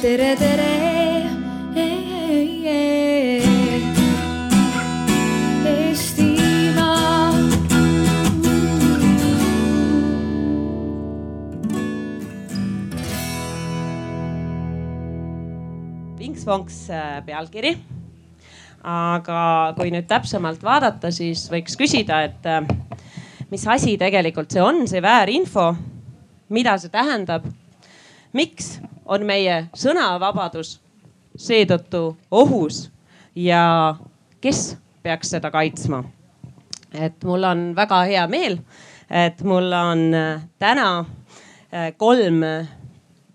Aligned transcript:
tere, 0.00 0.34
tere. 0.36 0.68
Vinks-vonks 16.20 16.90
äh, 16.90 17.20
pealkiri. 17.26 17.76
aga 18.80 19.40
kui 19.76 19.90
nüüd 19.92 20.06
täpsemalt 20.08 20.62
vaadata, 20.64 21.10
siis 21.12 21.42
võiks 21.52 21.76
küsida, 21.76 22.22
et 22.24 22.46
äh, 22.48 22.64
mis 23.52 23.66
asi 23.68 23.98
tegelikult 24.00 24.48
see 24.54 24.62
on, 24.64 24.86
see 24.88 25.02
väärinfo, 25.04 25.74
mida 26.56 26.78
see 26.80 26.88
tähendab, 26.94 27.44
miks 28.32 28.78
on 29.10 29.26
meie 29.26 29.64
sõnavabadus 29.74 30.78
seetõttu 31.36 32.14
ohus 32.30 32.86
ja 33.34 33.96
kes 34.40 34.76
peaks 35.02 35.34
seda 35.34 35.50
kaitsma? 35.50 36.04
et 36.94 37.24
mul 37.24 37.44
on 37.46 37.60
väga 37.76 38.00
hea 38.08 38.24
meel, 38.26 38.58
et 39.10 39.42
mul 39.46 39.72
on 39.72 40.00
äh, 40.14 40.42
täna 40.58 40.88
äh, 40.98 41.92
kolm 41.96 42.42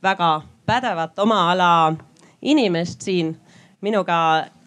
väga 0.04 0.32
pädevat 0.66 1.20
oma 1.20 1.52
ala 1.52 1.96
inimest 2.42 3.02
siin 3.02 3.32
minuga 3.82 4.18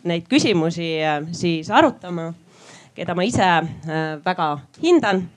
neid 0.08 0.24
küsimusi 0.30 0.94
äh, 1.04 1.20
siis 1.32 1.70
arutama, 1.70 2.32
keda 2.96 3.14
ma 3.14 3.22
ise 3.28 3.50
väga 4.24 4.58
hindan. 4.82 5.28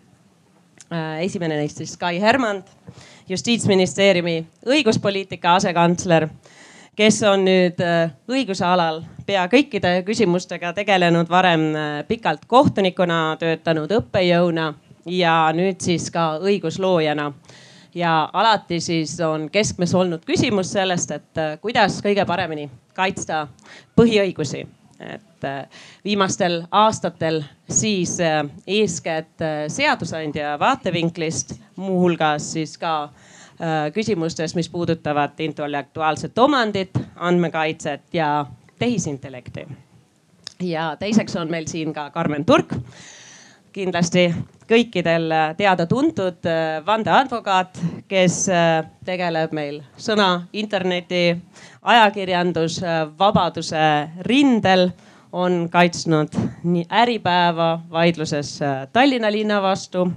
esimene 1.22 1.56
neist 1.56 1.78
siis 1.78 1.94
Kai 1.98 2.20
Hermand, 2.20 2.64
justiitsministeeriumi 3.32 4.36
õiguspoliitika 4.68 5.56
asekantsler 5.60 6.28
kes 6.96 7.22
on 7.24 7.46
nüüd 7.46 7.80
õiguse 8.32 8.66
alal 8.68 9.02
pea 9.26 9.46
kõikide 9.52 10.02
küsimustega 10.08 10.74
tegelenud, 10.76 11.30
varem 11.30 11.72
pikalt 12.08 12.46
kohtunikuna 12.50 13.38
töötanud 13.40 13.92
õppejõuna 14.00 14.72
ja 15.10 15.36
nüüd 15.56 15.82
siis 15.82 16.10
ka 16.12 16.36
õigusloojana. 16.44 17.32
ja 17.96 18.30
alati 18.34 18.80
siis 18.80 19.20
on 19.20 19.50
keskmes 19.50 19.94
olnud 19.96 20.22
küsimus 20.26 20.72
sellest, 20.72 21.12
et 21.12 21.42
kuidas 21.62 22.02
kõige 22.04 22.26
paremini 22.26 22.70
kaitsta 22.94 23.48
põhiõigusi 23.96 24.68
et 25.02 25.48
viimastel 26.06 26.64
aastatel 26.72 27.42
siis 27.70 28.20
eeskätt 28.68 29.42
seadusandja 29.68 30.60
vaatevinklist, 30.60 31.56
muuhulgas 31.76 32.52
siis 32.54 32.78
ka 32.78 33.10
Äh, 33.10 33.31
küsimustes, 33.94 34.56
mis 34.56 34.70
puudutavad 34.70 35.40
intellektuaalset 35.40 36.40
omandit, 36.40 36.90
andmekaitset 37.16 38.02
ja 38.14 38.46
tehisintellekti. 38.80 39.68
ja 40.60 40.96
teiseks 41.00 41.36
on 41.36 41.52
meil 41.52 41.68
siin 41.68 41.94
ka 41.94 42.10
Karmen 42.10 42.46
Turk, 42.46 42.74
kindlasti 43.74 44.34
kõikidel 44.72 45.34
teada-tuntud 45.58 46.46
äh, 46.48 46.86
vandeadvokaat, 46.86 47.80
kes 48.08 48.50
äh, 48.50 48.86
tegeleb 49.06 49.52
meil 49.56 49.82
sõna, 49.98 50.42
interneti, 50.54 51.38
ajakirjandusvabaduse 51.82 54.10
rindel 54.28 54.90
on 55.32 55.70
kaitsnud 55.72 56.36
nii 56.64 56.86
Äripäeva 56.92 57.80
vaidluses 57.92 58.60
Tallinna 58.94 59.32
linna 59.32 59.62
vastu, 59.64 60.08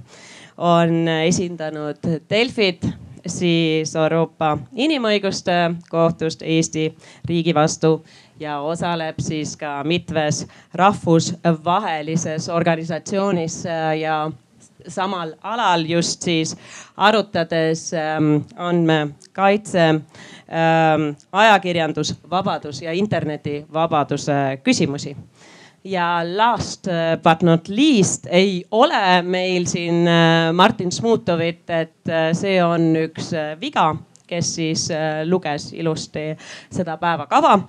on 0.57 1.07
esindanud 1.07 1.97
Delfit 2.29 2.85
siis 3.27 3.95
Euroopa 3.95 4.57
Inimõiguste 4.75 5.75
Kohtust 5.89 6.41
Eesti 6.41 6.89
riigi 7.27 7.53
vastu 7.55 8.05
ja 8.39 8.59
osaleb 8.59 9.19
siis 9.19 9.55
ka 9.57 9.83
mitmes 9.83 10.45
rahvusvahelises 10.73 12.49
organisatsioonis 12.49 13.65
äh, 13.65 13.97
ja 13.99 14.31
samal 14.87 15.33
alal 15.41 15.85
just 15.85 16.21
siis 16.21 16.57
arutades 16.97 17.93
ähm, 17.93 18.35
andmekaitse 18.55 19.87
ähm,, 19.89 20.01
ajakirjandusvabadus 21.31 22.81
ja 22.81 22.91
internetivabaduse 22.91 24.59
küsimusi 24.63 25.17
ja 25.85 26.21
last 26.25 26.87
uh, 26.87 27.15
but 27.23 27.43
not 27.43 27.69
least 27.69 28.27
ei 28.29 28.65
ole 28.71 29.21
meil 29.21 29.67
siin 29.69 30.03
uh, 30.07 30.53
Martin 30.53 30.91
Smutovit, 30.91 31.69
et 31.69 32.09
uh, 32.09 32.31
see 32.33 32.57
on 32.63 32.93
üks 33.05 33.31
viga 33.61 33.93
kes 34.25 34.47
siis 34.57 34.87
luges 35.29 35.67
ilusti 35.77 36.31
seda 36.73 36.95
päevakava, 36.97 37.59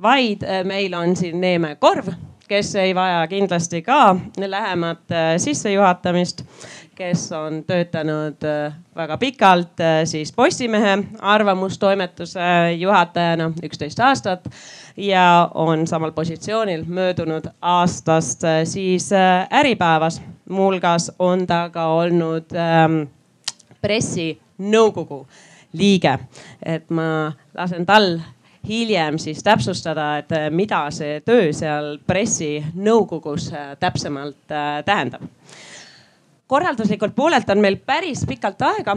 vaid 0.00 0.46
meil 0.64 0.94
on 0.96 1.12
siin 1.12 1.36
Neeme 1.42 1.74
Korv, 1.76 2.08
kes 2.48 2.74
ei 2.78 2.94
vaja 2.94 3.26
kindlasti 3.26 3.82
ka 3.82 4.16
lähemat 4.46 5.14
sissejuhatamist, 5.42 6.42
kes 6.94 7.32
on 7.32 7.64
töötanud 7.64 8.46
väga 8.96 9.18
pikalt 9.18 9.82
siis 10.04 10.32
Postimehe 10.32 10.98
arvamustoimetuse 11.20 12.72
juhatajana 12.78 13.50
üksteist 13.62 14.00
aastat 14.00 14.48
ja 14.96 15.50
on 15.54 15.86
samal 15.86 16.12
positsioonil 16.12 16.84
möödunud 16.86 17.44
aastast 17.62 18.44
äh, 18.44 18.64
siis 18.64 19.12
äh, 19.12 19.48
Äripäevas. 19.52 20.22
muuhulgas 20.48 21.12
on 21.18 21.46
ta 21.46 21.70
ka 21.70 21.86
olnud 21.86 22.44
ähm, 22.54 23.08
pressinõukogu 23.82 25.26
liige, 25.72 26.18
et 26.62 26.90
ma 26.90 27.32
lasen 27.54 27.86
tal 27.86 28.20
hiljem 28.68 29.18
siis 29.18 29.42
täpsustada, 29.42 30.16
et 30.18 30.32
äh, 30.32 30.48
mida 30.50 30.86
see 30.90 31.20
töö 31.26 31.52
seal 31.52 31.96
pressinõukogus 32.06 33.52
täpsemalt 33.80 34.54
tähendab. 34.84 35.22
korralduslikult 36.46 37.14
poolelt 37.14 37.50
on 37.50 37.58
meil 37.58 37.76
päris 37.76 38.24
pikalt 38.28 38.62
aega 38.62 38.96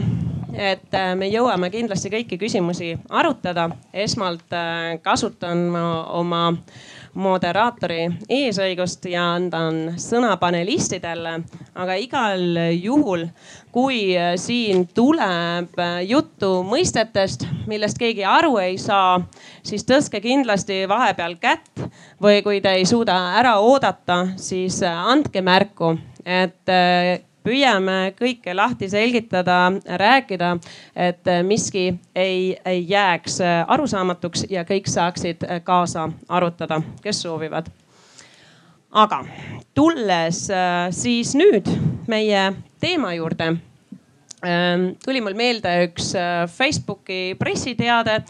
et 0.54 0.94
äh, 0.96 1.14
me 1.18 1.30
jõuame 1.30 1.70
kindlasti 1.74 2.12
kõiki 2.14 2.38
küsimusi 2.40 2.94
arutada. 3.10 3.70
esmalt 3.94 4.54
äh, 4.54 4.98
kasutan 5.02 5.68
ma 5.74 5.84
oma 6.18 6.42
moderaatori 7.20 8.06
eesõigust 8.32 9.06
ja 9.12 9.26
andan 9.36 10.00
sõna 10.00 10.36
panelistidele, 10.42 11.36
aga 11.76 11.98
igal 12.00 12.60
juhul, 12.80 13.28
kui 13.76 14.02
äh, 14.18 14.34
siin 14.40 14.88
tuleb 14.96 15.80
juttu 16.08 16.52
mõistetest, 16.68 17.46
millest 17.70 18.00
keegi 18.02 18.26
aru 18.26 18.58
ei 18.64 18.78
saa, 18.82 19.20
siis 19.64 19.86
tõstke 19.88 20.24
kindlasti 20.24 20.86
vahepeal 20.90 21.38
kätt 21.42 21.86
või 22.22 22.42
kui 22.46 22.64
te 22.64 22.78
ei 22.80 22.88
suuda 22.90 23.18
ära 23.40 23.60
oodata, 23.62 24.24
siis 24.40 24.82
andke 24.90 25.44
märku, 25.46 25.96
et 26.26 26.76
püüame 27.44 28.14
kõike 28.20 28.56
lahti 28.56 28.90
selgitada, 28.92 29.72
rääkida, 30.02 30.56
et 30.96 31.30
miski 31.48 31.94
ei, 32.16 32.58
ei 32.66 32.84
jääks 32.90 33.40
arusaamatuks 33.68 34.46
ja 34.50 34.66
kõik 34.68 34.90
saaksid 34.92 35.46
kaasa 35.64 36.10
arutada, 36.30 36.82
kes 37.04 37.22
soovivad. 37.22 37.70
aga 38.92 39.24
tulles 39.78 40.50
äh, 40.50 40.90
siis 40.92 41.36
nüüd 41.38 41.68
meie 42.10 42.50
teema 42.82 43.14
juurde 43.14 43.52
ähm, 44.44 44.86
tuli 45.06 45.22
mul 45.22 45.38
meelde 45.38 45.72
üks 45.88 46.14
äh, 46.18 46.46
Facebooki 46.50 47.36
pressiteade 47.40 48.24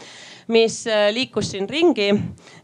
mis 0.50 0.86
äh, 0.86 1.08
liikus 1.14 1.50
siin 1.50 1.68
ringi 1.68 2.14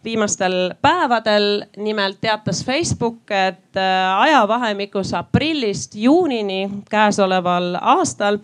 viimastel 0.04 0.74
päevadel. 0.82 1.64
nimelt 1.76 2.20
teatas 2.20 2.64
Facebook, 2.64 3.30
et 3.30 3.76
äh, 3.76 4.20
ajavahemikus 4.20 5.14
aprillist 5.14 5.94
juunini 5.94 6.70
käesoleval 6.90 7.78
aastal 7.80 8.38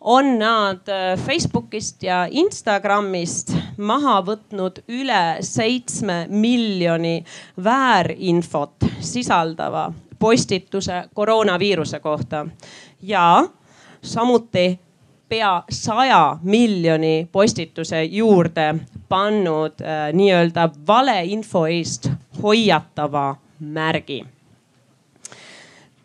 on 0.00 0.38
nad 0.38 0.88
äh, 0.88 1.18
Facebookist 1.18 2.02
ja 2.02 2.26
Instagramist 2.30 3.52
maha 3.76 4.20
võtnud 4.22 4.84
üle 4.88 5.36
seitsme 5.40 6.26
miljoni 6.30 7.24
väärinfot 7.64 8.86
sisaldava 9.00 9.92
postituse 10.18 11.04
koroonaviiruse 11.14 12.00
kohta 12.00 12.46
ja 13.02 13.44
samuti 14.02 14.80
pea 15.28 15.62
saja 15.70 16.38
miljoni 16.42 17.28
postituse 17.32 18.04
juurde 18.04 18.74
pannud 19.08 19.80
äh, 19.82 20.12
nii-öelda 20.12 20.70
valeinfo 20.86 21.66
eest 21.66 22.10
hoiatava 22.42 23.36
märgi. 23.60 24.24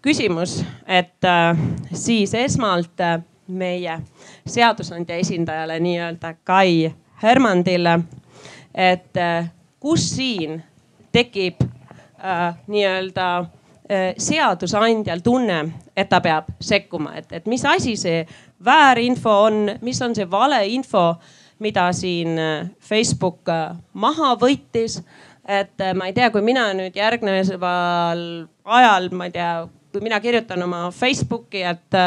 küsimus, 0.01 0.65
et 0.87 1.25
äh, 1.25 1.57
siis 1.93 2.33
esmalt 2.33 2.99
äh, 2.99 3.21
meie 3.47 3.99
seadusandja 4.47 5.15
esindajale 5.15 5.79
nii-öelda 5.79 6.33
Kai 6.43 6.93
Hermandile, 7.23 7.99
et 8.75 9.17
äh, 9.17 9.51
kus 9.79 10.09
siin 10.15 10.63
tekib 11.11 11.61
äh, 11.61 12.55
nii-öelda 12.67 13.45
seadusandjal 14.17 15.19
tunne, 15.23 15.59
et 15.97 16.09
ta 16.09 16.21
peab 16.23 16.51
sekkuma, 16.63 17.15
et, 17.19 17.31
et 17.31 17.47
mis 17.49 17.63
asi 17.65 17.97
see 17.99 18.21
väärinfo 18.63 19.33
on, 19.47 19.65
mis 19.81 20.01
on 20.01 20.15
see 20.15 20.29
valeinfo, 20.31 21.15
mida 21.61 21.89
siin 21.93 22.39
Facebook 22.79 23.51
maha 23.93 24.35
võttis. 24.39 25.01
et 25.47 25.83
ma 25.97 26.07
ei 26.07 26.13
tea, 26.13 26.29
kui 26.31 26.41
mina 26.45 26.69
nüüd 26.77 26.95
järgneval 26.95 28.21
ajal, 28.65 29.09
ma 29.11 29.27
ei 29.27 29.33
tea, 29.35 29.67
kui 29.91 30.01
mina 30.01 30.19
kirjutan 30.21 30.63
oma 30.63 30.85
Facebooki, 30.95 31.63
et 31.65 31.97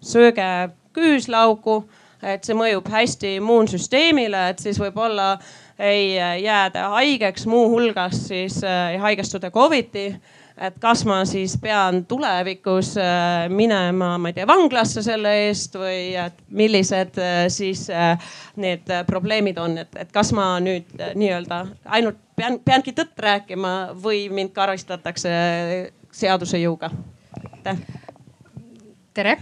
sööge 0.00 0.70
küüslaugu, 0.94 1.82
et 2.22 2.44
see 2.44 2.54
mõjub 2.54 2.86
hästi 2.92 3.36
immuunsüsteemile, 3.40 4.44
et 4.52 4.62
siis 4.62 4.78
võib-olla 4.78 5.34
ei 5.82 6.14
jääda 6.44 6.92
haigeks, 6.94 7.48
muuhulgas 7.50 8.28
siis 8.28 8.60
ei 8.62 9.00
haigestuda 9.02 9.50
Covidi 9.50 10.12
et 10.60 10.76
kas 10.80 11.04
ma 11.08 11.22
siis 11.28 11.54
pean 11.60 12.02
tulevikus 12.08 12.92
äh, 13.00 13.48
minema, 13.52 14.14
ma 14.20 14.30
ei 14.30 14.36
tea, 14.36 14.46
vanglasse 14.48 15.02
selle 15.04 15.32
eest 15.46 15.76
või 15.80 16.12
millised 16.52 17.18
äh, 17.22 17.46
siis 17.52 17.86
äh, 17.90 18.34
need 18.60 18.90
probleemid 19.08 19.60
on, 19.62 19.78
et, 19.84 19.96
et 19.96 20.12
kas 20.12 20.32
ma 20.36 20.54
nüüd 20.62 20.92
nii-öelda 20.98 21.62
ainult 21.96 22.20
pean, 22.36 22.60
peangi 22.64 22.94
tõtt 22.96 23.24
rääkima 23.24 23.74
või 24.02 24.26
mind 24.32 24.52
karistatakse 24.56 25.32
seaduse 26.12 26.60
jõuga? 26.60 26.92
aitäh. 27.52 27.80
tere 29.14 29.38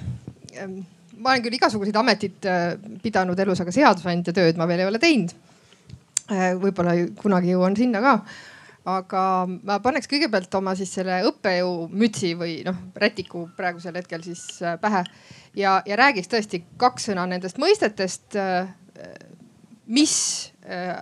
ma 1.21 1.33
olen 1.33 1.43
küll 1.45 1.59
igasuguseid 1.59 1.97
ameteid 1.99 2.47
pidanud 3.03 3.39
elus, 3.43 3.61
aga 3.61 3.75
seadusandja 3.75 4.35
tööd 4.37 4.59
ma 4.61 4.69
veel 4.71 4.85
ei 4.85 4.89
ole 4.89 5.03
teinud. 5.03 5.35
võib-olla 6.63 6.95
kunagi 7.19 7.51
jõuan 7.51 7.75
sinna 7.77 8.01
ka 8.05 8.15
aga 8.99 9.23
ma 9.49 9.79
paneks 9.83 10.09
kõigepealt 10.11 10.55
oma 10.59 10.75
siis 10.79 10.93
selle 10.95 11.21
õppejõu 11.29 11.89
mütsi 11.91 12.33
või 12.39 12.61
noh, 12.67 12.77
rätiku 12.99 13.47
praegusel 13.57 13.99
hetkel 14.01 14.25
siis 14.25 14.43
äh, 14.63 14.77
pähe 14.81 15.03
ja, 15.59 15.79
ja 15.87 15.99
räägiks 16.01 16.31
tõesti 16.31 16.63
kaks 16.81 17.11
sõna 17.11 17.27
nendest 17.31 17.61
mõistetest. 17.63 18.37
Äh, 18.41 18.73
mis 19.91 20.15
äh, 20.67 20.95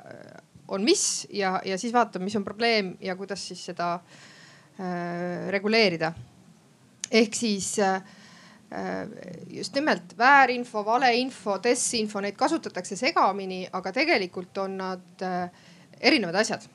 on 0.69 0.85
mis 0.85 1.27
ja, 1.35 1.59
ja 1.65 1.79
siis 1.81 1.93
vaatame, 1.93 2.29
mis 2.29 2.37
on 2.39 2.45
probleem 2.47 2.95
ja 3.01 3.17
kuidas 3.17 3.43
siis 3.49 3.65
seda 3.71 3.99
reguleerida. 5.51 6.13
ehk 7.11 7.35
siis 7.35 7.73
just 9.51 9.75
nimelt 9.75 10.13
väärinfo, 10.19 10.85
valeinfo, 10.87 11.57
desinfo, 11.65 12.21
neid 12.21 12.37
kasutatakse 12.39 12.97
segamini, 12.97 13.65
aga 13.73 13.93
tegelikult 13.93 14.59
on 14.63 14.77
nad 14.79 15.27
erinevad 15.99 16.39
asjad 16.45 16.69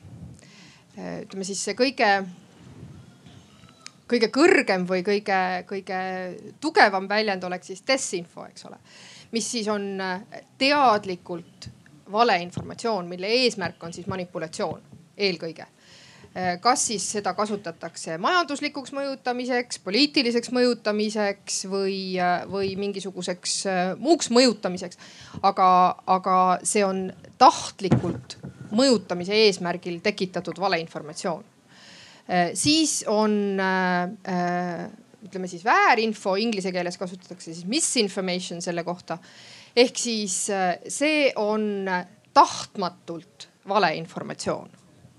ütleme 0.96 1.44
siis 1.46 1.62
see 1.64 1.74
kõige, 1.78 2.08
kõige 4.10 4.30
kõrgem 4.34 4.86
või 4.86 5.02
kõige, 5.06 5.40
kõige 5.68 6.00
tugevam 6.62 7.08
väljend 7.10 7.44
oleks 7.44 7.72
siis 7.72 7.82
desinfo, 7.86 8.46
eks 8.46 8.68
ole. 8.70 8.78
mis 9.32 9.50
siis 9.50 9.68
on 9.68 10.00
äh, 10.00 10.20
teadlikult 10.58 11.68
valeinformatsioon, 12.12 13.08
mille 13.08 13.26
eesmärk 13.26 13.82
on 13.82 13.92
siis 13.92 14.06
manipulatsioon 14.06 14.82
eelkõige 15.16 15.66
äh, 15.66 16.60
kas 16.60 16.86
siis 16.86 17.10
seda 17.16 17.34
kasutatakse 17.34 18.18
majanduslikuks 18.18 18.94
mõjutamiseks, 18.94 19.82
poliitiliseks 19.82 20.52
mõjutamiseks 20.54 21.64
või, 21.70 21.98
või 22.50 22.76
mingisuguseks 22.78 23.64
muuks 23.98 24.30
mõjutamiseks. 24.30 24.98
aga, 25.42 25.70
aga 26.06 26.36
see 26.62 26.84
on 26.84 27.08
tahtlikult 27.38 28.38
mõjutamise 28.76 29.36
eesmärgil 29.46 30.00
tekitatud 30.04 30.58
valeinformatsioon. 30.60 31.44
Äh, 32.30 32.50
siis 32.54 33.04
on 33.08 33.60
äh, 33.60 34.02
äh, 34.28 34.86
ütleme 35.24 35.48
siis 35.48 35.64
väärinfo, 35.64 36.36
inglise 36.40 36.72
keeles 36.72 36.98
kasutatakse 37.00 37.52
siis 37.52 37.66
misinformation 37.68 38.62
selle 38.62 38.84
kohta. 38.84 39.18
ehk 39.76 39.96
siis 39.98 40.34
see 40.88 41.32
on 41.36 41.88
tahtmatult 42.32 43.48
valeinformatsioon 43.68 44.68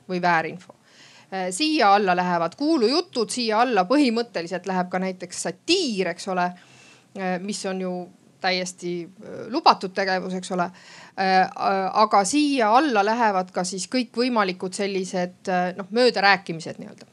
või 0.10 0.22
väärinfo 0.22 0.76
siia 1.52 1.90
alla 1.96 2.14
lähevad 2.16 2.54
kuulujutud, 2.56 3.30
siia 3.30 3.60
alla 3.60 3.84
põhimõtteliselt 3.90 4.70
läheb 4.70 4.88
ka 4.90 5.00
näiteks 5.02 5.42
satiir, 5.44 6.08
eks 6.14 6.28
ole, 6.32 6.46
mis 7.42 7.66
on 7.66 7.82
ju 7.82 7.92
täiesti 8.46 8.94
lubatud 9.50 9.92
tegevus, 9.98 10.38
eks 10.38 10.54
ole 10.56 10.70
Äh, 11.16 11.50
aga 11.96 12.26
siia 12.28 12.74
alla 12.76 13.00
lähevad 13.08 13.54
ka 13.56 13.64
siis 13.64 13.86
kõikvõimalikud 13.88 14.76
sellised 14.76 15.48
äh, 15.48 15.70
noh, 15.78 15.88
möödarääkimised 15.96 16.76
nii-öelda. 16.82 17.08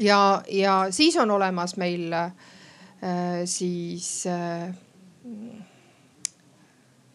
ja, 0.00 0.40
ja 0.48 0.76
siis 0.88 1.18
on 1.20 1.30
olemas 1.34 1.76
meil 1.76 2.14
äh, 2.16 2.32
siis 3.44 4.24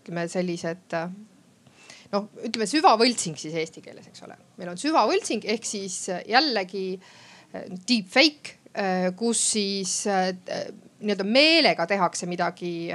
ütleme 0.04 0.28
sellised 0.30 0.94
noh, 2.14 2.30
ütleme 2.46 2.70
süvavõltsing 2.70 3.42
siis 3.42 3.58
eesti 3.58 3.82
keeles, 3.82 4.06
eks 4.06 4.28
ole. 4.30 4.38
meil 4.62 4.76
on 4.76 4.78
süvavõltsing 4.78 5.50
ehk 5.56 5.66
siis 5.66 6.04
jällegi 6.30 7.02
deep 7.90 8.14
fake, 8.14 8.60
kus 9.18 9.42
siis 9.56 10.04
nii-öelda 11.02 11.26
meelega 11.28 11.86
tehakse 11.88 12.28
midagi, 12.30 12.90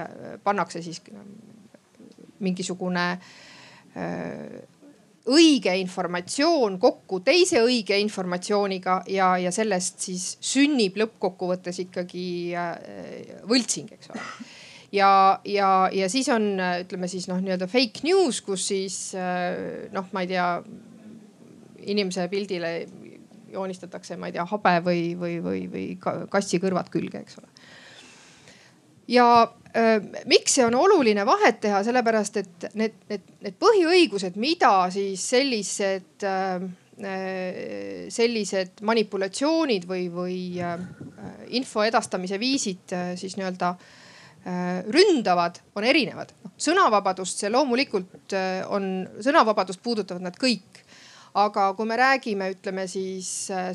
pannakse 0.45 0.83
siis 0.83 1.03
mingisugune 2.41 3.07
äh, 3.13 4.61
õige 5.31 5.75
informatsioon 5.83 6.79
kokku 6.81 7.21
teise 7.25 7.61
õige 7.65 7.99
informatsiooniga 8.01 9.01
ja, 9.13 9.35
ja 9.39 9.53
sellest 9.55 10.01
siis 10.09 10.31
sünnib 10.45 10.97
lõppkokkuvõttes 11.01 11.83
ikkagi 11.85 12.27
äh, 12.57 12.73
võltsing, 13.49 13.93
eks 13.97 14.13
ole. 14.15 14.25
ja, 14.97 15.13
ja, 15.45 15.71
ja 15.93 16.09
siis 16.13 16.31
on, 16.33 16.55
ütleme 16.57 17.11
siis 17.11 17.29
noh, 17.31 17.41
nii-öelda 17.43 17.69
fake 17.71 18.07
news, 18.09 18.41
kus 18.47 18.71
siis 18.73 19.03
äh, 19.19 19.91
noh, 19.95 20.09
ma 20.17 20.25
ei 20.25 20.33
tea, 20.33 20.49
inimese 21.91 22.27
pildile 22.33 22.75
joonistatakse, 23.51 24.17
ma 24.21 24.29
ei 24.31 24.37
tea, 24.37 24.45
habe 24.47 24.77
või, 24.87 25.05
või, 25.19 25.39
või, 25.45 25.63
või 25.71 25.87
kassi 26.31 26.61
kõrvad 26.63 26.91
külge, 26.93 27.25
eks 27.25 27.41
ole. 27.41 27.49
Ja 29.11 29.27
miks 30.27 30.57
see 30.57 30.67
on 30.67 30.75
oluline 30.75 31.25
vahet 31.27 31.61
teha, 31.63 31.83
sellepärast 31.87 32.41
et 32.41 32.69
need, 32.79 32.97
need, 33.11 33.27
need 33.45 33.57
põhiõigused, 33.61 34.39
mida 34.41 34.73
siis 34.91 35.23
sellised, 35.35 36.27
sellised 38.11 38.83
manipulatsioonid 38.87 39.87
või, 39.89 40.09
või 40.13 40.41
info 41.57 41.87
edastamise 41.87 42.41
viisid 42.43 42.97
siis 43.21 43.39
nii-öelda 43.39 43.75
ründavad, 44.91 45.61
on 45.77 45.85
erinevad. 45.85 46.35
noh 46.43 46.53
sõnavabadust 46.61 47.43
see 47.43 47.51
loomulikult 47.53 48.35
on, 48.73 48.91
sõnavabadust 49.23 49.83
puudutavad 49.83 50.25
nad 50.25 50.37
kõik. 50.37 50.85
aga 51.35 51.69
kui 51.79 51.87
me 51.87 51.97
räägime, 51.97 52.49
ütleme 52.57 52.89
siis 52.91 53.29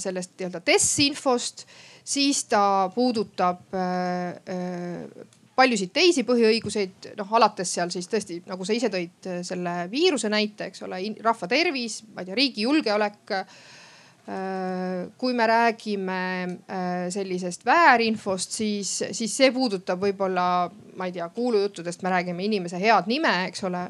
sellest 0.03 0.33
nii-öelda 0.35 0.59
desinfost, 0.67 1.63
siis 2.05 2.43
ta 2.49 2.91
puudutab 2.93 3.73
paljusid 5.55 5.93
teisi 5.95 6.25
põhiõiguseid, 6.27 7.11
noh 7.19 7.31
alates 7.39 7.71
seal 7.77 7.91
siis 7.93 8.09
tõesti 8.11 8.41
nagu 8.49 8.67
sa 8.67 8.75
ise 8.75 8.91
tõid 8.93 9.29
äh, 9.29 9.39
selle 9.47 9.85
viiruse 9.91 10.31
näite, 10.31 10.69
eks 10.71 10.83
ole, 10.87 11.01
rahva 11.23 11.49
tervis, 11.51 12.01
ma 12.13 12.23
ei 12.23 12.29
tea, 12.29 12.37
riigi 12.37 12.67
julgeolek. 12.67 13.35
Äh, 14.25 15.11
kui 15.21 15.35
me 15.37 15.45
räägime 15.45 16.19
äh, 16.65 16.93
sellisest 17.13 17.61
väärinfost, 17.65 18.55
siis, 18.57 18.93
siis 19.13 19.35
see 19.37 19.51
puudutab 19.53 20.01
võib-olla, 20.01 20.47
ma 20.97 21.05
ei 21.05 21.13
tea, 21.13 21.27
kuulujuttudest 21.29 22.01
me 22.01 22.09
räägime 22.09 22.47
inimese 22.47 22.81
head 22.81 23.05
nime, 23.11 23.35
eks 23.51 23.61
ole, 23.69 23.83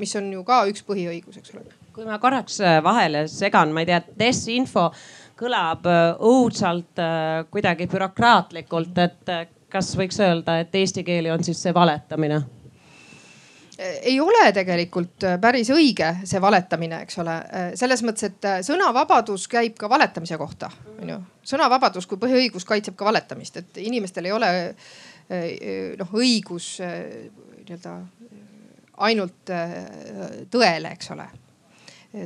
mis 0.00 0.16
on 0.16 0.32
ju 0.32 0.46
ka 0.48 0.62
üks 0.72 0.86
põhiõigus, 0.88 1.36
eks 1.42 1.52
ole. 1.52 1.68
kui 1.92 2.08
ma 2.08 2.16
korraks 2.22 2.62
vahele 2.86 3.26
segan, 3.28 3.74
ma 3.76 3.84
ei 3.84 3.90
tea, 3.90 4.00
desinfo 4.24 4.88
kõlab 5.38 5.86
õudselt 6.18 7.00
kuidagi 7.50 7.86
bürokraatlikult, 7.86 8.98
et 8.98 9.34
kas 9.70 9.92
võiks 9.96 10.18
öelda, 10.24 10.58
et 10.62 10.74
eesti 10.74 11.04
keeli 11.06 11.30
on 11.30 11.44
siis 11.46 11.60
see 11.62 11.74
valetamine? 11.74 12.42
ei 13.78 14.20
ole 14.20 14.52
tegelikult 14.52 15.24
äh, 15.24 15.36
päris 15.40 15.70
õige 15.70 16.08
see 16.26 16.40
valetamine, 16.42 17.02
eks 17.06 17.20
ole, 17.22 17.34
äh, 17.34 17.68
selles 17.78 18.02
mõttes, 18.06 18.26
et 18.26 18.48
äh, 18.48 18.58
sõnavabadus 18.66 19.46
käib 19.50 19.76
ka 19.78 19.90
valetamise 19.90 20.38
kohta, 20.40 20.70
onju. 20.98 21.18
sõnavabadus 21.46 22.08
kui 22.10 22.18
põhiõigus 22.20 22.66
kaitseb 22.66 22.96
ka 22.98 23.06
valetamist, 23.06 23.60
et 23.62 23.82
inimestel 23.84 24.28
ei 24.28 24.34
ole 24.34 24.50
noh 25.28 26.12
õigus 26.16 26.78
nii-öelda 26.80 27.90
ainult 29.04 29.50
tõele, 30.48 30.92
eks 30.96 31.10
ole, 31.12 31.26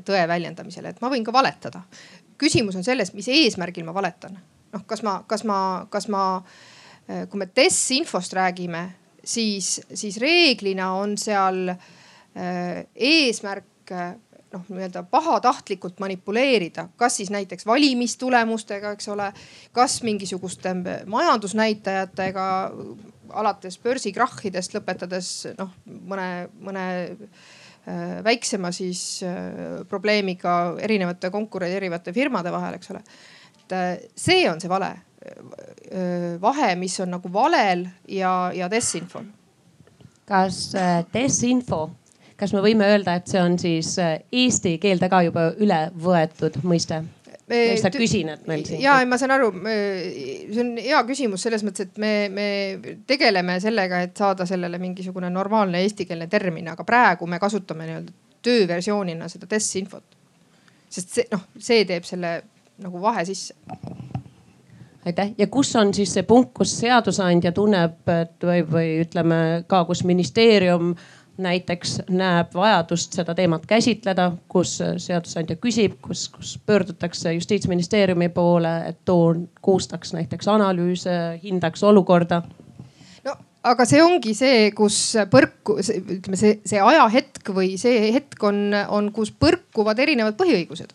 tõe 0.07 0.21
väljendamisele, 0.31 0.93
et 0.93 1.01
ma 1.03 1.11
võin 1.11 1.27
ka 1.27 1.35
valetada. 1.35 1.83
Küsimus 2.39 2.77
on 2.77 2.85
selles, 2.85 3.15
mis 3.15 3.29
eesmärgil 3.29 3.85
ma 3.85 3.95
valetan. 3.95 4.39
noh, 4.73 4.87
kas 4.87 5.03
ma, 5.03 5.23
kas 5.29 5.45
ma, 5.45 5.59
kas 5.91 6.09
ma 6.09 6.23
Äh, 7.11 7.27
kui 7.29 7.39
me 7.39 7.49
desinfost 7.57 8.33
räägime, 8.33 8.91
siis, 9.25 9.81
siis 9.95 10.17
reeglina 10.23 10.93
on 10.95 11.17
seal 11.19 11.73
äh, 11.73 12.85
eesmärk 12.95 13.91
äh, 13.91 14.13
noh, 14.53 14.63
nii-öelda 14.69 15.03
pahatahtlikult 15.11 15.99
manipuleerida, 16.01 16.87
kas 16.97 17.17
siis 17.19 17.33
näiteks 17.35 17.67
valimistulemustega, 17.67 18.93
eks 18.95 19.09
ole, 19.11 19.33
kas 19.75 19.99
mingisuguste 20.07 20.77
majandusnäitajatega 21.11 22.47
alates 23.43 23.81
börsikrahhidest 23.83 24.77
lõpetades 24.77 25.33
noh, 25.59 25.75
mõne, 26.07 26.29
mõne 26.61 26.87
väiksema 28.25 28.71
siis 28.71 29.25
probleemiga 29.91 30.77
erinevate 30.79 31.33
konkureerivate 31.35 32.13
firmade 32.15 32.53
vahel, 32.55 32.77
eks 32.79 32.93
ole. 32.95 33.01
et 33.63 34.05
see 34.15 34.45
on 34.51 34.61
see 34.63 34.71
vale, 34.71 34.93
vahe, 36.41 36.69
mis 36.79 36.95
on 37.03 37.11
nagu 37.17 37.33
valel 37.33 37.83
ja, 38.07 38.53
ja 38.55 38.71
desinfol. 38.71 39.27
kas 40.31 40.69
desinfo 41.15 41.89
kas 42.43 42.51
me 42.57 42.63
võime 42.65 42.89
öelda, 42.91 43.17
et 43.21 43.31
see 43.31 43.39
on 43.43 43.55
siis 43.61 43.95
äh, 44.03 44.17
eesti 44.35 44.77
keelde 44.83 45.07
ka 45.13 45.23
juba 45.23 45.53
üle 45.63 45.85
võetud 45.95 46.59
mõiste? 46.67 47.03
Ma 47.53 47.75
lihtsalt 47.75 47.99
küsin, 48.01 48.33
et 48.35 48.47
meil 48.51 48.65
siin. 48.67 48.81
ja, 48.83 48.97
ma 49.09 49.19
saan 49.21 49.35
aru, 49.37 49.51
see 49.63 50.63
on 50.63 50.73
hea 50.81 51.03
küsimus 51.09 51.45
selles 51.47 51.65
mõttes, 51.67 51.91
et 51.91 52.01
me, 52.03 52.13
me 52.33 52.49
tegeleme 53.09 53.59
sellega, 53.63 54.03
et 54.07 54.17
saada 54.19 54.47
sellele 54.49 54.81
mingisugune 54.83 55.31
normaalne 55.33 55.83
eestikeelne 55.85 56.29
termin, 56.33 56.73
aga 56.73 56.87
praegu 56.89 57.29
me 57.31 57.41
kasutame 57.43 57.89
nii-öelda 57.89 58.19
tööversioonina 58.43 59.29
seda 59.31 59.47
desinfot. 59.51 60.19
sest 60.93 61.15
see 61.19 61.29
noh, 61.33 61.47
see 61.59 61.87
teeb 61.89 62.05
selle 62.05 62.41
nagu 62.83 63.01
vahe 63.01 63.23
sisse 63.25 63.55
aitäh 65.07 65.33
ja 65.39 65.47
kus 65.51 65.71
on 65.77 65.95
siis 65.95 66.13
see 66.15 66.27
punkt, 66.27 66.53
kus 66.57 66.75
seadusandja 66.81 67.53
tunneb, 67.57 68.03
et 68.09 68.45
või, 68.47 68.63
või 68.69 68.89
ütleme 69.03 69.39
ka, 69.71 69.85
kus 69.89 70.05
ministeerium 70.07 70.93
äh, 70.93 71.22
näiteks 71.39 71.99
näeb 72.13 72.55
vajadust 72.55 73.17
seda 73.17 73.35
teemat 73.35 73.65
käsitleda, 73.69 74.31
kus 74.49 74.77
seadusandja 74.81 75.57
küsib, 75.61 75.97
kus, 76.05 76.27
kus 76.33 76.57
pöördutakse 76.67 77.33
justiitsministeeriumi 77.33 78.29
poole, 78.29 78.75
et 78.89 78.99
too 79.05 79.35
koostaks 79.61 80.13
näiteks 80.13 80.49
analüüse, 80.49 81.17
hindaks 81.45 81.85
olukorda? 81.89 82.43
no 83.25 83.37
aga 83.63 83.87
see 83.89 84.03
ongi 84.03 84.35
see, 84.37 84.71
kus 84.77 84.99
põrku, 85.33 85.79
ütleme 85.81 86.41
see, 86.41 86.59
see 86.67 86.83
ajahetk 86.83 87.55
või 87.57 87.77
see 87.81 88.13
hetk 88.13 88.43
on, 88.45 88.69
on, 88.89 89.13
kus 89.17 89.33
põrkuvad 89.33 90.03
erinevad 90.05 90.37
põhiõigused 90.41 90.93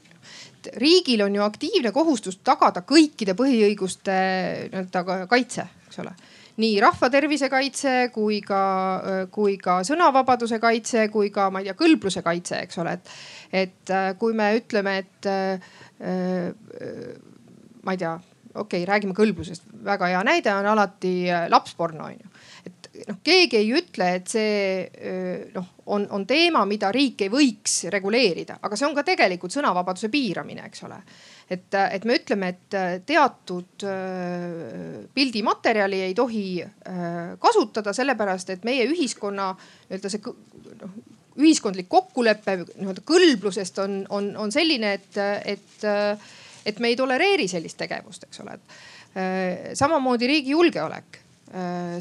riigil 0.75 1.21
on 1.23 1.35
ju 1.35 1.43
aktiivne 1.45 1.93
kohustus 1.95 2.41
tagada 2.43 2.81
kõikide 2.83 3.37
põhiõiguste 3.39 4.15
nii-öelda 4.73 5.27
kaitse, 5.31 5.63
eks 5.87 6.01
ole 6.03 6.11
nii 6.61 6.77
rahva 6.81 7.09
tervise 7.13 7.49
kaitse 7.53 7.93
kui 8.13 8.39
ka, 8.45 8.61
kui 9.33 9.57
ka 9.61 9.79
sõnavabaduse 9.87 10.59
kaitse, 10.61 11.07
kui 11.13 11.29
ka 11.33 11.49
ma 11.53 11.61
ei 11.61 11.69
tea, 11.69 11.77
kõlbluse 11.77 12.23
kaitse, 12.25 12.63
eks 12.65 12.81
ole, 12.81 12.95
et, 12.97 13.11
et 13.65 13.93
äh, 13.93 14.09
kui 14.19 14.33
me 14.37 14.49
ütleme, 14.57 14.97
et 15.03 15.29
äh, 15.29 15.75
ma 17.83 17.93
ei 17.93 18.01
tea, 18.01 18.15
okei 18.55 18.81
okay,, 18.81 18.87
räägime 18.89 19.13
kõlblusest, 19.17 19.69
väga 19.85 20.09
hea 20.13 20.23
näide 20.25 20.53
on 20.55 20.71
alati 20.73 21.13
äh, 21.29 21.45
lapsporno 21.53 22.09
on 22.09 22.17
ju. 22.17 22.35
Et 22.67 22.91
noh, 23.07 23.21
keegi 23.23 23.61
ei 23.61 23.69
ütle, 23.77 24.09
et 24.17 24.27
see 24.33 25.49
noh, 25.53 25.67
on, 25.93 26.07
on 26.11 26.25
teema, 26.27 26.65
mida 26.67 26.89
riik 26.91 27.21
ei 27.27 27.31
võiks 27.31 27.83
reguleerida, 27.93 28.57
aga 28.65 28.79
see 28.79 28.89
on 28.89 28.97
ka 28.97 29.05
tegelikult 29.07 29.53
sõnavabaduse 29.53 30.09
piiramine, 30.11 30.65
eks 30.67 30.87
ole 30.89 30.97
et, 31.49 31.73
et 31.73 32.05
me 32.05 32.17
ütleme, 32.19 32.51
et 32.53 32.75
äh, 32.75 32.95
teatud 33.07 33.85
äh, 33.87 35.03
pildimaterjali 35.15 36.01
ei 36.09 36.15
tohi 36.17 36.47
äh, 36.63 37.35
kasutada, 37.39 37.93
sellepärast 37.95 38.51
et 38.55 38.65
meie 38.67 38.87
ühiskonna 38.89 39.51
nii-öelda 39.55 40.11
see 40.11 40.33
noh, 40.81 40.97
ühiskondlik 41.37 41.87
kokkulepe 41.91 42.57
nii-öelda 42.63 43.05
kõlblusest 43.07 43.79
on, 43.83 44.01
on, 44.13 44.31
on 44.41 44.51
selline, 44.51 44.95
et, 44.97 45.21
et, 45.45 45.85
et 46.65 46.81
me 46.83 46.91
ei 46.91 46.97
tolereeri 46.97 47.45
sellist 47.47 47.77
tegevust, 47.77 48.25
eks 48.25 48.41
ole. 48.41 48.57
samamoodi 49.77 50.27
riigi 50.29 50.55
julgeolek 50.55 51.19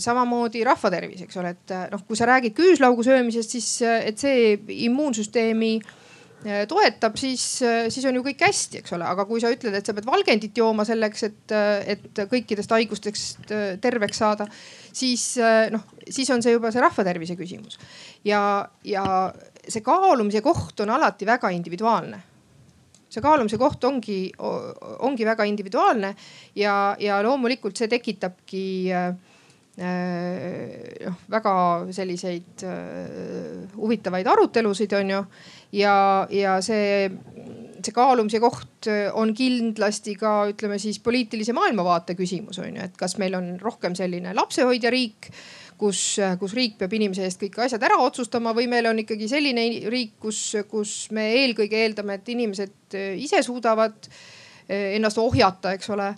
samamoodi 0.02 0.64
rahvatervis, 0.66 1.20
eks 1.26 1.36
ole, 1.38 1.52
et 1.52 1.74
noh, 1.92 2.00
kui 2.08 2.16
sa 2.18 2.26
räägid 2.32 2.56
küüslaugu 2.56 3.04
söömisest, 3.06 3.52
siis 3.52 3.68
et 3.84 4.18
see 4.18 4.56
immuunsüsteemi 4.88 5.70
äh, 5.76 5.92
toetab, 6.68 7.16
siis, 7.18 7.44
äh, 7.66 7.88
siis 7.92 8.04
on 8.08 8.18
ju 8.18 8.22
kõik 8.26 8.44
hästi, 8.46 8.82
eks 8.82 8.94
ole, 8.96 9.06
aga 9.08 9.24
kui 9.28 9.42
sa 9.42 9.50
ütled, 9.52 9.74
et 9.74 9.86
sa 9.86 9.94
pead 9.96 10.06
valgendit 10.06 10.56
jooma 10.58 10.86
selleks, 10.88 11.26
et, 11.26 11.54
äh, 11.54 11.96
et 11.96 12.22
kõikidest 12.30 12.72
haigustest 12.74 13.50
terveks 13.82 14.22
saada, 14.22 14.46
siis 14.96 15.34
noh, 15.72 15.82
siis 16.08 16.30
on 16.32 16.44
see 16.44 16.54
juba 16.54 16.70
see 16.72 16.82
rahvatervise 16.84 17.36
küsimus. 17.38 17.78
ja, 18.24 18.40
ja 18.84 19.04
see 19.66 19.82
kaalumise 19.84 20.40
koht 20.44 20.80
on 20.80 20.94
alati 20.94 21.26
väga 21.26 21.50
individuaalne 21.54 22.22
see 23.10 23.22
kaalumise 23.22 23.58
koht 23.58 23.84
ongi, 23.86 24.32
ongi 24.38 25.24
väga 25.24 25.44
individuaalne 25.48 26.10
ja, 26.58 26.96
ja 27.00 27.20
loomulikult 27.22 27.78
see 27.78 27.88
tekitabki 27.88 28.64
noh, 29.76 31.16
väga 31.30 31.52
selliseid 31.92 32.64
huvitavaid 33.76 34.30
arutelusid, 34.32 34.94
on 34.96 35.10
ju 35.12 35.20
ja, 35.76 35.96
ja 36.32 36.54
see, 36.64 37.10
see 37.84 37.92
kaalumise 37.94 38.40
koht 38.40 38.88
on 39.20 39.34
kindlasti 39.36 40.16
ka 40.16 40.46
ütleme 40.48 40.80
siis 40.80 40.96
poliitilise 41.04 41.52
maailmavaate 41.56 42.16
küsimus 42.16 42.62
on 42.64 42.72
ju, 42.72 42.88
et 42.88 42.96
kas 42.96 43.18
meil 43.20 43.36
on 43.36 43.52
rohkem 43.60 43.98
selline 43.98 44.32
lapsehoidja 44.38 44.94
riik 44.94 45.30
kus, 45.78 46.00
kus 46.40 46.54
riik 46.56 46.78
peab 46.80 46.94
inimese 46.96 47.26
eest 47.26 47.42
kõik 47.42 47.60
asjad 47.66 47.84
ära 47.86 47.98
otsustama 48.02 48.54
või 48.56 48.68
meil 48.70 48.88
on 48.90 49.02
ikkagi 49.02 49.28
selline 49.30 49.66
riik, 49.92 50.16
kus, 50.22 50.40
kus 50.70 50.94
me 51.16 51.28
eelkõige 51.42 51.82
eeldame, 51.84 52.18
et 52.18 52.32
inimesed 52.32 52.96
ise 53.20 53.42
suudavad 53.44 54.08
ennast 54.68 55.20
ohjata, 55.22 55.76
eks 55.76 55.92
ole. 55.94 56.10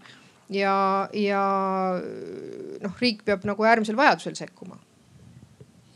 Ja, 0.52 1.08
ja 1.12 1.42
noh, 2.82 3.00
riik 3.00 3.24
peab 3.26 3.44
nagu 3.48 3.66
äärmisel 3.68 3.98
vajadusel 3.98 4.36
sekkuma 4.38 4.78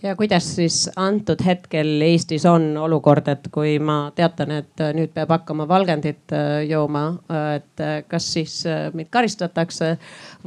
ja 0.02 0.16
kuidas 0.16 0.46
siis 0.56 0.90
antud 0.96 1.40
hetkel 1.46 2.00
Eestis 2.02 2.46
on 2.46 2.76
olukord, 2.78 3.28
et 3.28 3.46
kui 3.54 3.76
ma 3.78 4.10
teatan, 4.14 4.50
et 4.58 4.82
nüüd 4.96 5.12
peab 5.14 5.30
hakkama 5.36 5.66
valgendit 5.70 6.34
äh, 6.34 6.62
jooma, 6.68 7.04
äh, 7.30 7.44
et 7.60 7.82
äh, 7.82 7.92
kas 8.08 8.26
siis 8.34 8.56
mind 8.94 9.12
karistatakse 9.14 9.92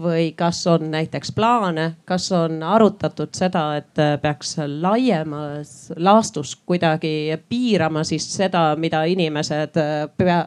või 0.02 0.32
kas 0.38 0.60
on 0.68 0.90
näiteks 0.92 1.32
plaane, 1.36 1.88
kas 2.06 2.28
on 2.36 2.64
arutatud 2.64 3.32
seda, 3.38 3.66
et 3.80 4.04
peaks 4.22 4.58
laiemas 4.68 5.94
laastus 5.96 6.56
kuidagi 6.66 7.36
piirama 7.50 8.04
siis 8.04 8.28
seda, 8.36 8.68
mida 8.80 9.06
inimesed 9.08 9.80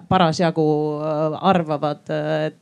parasjagu 0.09 0.69
arvavad 1.41 2.05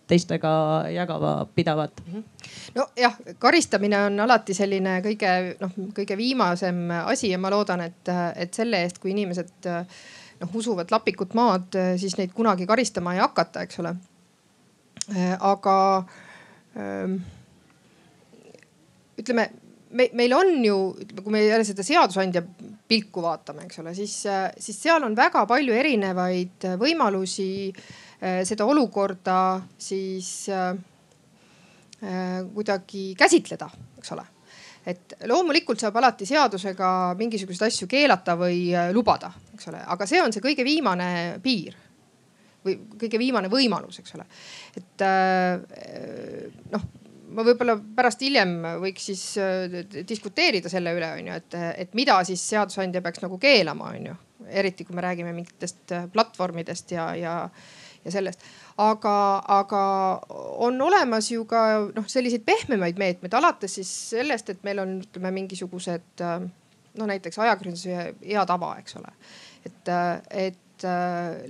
teistega 0.06 0.56
jagama 0.94 1.38
pidavat 1.54 2.02
mm? 2.06 2.12
-hmm 2.14 2.35
nojah, 2.76 3.16
karistamine 3.42 3.98
on 4.08 4.20
alati 4.26 4.54
selline 4.56 4.98
kõige 5.04 5.32
noh, 5.60 5.74
kõige 5.96 6.16
viimasem 6.18 6.90
asi 7.02 7.32
ja 7.32 7.40
ma 7.40 7.50
loodan, 7.52 7.86
et, 7.86 8.12
et 8.36 8.54
selle 8.54 8.82
eest, 8.84 9.00
kui 9.02 9.14
inimesed 9.14 9.68
noh 10.40 10.56
usuvad 10.60 10.92
lapikut 10.92 11.32
maad, 11.36 11.76
siis 12.00 12.18
neid 12.20 12.34
kunagi 12.36 12.66
karistama 12.68 13.14
ei 13.16 13.22
hakata, 13.24 13.64
eks 13.64 13.80
ole. 13.80 13.94
aga 15.40 15.76
ähm, 16.76 17.14
ütleme 19.16 19.46
me, 19.96 20.08
meil 20.12 20.34
on 20.34 20.64
ju, 20.64 20.76
kui 21.22 21.32
me 21.32 21.44
jälle 21.44 21.64
seda 21.64 21.84
seadusandja 21.86 22.42
pilku 22.88 23.22
vaatame, 23.24 23.66
eks 23.66 23.80
ole, 23.82 23.94
siis, 23.94 24.18
siis 24.58 24.82
seal 24.82 25.06
on 25.06 25.16
väga 25.16 25.46
palju 25.48 25.74
erinevaid 25.74 26.68
võimalusi 26.80 27.48
äh, 27.70 28.42
seda 28.48 28.66
olukorda 28.68 29.38
siis 29.78 30.34
Äh, 30.52 30.74
kuidagi 32.54 33.14
käsitleda, 33.18 33.68
eks 33.98 34.12
ole. 34.12 34.24
et 34.86 35.16
loomulikult 35.26 35.80
saab 35.80 35.96
alati 35.98 36.26
seadusega 36.28 36.88
mingisuguseid 37.18 37.70
asju 37.70 37.88
keelata 37.90 38.36
või 38.38 38.68
äh, 38.76 38.90
lubada, 38.94 39.32
eks 39.54 39.70
ole, 39.72 39.80
aga 39.94 40.06
see 40.06 40.20
on 40.22 40.34
see 40.34 40.44
kõige 40.44 40.66
viimane 40.66 41.08
piir 41.42 41.74
või 42.66 42.76
kõige 43.00 43.18
viimane 43.18 43.48
võimalus, 43.50 43.98
eks 44.02 44.14
ole. 44.18 44.26
et 44.76 45.06
äh, 45.06 45.56
noh, 46.74 46.84
ma 47.32 47.46
võib-olla 47.46 47.78
pärast 47.96 48.22
hiljem 48.22 48.54
võiks 48.84 49.08
siis 49.10 49.24
diskuteerida 50.08 50.70
selle 50.72 50.92
üle, 50.96 51.10
on 51.16 51.32
ju, 51.32 51.40
et, 51.40 51.58
et 51.86 51.98
mida 51.98 52.20
siis 52.28 52.44
seadusandja 52.52 53.02
peaks 53.02 53.24
nagu 53.24 53.40
keelama, 53.42 53.90
on 53.96 54.12
ju. 54.12 54.20
eriti 54.46 54.84
kui 54.84 54.94
me 54.94 55.02
räägime 55.02 55.32
mingitest 55.34 55.96
platvormidest 56.12 56.92
ja, 56.94 57.08
ja, 57.18 57.34
ja 58.04 58.14
sellest 58.14 58.44
aga, 58.76 59.16
aga 59.48 59.82
on 60.64 60.80
olemas 60.82 61.30
ju 61.32 61.46
ka 61.48 61.62
noh, 61.96 62.06
selliseid 62.10 62.44
pehmemaid 62.46 63.00
meetmeid, 63.00 63.34
alates 63.34 63.78
siis 63.78 63.90
sellest, 64.12 64.52
et 64.52 64.62
meil 64.66 64.82
on, 64.82 64.98
ütleme 65.06 65.32
mingisugused 65.38 66.24
no 66.96 67.08
näiteks 67.08 67.38
ajakirjanduse 67.44 68.08
hea 68.22 68.46
tava, 68.48 68.74
eks 68.80 68.96
ole. 69.00 69.12
et, 69.66 69.92
et 70.30 70.88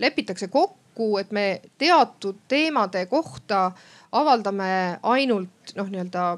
lepitakse 0.03 0.49
kokku, 0.49 1.17
et 1.21 1.33
me 1.35 1.47
teatud 1.79 2.45
teemade 2.49 3.05
kohta 3.11 3.71
avaldame 4.17 4.99
ainult 5.03 5.75
noh, 5.77 5.91
nii-öelda 5.91 6.29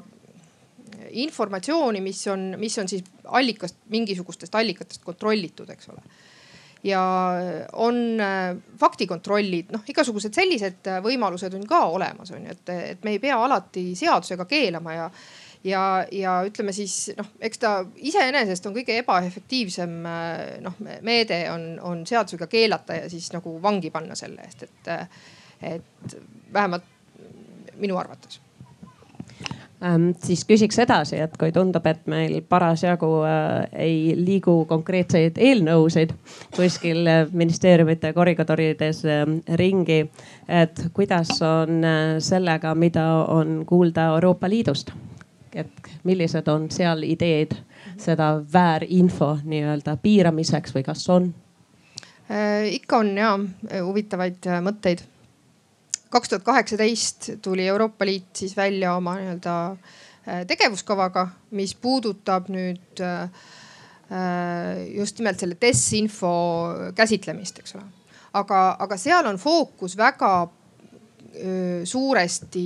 informatsiooni, 1.21 2.01
mis 2.01 2.25
on, 2.27 2.55
mis 2.59 2.75
on 2.81 2.89
siis 2.89 3.05
allikast, 3.25 3.77
mingisugustest 3.93 4.55
allikatest 4.57 5.05
kontrollitud, 5.05 5.69
eks 5.69 5.93
ole 5.93 6.01
ja 6.83 7.01
on 7.73 8.21
äh, 8.21 8.55
faktikontrollid, 8.79 9.73
noh 9.75 9.83
igasugused 9.91 10.35
sellised 10.35 10.87
äh, 10.87 11.01
võimalused 11.03 11.55
on 11.57 11.67
ka 11.67 11.83
olemas, 11.91 12.31
on 12.35 12.47
ju, 12.47 12.55
et, 12.55 12.73
et 12.93 13.05
me 13.07 13.15
ei 13.15 13.21
pea 13.23 13.37
alati 13.43 13.91
seadusega 13.99 14.47
keelama 14.49 14.95
ja 14.95 15.09
ja, 15.63 15.81
ja 16.15 16.37
ütleme 16.47 16.71
siis 16.71 17.09
noh, 17.17 17.33
eks 17.43 17.59
ta 17.59 17.73
iseenesest 18.07 18.69
on 18.69 18.77
kõige 18.77 18.95
ebaefektiivsem 19.01 19.97
noh 20.63 20.77
meede 21.03 21.41
on, 21.51 21.73
on 21.83 22.05
seadusega 22.07 22.47
keelata 22.47 23.01
ja 23.01 23.09
siis 23.11 23.27
nagu 23.35 23.57
vangi 23.61 23.91
panna 23.91 24.15
selle 24.15 24.45
eest, 24.47 24.63
et, 24.63 24.93
et 25.73 26.15
vähemalt 26.53 26.87
minu 27.79 27.99
arvates. 27.99 28.39
Siis 30.23 30.41
küsiks 30.43 30.79
edasi, 30.83 31.15
et 31.23 31.37
kui 31.39 31.53
tundub, 31.55 31.85
et 31.87 32.01
meil 32.11 32.41
parasjagu 32.49 33.11
äh, 33.23 33.67
ei 33.87 33.99
liigu 34.17 34.65
konkreetseid 34.67 35.39
eelnõusid 35.39 36.11
kuskil 36.55 37.07
ministeeriumite 37.31 38.11
koridorides 38.13 39.03
äh, 39.07 39.23
ringi, 39.61 40.01
et 40.47 40.83
kuidas 40.93 41.31
on 41.45 41.83
äh, 41.83 42.17
sellega, 42.19 42.75
mida 42.75 43.05
on 43.27 43.63
kuulda 43.65 44.09
Euroopa 44.15 44.49
Liidust? 44.49 44.91
et 45.53 45.89
millised 46.03 46.47
on 46.47 46.67
seal 46.71 47.03
ideed 47.03 47.55
seda 47.97 48.35
väärinfo 48.53 49.37
nii-öelda 49.43 49.97
piiramiseks 50.01 50.75
või 50.75 50.83
kas 50.85 51.07
on? 51.09 51.31
Äh, 52.29 52.67
ikka 52.77 52.97
on 53.01 53.15
ja 53.17 53.33
huvitavaid 53.85 54.45
äh, 54.47 54.61
mõtteid. 54.61 55.01
Kaks 56.09 56.29
tuhat 56.29 56.43
kaheksateist 56.43 57.29
tuli 57.41 57.67
Euroopa 57.67 58.05
Liit 58.05 58.41
siis 58.41 58.57
välja 58.57 58.95
oma 58.95 59.15
nii-öelda 59.19 59.55
äh, 59.71 60.45
tegevuskavaga, 60.47 61.27
mis 61.51 61.75
puudutab 61.75 62.49
nüüd 62.53 63.03
just 64.89 65.19
nimelt 65.19 65.37
selle 65.37 65.53
desinfo 65.61 66.31
käsitlemist, 66.97 67.59
eks 67.61 67.75
ole. 67.77 67.83
aga, 68.33 68.61
aga 68.81 68.97
seal 68.97 69.27
on 69.29 69.37
fookus 69.37 69.93
väga 69.97 70.31
suuresti 71.85 72.65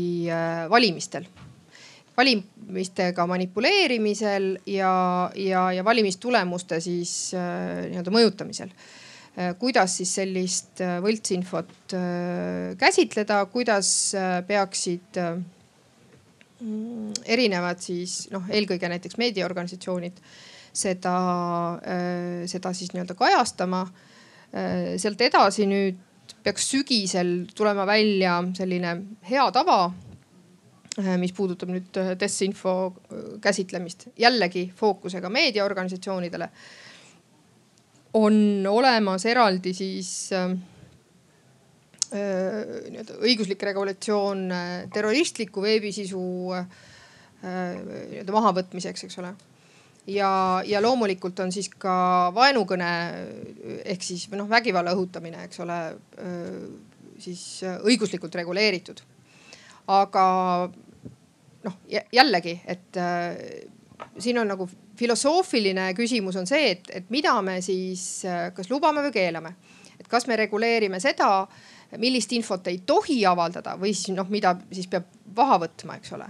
valimistel 0.72 1.28
valimistega 2.18 3.28
manipuleerimisel 3.28 4.58
ja, 4.66 4.94
ja, 5.36 5.72
ja 5.72 5.86
valimistulemuste 5.86 6.80
siis 6.84 7.34
äh, 7.38 7.88
nii-öelda 7.90 8.14
mõjutamisel 8.14 8.70
äh, 8.70 9.03
kuidas 9.60 9.98
siis 9.98 10.14
sellist 10.20 10.82
äh, 10.84 11.00
võltsinfot 11.04 11.96
käsitleda, 12.80 13.40
kuidas 13.54 13.88
peaksid 14.48 15.20
erinevad 17.26 17.82
siis 17.84 18.28
noh, 18.32 18.46
eelkõige 18.54 18.88
näiteks 18.94 19.18
meediaorganisatsioonid 19.20 20.22
seda, 20.74 21.16
seda 22.50 22.72
siis 22.74 22.94
nii-öelda 22.94 23.18
kajastama. 23.20 23.82
sealt 24.98 25.22
edasi 25.22 25.68
nüüd 25.68 26.00
peaks 26.46 26.70
sügisel 26.72 27.34
tulema 27.54 27.86
välja 27.90 28.40
selline 28.56 28.96
hea 29.28 29.46
tava 29.52 29.92
Äh, 31.02 31.16
mis 31.18 31.32
puudutab 31.34 31.72
nüüd 31.74 31.98
äh, 31.98 32.12
desinfo 32.20 32.72
äh, 32.86 33.22
käsitlemist, 33.42 34.12
jällegi 34.20 34.68
fookusega 34.78 35.30
meediaorganisatsioonidele. 35.34 36.50
On 38.14 38.36
olemas 38.70 39.26
eraldi 39.26 39.74
siis 39.74 40.10
äh, 40.38 40.54
nii-öelda 42.14 43.18
õiguslik 43.26 43.64
regulatsioon 43.66 44.46
terroristliku 44.94 45.64
veebisisu 45.66 46.22
äh, 46.60 46.68
nii-öelda 47.44 48.36
mahavõtmiseks, 48.36 49.08
eks 49.08 49.20
ole. 49.24 49.34
Ja, 50.08 50.30
ja 50.68 50.82
loomulikult 50.84 51.40
on 51.40 51.52
siis 51.56 51.70
ka 51.80 51.96
vaenukõne 52.36 52.90
ehk 53.88 54.04
siis 54.04 54.28
või 54.28 54.42
noh, 54.42 54.50
vägivalla 54.52 54.92
õhutamine, 54.92 55.46
eks 55.48 55.62
ole, 55.64 55.78
siis 57.24 57.44
õiguslikult 57.64 58.36
reguleeritud. 58.36 59.00
Aga 59.96 60.26
noh, 61.64 61.78
jällegi, 62.14 62.58
et 62.68 63.00
äh, 63.00 63.36
siin 64.20 64.40
on 64.42 64.50
nagu 64.52 64.68
filosoofiline 64.98 65.90
küsimus 65.98 66.38
on 66.40 66.48
see, 66.50 66.72
et, 66.76 66.90
et 67.02 67.10
mida 67.14 67.34
me 67.46 67.60
siis 67.66 68.24
kas 68.56 68.70
lubame 68.72 69.04
või 69.08 69.14
keelame. 69.16 69.56
et 70.00 70.08
kas 70.10 70.28
me 70.28 70.36
reguleerime 70.36 71.00
seda, 71.00 71.48
millist 72.02 72.32
infot 72.34 72.68
ei 72.68 72.82
tohi 72.86 73.22
avaldada 73.26 73.78
või 73.80 73.94
siis 73.94 74.16
noh, 74.18 74.30
mida 74.30 74.56
siis 74.72 74.90
peab 74.90 75.10
maha 75.36 75.60
võtma, 75.66 75.98
eks 75.98 76.14
ole. 76.18 76.30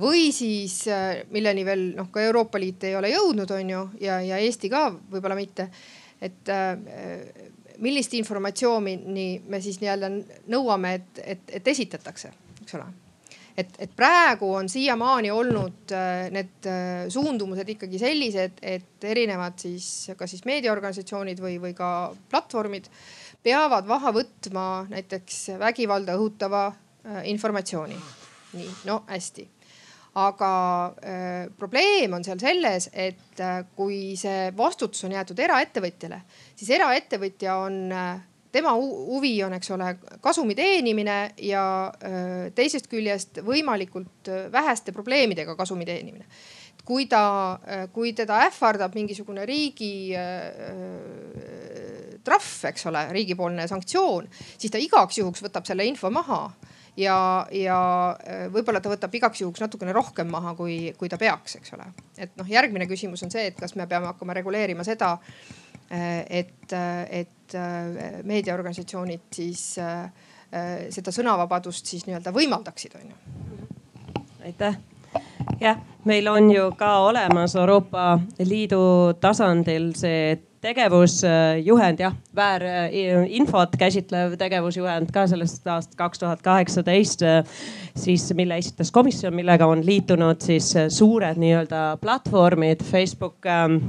Või 0.00 0.30
siis, 0.32 0.86
milleni 1.32 1.64
veel 1.64 1.82
noh, 1.98 2.08
ka 2.12 2.22
Euroopa 2.24 2.60
Liit 2.60 2.84
ei 2.88 2.94
ole 2.96 3.10
jõudnud, 3.12 3.50
on 3.52 3.72
ju, 3.72 3.82
ja, 4.00 4.20
ja 4.24 4.38
Eesti 4.40 4.70
ka 4.72 4.88
võib-olla 4.92 5.36
mitte. 5.36 5.68
et 6.20 6.48
millist 7.78 8.14
informatsiooni 8.16 9.26
me 9.48 9.60
siis 9.60 9.80
nii-öelda 9.82 10.12
nõuame, 10.48 10.94
et, 10.94 11.24
et, 11.24 11.50
et 11.60 11.68
esitatakse, 11.68 12.32
eks 12.62 12.78
ole 12.78 12.88
et, 13.56 13.72
et 13.78 13.92
praegu 13.96 14.50
on 14.58 14.68
siiamaani 14.68 15.30
olnud 15.32 15.94
äh, 15.96 16.28
need 16.34 16.68
äh, 16.68 17.06
suundumused 17.12 17.68
ikkagi 17.76 18.00
sellised, 18.00 18.60
et 18.62 19.04
erinevad 19.04 19.58
siis 19.60 20.12
kas 20.16 20.34
siis 20.34 20.44
meediaorganisatsioonid 20.48 21.40
või, 21.42 21.56
või 21.62 21.74
ka 21.76 21.90
platvormid 22.30 22.90
peavad 23.46 23.88
maha 23.88 24.12
võtma 24.16 24.68
näiteks 24.92 25.58
vägivalda 25.60 26.18
õhutava 26.18 26.68
äh, 26.70 27.26
informatsiooni. 27.32 27.98
nii, 28.56 28.72
no 28.88 29.02
hästi 29.10 29.48
aga 30.16 30.50
äh, 31.04 31.48
probleem 31.58 32.14
on 32.16 32.24
seal 32.24 32.40
selles, 32.40 32.88
et 32.92 33.40
äh, 33.44 33.60
kui 33.76 34.16
see 34.16 34.48
vastutus 34.56 35.04
on 35.04 35.12
jäetud 35.12 35.40
eraettevõtjale, 35.44 36.22
siis 36.56 36.70
eraettevõtja 36.78 37.58
on 37.66 37.76
äh, 37.92 38.14
tema 38.56 38.74
huvi 38.76 39.34
on, 39.46 39.56
eks 39.58 39.72
ole, 39.76 39.92
kasumi 40.24 40.56
teenimine 40.58 41.18
ja 41.44 41.64
teisest 42.56 42.88
küljest 42.92 43.42
võimalikult 43.46 44.30
väheste 44.52 44.94
probleemidega 44.96 45.56
kasumi 45.58 45.88
teenimine. 45.88 46.26
kui 46.86 47.08
ta, 47.10 47.58
kui 47.92 48.12
teda 48.14 48.38
ähvardab 48.46 48.94
mingisugune 48.94 49.46
riigi 49.46 50.14
trahv, 52.26 52.52
eks 52.70 52.86
ole, 52.90 53.02
riigipoolne 53.14 53.66
sanktsioon, 53.68 54.28
siis 54.58 54.70
ta 54.72 54.78
igaks 54.82 55.18
juhuks 55.18 55.42
võtab 55.42 55.66
selle 55.66 55.86
info 55.86 56.10
maha 56.14 56.40
ja, 56.96 57.18
ja 57.52 57.78
võib-olla 58.52 58.80
ta 58.82 58.90
võtab 58.92 59.14
igaks 59.18 59.42
juhuks 59.42 59.62
natukene 59.62 59.94
rohkem 59.96 60.30
maha, 60.32 60.54
kui, 60.58 60.78
kui 60.98 61.10
ta 61.12 61.18
peaks, 61.20 61.58
eks 61.60 61.74
ole. 61.76 61.88
et 62.18 62.34
noh, 62.38 62.48
järgmine 62.50 62.88
küsimus 62.90 63.22
on 63.26 63.32
see, 63.32 63.48
et 63.50 63.58
kas 63.58 63.76
me 63.76 63.86
peame 63.90 64.10
hakkama 64.10 64.36
reguleerima 64.40 64.86
seda, 64.86 65.16
et, 65.90 66.72
et 66.72 67.35
et 67.46 67.54
äh, 67.54 68.22
meediaorganisatsioonid 68.24 69.30
siis 69.34 69.78
äh, 69.78 70.04
äh, 70.50 70.74
seda 70.90 71.14
sõnavabadust 71.14 71.86
siis 71.86 72.06
nii-öelda 72.08 72.34
võimaldaksid, 72.34 72.98
on 72.98 73.12
ju. 73.12 73.68
aitäh 74.46 74.78
jah, 75.60 75.78
meil 76.04 76.26
on 76.28 76.50
ju 76.50 76.70
ka 76.78 76.98
olemas 77.06 77.54
Euroopa 77.56 78.16
Liidu 78.42 79.14
tasandil 79.20 79.92
see 79.98 80.36
tegevusjuhend 80.66 82.00
jah, 82.02 82.14
väärinfot 82.34 83.76
käsitlev 83.78 84.34
tegevusjuhend 84.40 85.12
ka 85.14 85.28
sellest 85.30 85.66
aastast 85.68 85.94
kaks 85.98 86.18
tuhat 86.18 86.42
kaheksateist, 86.42 87.22
siis 87.94 88.24
mille 88.34 88.58
esitas 88.58 88.90
komisjon, 88.90 89.36
millega 89.36 89.68
on 89.70 89.84
liitunud 89.86 90.42
siis 90.42 90.72
suured 90.90 91.38
nii-öelda 91.38 91.84
platvormid 92.02 92.82
Facebook 92.82 93.46
ähm, 93.46 93.86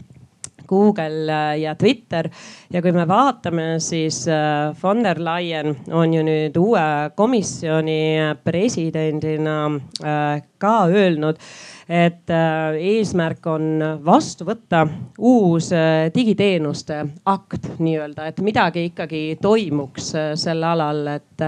Google 0.68 1.32
äh, 1.32 1.60
ja 1.62 1.76
Twitter. 1.76 2.30
ja 2.74 2.82
kui 2.82 2.92
me 2.92 3.08
vaatame, 3.08 3.78
siis 3.80 4.26
äh, 4.28 4.76
von 4.82 5.04
der 5.04 5.22
Leyen 5.24 5.76
on 5.92 6.14
ju 6.14 6.26
nüüd 6.26 6.58
uue 6.60 6.86
komisjoni 7.16 8.36
presidendina 8.44 9.58
äh, 10.04 10.44
ka 10.58 10.78
öelnud 10.90 11.42
et 11.88 12.28
eesmärk 12.28 13.46
on 13.48 13.84
vastu 14.04 14.44
võtta 14.44 14.82
uus 15.24 15.70
digiteenuste 16.12 16.98
akt 17.32 17.70
nii-öelda, 17.80 18.26
et 18.28 18.42
midagi 18.44 18.90
ikkagi 18.90 19.22
toimuks 19.40 20.10
sel 20.36 20.66
alal, 20.68 21.06
et 21.14 21.46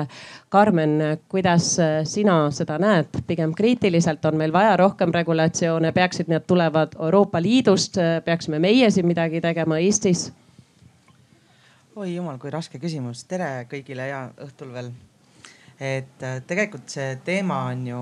Karmen, 0.50 0.98
kuidas 1.30 1.76
sina 2.10 2.36
seda 2.50 2.80
näed, 2.82 3.20
pigem 3.28 3.52
kriitiliselt 3.54 4.24
on 4.26 4.38
meil 4.38 4.54
vaja 4.54 4.74
rohkem 4.82 5.14
regulatsioone, 5.14 5.92
peaksid 5.94 6.32
need 6.32 6.48
tulevad 6.50 6.96
Euroopa 6.98 7.42
Liidust, 7.42 8.00
peaksime 8.26 8.58
meie 8.60 8.90
siin 8.90 9.06
midagi 9.06 9.42
tegema 9.46 9.78
Eestis? 9.78 10.32
oi 12.00 12.16
jumal, 12.16 12.38
kui 12.40 12.50
raske 12.50 12.80
küsimus, 12.80 13.26
tere 13.28 13.68
kõigile 13.70 14.08
ja 14.08 14.24
õhtul 14.42 14.74
veel. 14.74 14.90
et 15.80 16.26
tegelikult 16.48 16.90
see 16.90 17.18
teema 17.26 17.66
on 17.70 17.88
ju 17.88 18.02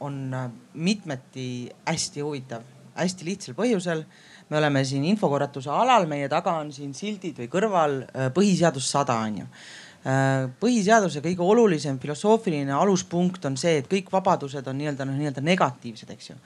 on 0.00 0.34
äh, 0.34 0.50
mitmeti 0.74 1.70
hästi 1.86 2.20
huvitav, 2.20 2.62
hästi 2.94 3.24
lihtsal 3.24 3.54
põhjusel. 3.54 4.04
me 4.50 4.58
oleme 4.58 4.84
siin 4.84 5.04
infokorratuse 5.04 5.70
alal, 5.70 6.04
meie 6.06 6.28
taga 6.30 6.52
on 6.60 6.68
siin 6.72 6.92
sildid 6.94 7.38
või 7.40 7.48
kõrval 7.50 7.96
äh, 8.04 8.28
põhiseadus 8.34 8.90
sada 8.90 9.18
on 9.18 9.38
ju. 9.38 9.46
Äh, 10.06 10.46
põhiseaduse 10.62 11.22
kõige 11.24 11.42
olulisem 11.42 11.98
filosoofiline 11.98 12.74
aluspunkt 12.76 13.44
on 13.48 13.56
see, 13.58 13.80
et 13.80 13.88
kõik 13.90 14.12
vabadused 14.12 14.66
on 14.70 14.78
nii-öelda 14.78 15.06
noh, 15.08 15.16
nii-öelda 15.18 15.42
negatiivsed, 15.42 16.12
eks 16.14 16.30
ju. 16.30 16.36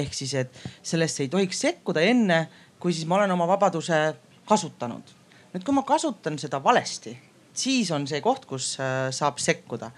ehk 0.00 0.14
siis, 0.14 0.34
et 0.38 0.60
sellesse 0.82 1.24
ei 1.24 1.32
tohiks 1.32 1.58
sekkuda 1.66 2.04
enne, 2.06 2.44
kui 2.78 2.94
siis 2.94 3.08
ma 3.10 3.18
olen 3.18 3.34
oma 3.34 3.48
vabaduse 3.50 3.98
kasutanud. 4.46 5.14
nüüd, 5.50 5.66
kui 5.66 5.74
ma 5.74 5.82
kasutan 5.82 6.38
seda 6.38 6.62
valesti, 6.62 7.16
siis 7.52 7.90
on 7.90 8.06
see 8.06 8.22
koht, 8.22 8.46
kus 8.46 8.76
saab 8.78 9.42
sekkuda 9.42 9.90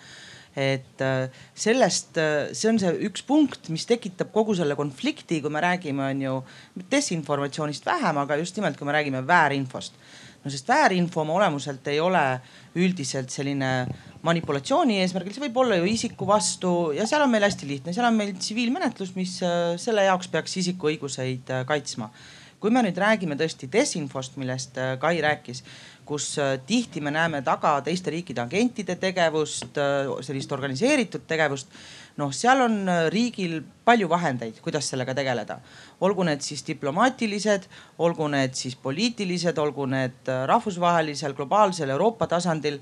et 0.57 1.01
äh, 1.01 1.31
sellest, 1.55 2.16
äh, 2.20 2.53
see 2.53 2.68
on 2.68 2.79
see 2.81 2.92
üks 3.09 3.25
punkt, 3.25 3.70
mis 3.72 3.87
tekitab 3.88 4.33
kogu 4.35 4.55
selle 4.57 4.77
konflikti, 4.77 5.40
kui 5.40 5.53
me 5.53 5.62
räägime, 5.64 6.11
on 6.11 6.20
ju 6.27 6.35
desinformatsioonist 6.92 7.87
vähem, 7.88 8.20
aga 8.20 8.37
just 8.40 8.59
nimelt, 8.61 8.77
kui 8.77 8.88
me 8.88 8.96
räägime 8.96 9.25
väärinfost. 9.27 9.96
No 10.42 10.50
sest 10.50 10.68
väärinfo 10.68 11.22
oma 11.22 11.37
olemuselt 11.38 11.87
ei 11.92 12.00
ole 12.00 12.24
üldiselt 12.74 13.31
selline 13.31 13.72
manipulatsiooni 14.22 15.00
eesmärgil, 15.02 15.35
see 15.35 15.44
võib 15.46 15.59
olla 15.64 15.78
ju 15.81 15.88
isiku 15.90 16.26
vastu 16.26 16.74
ja 16.96 17.07
seal 17.11 17.24
on 17.24 17.33
meil 17.33 17.46
hästi 17.46 17.68
lihtne, 17.68 17.94
seal 17.94 18.07
on 18.07 18.18
meil 18.18 18.35
tsiviilmenetlus, 18.38 19.16
mis 19.18 19.38
äh, 19.46 19.74
selle 19.83 20.07
jaoks 20.09 20.31
peaks 20.33 20.57
isiku 20.62 20.92
õiguseid 20.92 21.52
kaitsma. 21.66 22.12
kui 22.62 22.70
me 22.70 22.78
nüüd 22.87 22.98
räägime 22.98 23.35
tõesti 23.35 23.66
desinfost, 23.66 24.37
millest 24.38 24.76
Kai 25.02 25.16
rääkis 25.20 25.64
kus 26.05 26.38
äh, 26.38 26.59
tihti 26.66 27.00
me 27.00 27.11
näeme 27.11 27.42
taga 27.42 27.76
teiste 27.85 28.11
riikide 28.11 28.42
agentide 28.42 28.96
tegevust, 29.00 29.78
äh, 29.78 30.11
sellist 30.26 30.52
organiseeritud 30.52 31.26
tegevust. 31.28 31.70
Noh, 32.16 32.33
seal 32.33 32.64
on 32.64 32.83
äh, 32.88 33.07
riigil 33.12 33.61
palju 33.85 34.09
vahendeid, 34.09 34.61
kuidas 34.64 34.88
sellega 34.92 35.14
tegeleda. 35.14 35.61
olgu 36.01 36.25
need 36.25 36.42
siis 36.42 36.66
diplomaatilised, 36.66 37.68
olgu 37.98 38.29
need 38.29 38.55
siis 38.59 38.77
poliitilised, 38.77 39.59
olgu 39.59 39.87
need 39.87 40.29
rahvusvahelisel, 40.46 41.35
globaalsel, 41.38 41.90
Euroopa 41.90 42.27
tasandil 42.27 42.81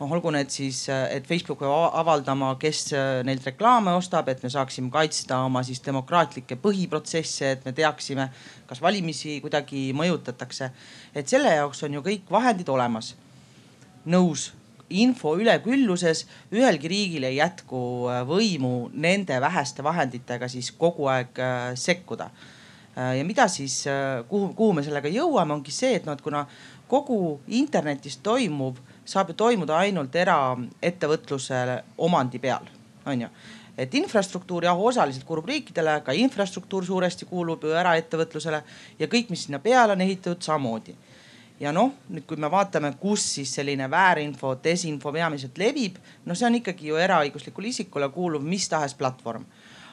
noh, 0.00 0.12
olgu 0.16 0.32
need 0.32 0.50
siis, 0.52 0.84
et 0.88 1.26
Facebook 1.28 1.60
peab 1.60 1.94
avaldama, 2.00 2.54
kes 2.60 2.84
äh, 2.96 3.08
neilt 3.26 3.44
reklaame 3.46 3.92
ostab, 3.98 4.30
et 4.32 4.42
me 4.42 4.50
saaksime 4.52 4.90
kaitsta 4.92 5.42
oma 5.46 5.62
siis 5.66 5.82
demokraatlikke 5.84 6.56
põhiprotsesse, 6.62 7.54
et 7.56 7.66
me 7.68 7.74
teaksime, 7.76 8.30
kas 8.70 8.80
valimisi 8.82 9.38
kuidagi 9.44 9.90
mõjutatakse. 9.96 10.70
et 11.14 11.28
selle 11.28 11.52
jaoks 11.54 11.82
on 11.84 11.98
ju 11.98 12.06
kõik 12.06 12.30
vahendid 12.30 12.68
olemas. 12.68 13.14
nõus, 14.06 14.52
info 14.90 15.36
ülekülluses, 15.38 16.24
ühelgi 16.52 16.90
riigil 16.90 17.26
ei 17.28 17.38
jätku 17.38 17.82
äh, 18.10 18.22
võimu 18.28 18.90
nende 18.92 19.40
väheste 19.40 19.84
vahenditega 19.86 20.48
siis 20.50 20.72
kogu 20.78 21.10
aeg 21.12 21.38
äh, 21.38 21.70
sekkuda 21.74 22.30
ja 23.00 23.22
mida 23.24 23.46
siis, 23.48 23.84
kuhu, 24.28 24.48
kuhu 24.58 24.72
me 24.76 24.82
sellega 24.84 25.08
jõuame, 25.08 25.54
ongi 25.54 25.72
see, 25.72 25.94
et 25.96 26.04
noh, 26.04 26.16
et 26.18 26.20
kuna 26.20 26.42
kogu 26.90 27.38
internetis 27.46 28.18
toimuv 28.20 28.80
saab 29.08 29.30
ju 29.30 29.36
toimuda 29.38 29.78
ainult 29.78 30.18
eraettevõtluse 30.18 31.62
omandi 32.02 32.42
peal, 32.42 32.66
on 33.06 33.22
ju 33.24 33.30
et 33.80 33.94
infrastruktuur 33.96 34.66
jah, 34.66 34.76
osaliselt 34.76 35.24
kuulub 35.24 35.48
riikidele, 35.48 36.00
ka 36.04 36.12
infrastruktuur 36.16 36.84
suuresti 36.86 37.28
kuulub 37.28 37.64
ju 37.64 37.72
eraettevõtlusele 37.80 38.60
ja 38.98 39.08
kõik, 39.08 39.30
mis 39.32 39.46
sinna 39.46 39.60
peale 39.62 39.96
on 39.96 40.04
ehitatud, 40.04 40.42
samamoodi. 40.44 40.96
Ja 41.60 41.72
noh, 41.76 41.92
nüüd 42.08 42.24
kui 42.28 42.40
me 42.40 42.48
vaatame, 42.50 42.94
kus 43.00 43.24
siis 43.36 43.52
selline 43.58 43.90
väärinfo, 43.90 44.54
desinfo 44.64 45.12
peamiselt 45.12 45.58
levib, 45.60 45.98
no 46.24 46.36
see 46.36 46.48
on 46.48 46.56
ikkagi 46.60 46.88
ju 46.88 47.00
eraõiguslikule 47.00 47.68
isikule 47.68 48.08
kuuluv 48.14 48.46
mis 48.46 48.68
tahes 48.68 48.96
platvorm. 48.96 49.44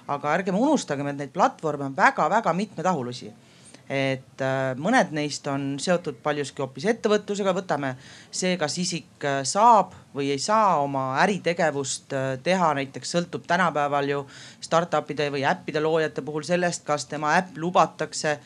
aga 0.08 0.34
ärgem 0.38 0.56
unustagem, 0.56 1.08
et 1.08 1.18
neid 1.20 1.32
platvorme 1.36 1.84
on 1.84 1.96
väga-väga 1.96 2.54
mitmetahulisi. 2.56 3.34
Et 3.92 4.42
äh, 4.44 4.76
mõned 4.80 5.12
neist 5.12 5.48
on 5.48 5.76
seotud 5.80 6.16
paljuski 6.24 6.62
hoopis 6.64 6.86
ettevõtlusega, 6.92 7.54
võtame 7.56 7.94
see, 8.32 8.54
kas 8.60 8.78
isik 8.80 9.24
äh, 9.28 9.42
saab 9.44 9.92
või 10.16 10.30
ei 10.32 10.40
saa 10.40 10.78
oma 10.80 11.18
äritegevust 11.24 12.16
äh, 12.16 12.30
teha, 12.44 12.74
näiteks 12.80 13.12
sõltub 13.16 13.44
tänapäeval 13.48 14.08
ju 14.12 14.22
startup'ide 14.64 15.28
või 15.32 15.44
äppide 15.48 15.84
loojate 15.84 16.24
puhul 16.24 16.48
sellest, 16.48 16.84
kas 16.88 17.08
tema 17.08 17.36
äpp 17.40 17.60
lubatakse 17.60 18.38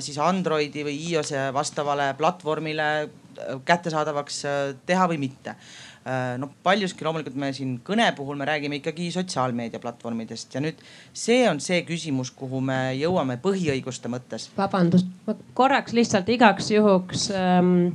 siis 0.00 0.18
Androidi 0.22 0.84
või 0.86 0.94
iOS-e 1.10 1.48
vastavale 1.52 2.12
platvormile 2.16 2.86
kättesaadavaks 3.68 4.38
teha 4.86 5.08
või 5.10 5.18
mitte 5.24 5.56
Äh, 6.02 6.34
noh, 6.34 6.50
paljuski 6.66 7.04
loomulikult 7.06 7.36
me 7.38 7.52
siin 7.54 7.76
kõne 7.86 8.08
puhul 8.16 8.34
me 8.34 8.46
räägime 8.48 8.80
ikkagi 8.80 9.04
sotsiaalmeediaplatvormidest 9.14 10.56
ja 10.56 10.62
nüüd 10.64 10.80
see 11.14 11.44
on 11.46 11.60
see 11.62 11.84
küsimus, 11.86 12.32
kuhu 12.34 12.58
me 12.58 12.78
jõuame 12.98 13.36
põhiõiguste 13.44 14.10
mõttes. 14.10 14.48
vabandust, 14.56 15.06
ma 15.28 15.36
korraks 15.54 15.94
lihtsalt 15.94 16.32
igaks 16.34 16.72
juhuks 16.74 17.28
ähm,. 17.38 17.92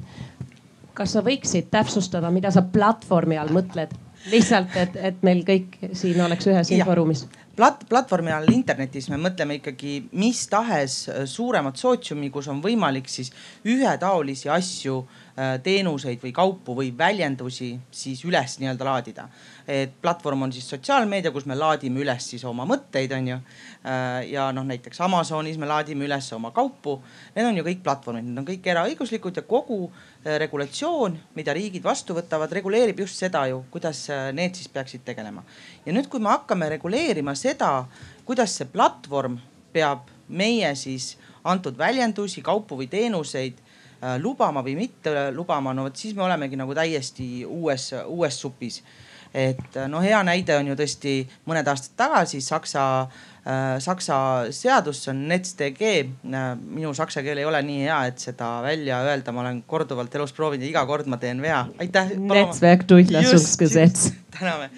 kas 0.96 1.17
sa 1.17 1.26
võiksid 1.26 1.67
täpsustada, 1.74 2.32
mida 2.32 2.48
sa 2.56 2.63
platvormi 2.63 3.41
all 3.41 3.52
mõtled? 3.52 3.91
lihtsalt, 4.32 4.80
et, 4.80 4.96
et 5.12 5.20
meil 5.28 5.43
kõik 5.43 5.76
siin 5.91 6.24
oleks 6.24 6.48
ühes 6.48 6.72
inforuumis 6.80 7.26
plat-, 7.58 7.86
platvormi 7.89 8.32
all 8.32 8.50
internetis 8.54 9.10
me 9.10 9.20
mõtleme 9.22 9.60
ikkagi 9.60 10.00
mis 10.17 10.46
tahes 10.52 11.00
suuremat 11.26 11.78
sootsiumi, 11.78 12.32
kus 12.34 12.48
on 12.54 12.62
võimalik 12.63 13.10
siis 13.12 13.34
ühetaolisi 13.65 14.52
asju 14.54 15.02
Äh, 15.38 15.60
teenuseid 15.62 16.17
või 16.17 16.32
kaupu 16.34 16.74
või 16.74 16.88
väljendusi 16.98 17.67
siis 17.93 18.24
üles 18.26 18.56
nii-öelda 18.58 18.86
laadida. 18.88 19.28
et 19.67 19.91
platvorm 20.02 20.41
on 20.41 20.52
siis 20.52 20.70
sotsiaalmeedia, 20.70 21.32
kus 21.32 21.46
me 21.46 21.56
laadime 21.56 22.00
üles 22.00 22.30
siis 22.30 22.43
oma 22.46 22.65
mõtteid, 22.65 23.12
on 23.13 23.28
ju. 23.28 23.38
Äh, 23.86 24.32
ja 24.32 24.48
noh, 24.52 24.65
näiteks 24.65 25.02
Amazonis 25.02 25.58
me 25.58 25.67
laadime 25.70 26.06
üles 26.06 26.32
oma 26.34 26.50
kaupu. 26.52 27.04
Need 27.36 27.46
on 27.46 27.58
ju 27.58 27.63
kõik 27.67 27.84
platvormid, 27.84 28.26
need 28.26 28.39
on 28.41 28.48
kõik 28.48 28.65
eraõiguslikud 28.65 29.38
ja 29.38 29.43
kogu 29.43 29.91
äh, 29.91 30.16
regulatsioon, 30.42 31.18
mida 31.36 31.54
riigid 31.56 31.84
vastu 31.84 32.16
võtavad, 32.18 32.52
reguleerib 32.52 33.00
just 33.00 33.22
seda 33.22 33.46
ju, 33.48 33.62
kuidas 33.72 34.06
need 34.36 34.58
siis 34.58 34.68
peaksid 34.72 35.06
tegelema. 35.08 35.44
ja 35.86 35.94
nüüd, 35.96 36.10
kui 36.12 36.20
me 36.20 36.34
hakkame 36.34 36.70
reguleerima 36.76 37.36
seda, 37.36 37.86
kuidas 38.26 38.58
see 38.58 38.68
platvorm 38.72 39.38
peab 39.72 40.10
meie 40.28 40.74
siis 40.76 41.16
antud 41.48 41.78
väljendusi, 41.80 42.42
kaupu 42.44 42.76
või 42.82 42.90
teenuseid 42.92 43.63
Äh, 43.98 44.20
lubama 44.22 44.62
või 44.62 44.76
mitte 44.78 45.32
lubama, 45.34 45.72
no 45.74 45.88
vot 45.88 45.98
siis 45.98 46.13
me 46.13 46.22
olemegi 46.22 46.58
nagu 46.60 46.76
täiesti 46.78 47.42
uues, 47.50 47.90
uues 48.06 48.36
supis. 48.38 48.84
Et 49.34 49.78
äh, 49.78 49.88
no 49.90 50.02
hea 50.04 50.20
näide 50.28 50.58
on 50.58 50.72
ju 50.72 50.76
tõesti 50.80 51.16
mõned 51.50 51.68
aastad 51.68 51.96
tagasi 52.00 52.42
Saksa 52.44 52.84
äh,, 53.02 53.78
Saksa 53.84 54.18
seadus, 54.56 55.02
see 55.04 55.13
on 55.13 55.24
NetzDG 55.30 55.84
äh,. 55.88 56.50
minu 56.58 56.94
saksa 56.98 57.24
keel 57.26 57.42
ei 57.42 57.48
ole 57.48 57.62
nii 57.66 57.86
hea, 57.86 58.00
et 58.12 58.24
seda 58.24 58.50
välja 58.66 59.02
öelda, 59.08 59.34
ma 59.36 59.44
olen 59.46 59.63
korduvalt 59.70 60.16
elus 60.20 60.36
proovinud 60.38 60.66
ja 60.66 60.72
iga 60.74 60.86
kord 60.90 61.10
ma 61.12 61.20
teen 61.22 61.42
vea. 61.42 61.63
aitäh. 61.80 62.13
Netzwerkdurchlässungsgesetz. 62.18 64.12
täname. 64.38 64.70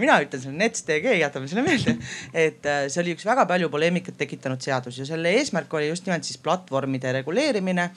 mina 0.00 0.18
ütlen 0.24 0.42
selle 0.42 0.58
NetzDG, 0.64 1.14
jätame 1.20 1.48
selle 1.50 1.66
meelde. 1.66 1.96
et 2.32 2.68
see 2.88 3.00
oli 3.04 3.16
üks 3.16 3.26
väga 3.28 3.46
palju 3.50 3.70
poleemikat 3.72 4.18
tekitanud 4.20 4.60
seadus 4.64 4.98
ja 4.98 5.08
selle 5.08 5.36
eesmärk 5.38 5.72
oli 5.74 5.88
just 5.88 6.06
nimelt 6.08 6.28
siis 6.28 6.40
platvormide 6.42 7.12
reguleerimine 7.20 7.90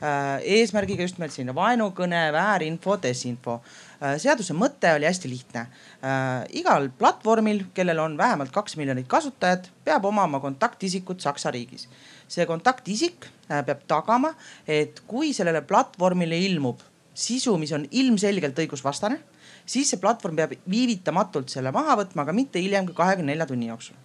eesmärgiga 0.00 1.04
just 1.04 1.18
nimelt 1.18 1.34
selline 1.34 1.54
vaenukõne, 1.54 2.22
väärinfo, 2.32 2.96
desinfo. 3.02 3.60
Äh, 4.00 4.16
seaduse 4.16 4.54
mõte 4.56 4.88
oli 4.96 5.04
hästi 5.04 5.28
lihtne. 5.28 5.66
Äh, 6.00 6.46
igal 6.56 6.88
platvormil, 6.98 7.66
kellel 7.76 8.00
on 8.00 8.16
vähemalt 8.16 8.52
kaks 8.54 8.78
miljonit 8.80 9.08
kasutajat, 9.08 9.68
peab 9.84 10.06
omama 10.08 10.40
kontaktisikut 10.40 11.20
Saksa 11.20 11.52
riigis. 11.52 11.88
see 12.30 12.46
kontaktisik 12.46 13.26
peab 13.48 13.80
tagama, 13.90 14.28
et 14.68 15.00
kui 15.06 15.32
sellele 15.34 15.64
platvormile 15.66 16.38
ilmub 16.38 16.78
sisu, 17.14 17.56
mis 17.58 17.72
on 17.72 17.86
ilmselgelt 17.90 18.58
õigusvastane, 18.62 19.18
siis 19.66 19.90
see 19.90 19.98
platvorm 19.98 20.38
peab 20.38 20.54
viivitamatult 20.70 21.50
selle 21.50 21.72
maha 21.74 21.96
võtma, 21.98 22.22
aga 22.22 22.32
mitte 22.36 22.62
hiljem 22.62 22.86
kui 22.86 22.94
kahekümne 22.94 23.32
nelja 23.32 23.48
tunni 23.50 23.66
jooksul. 23.66 23.96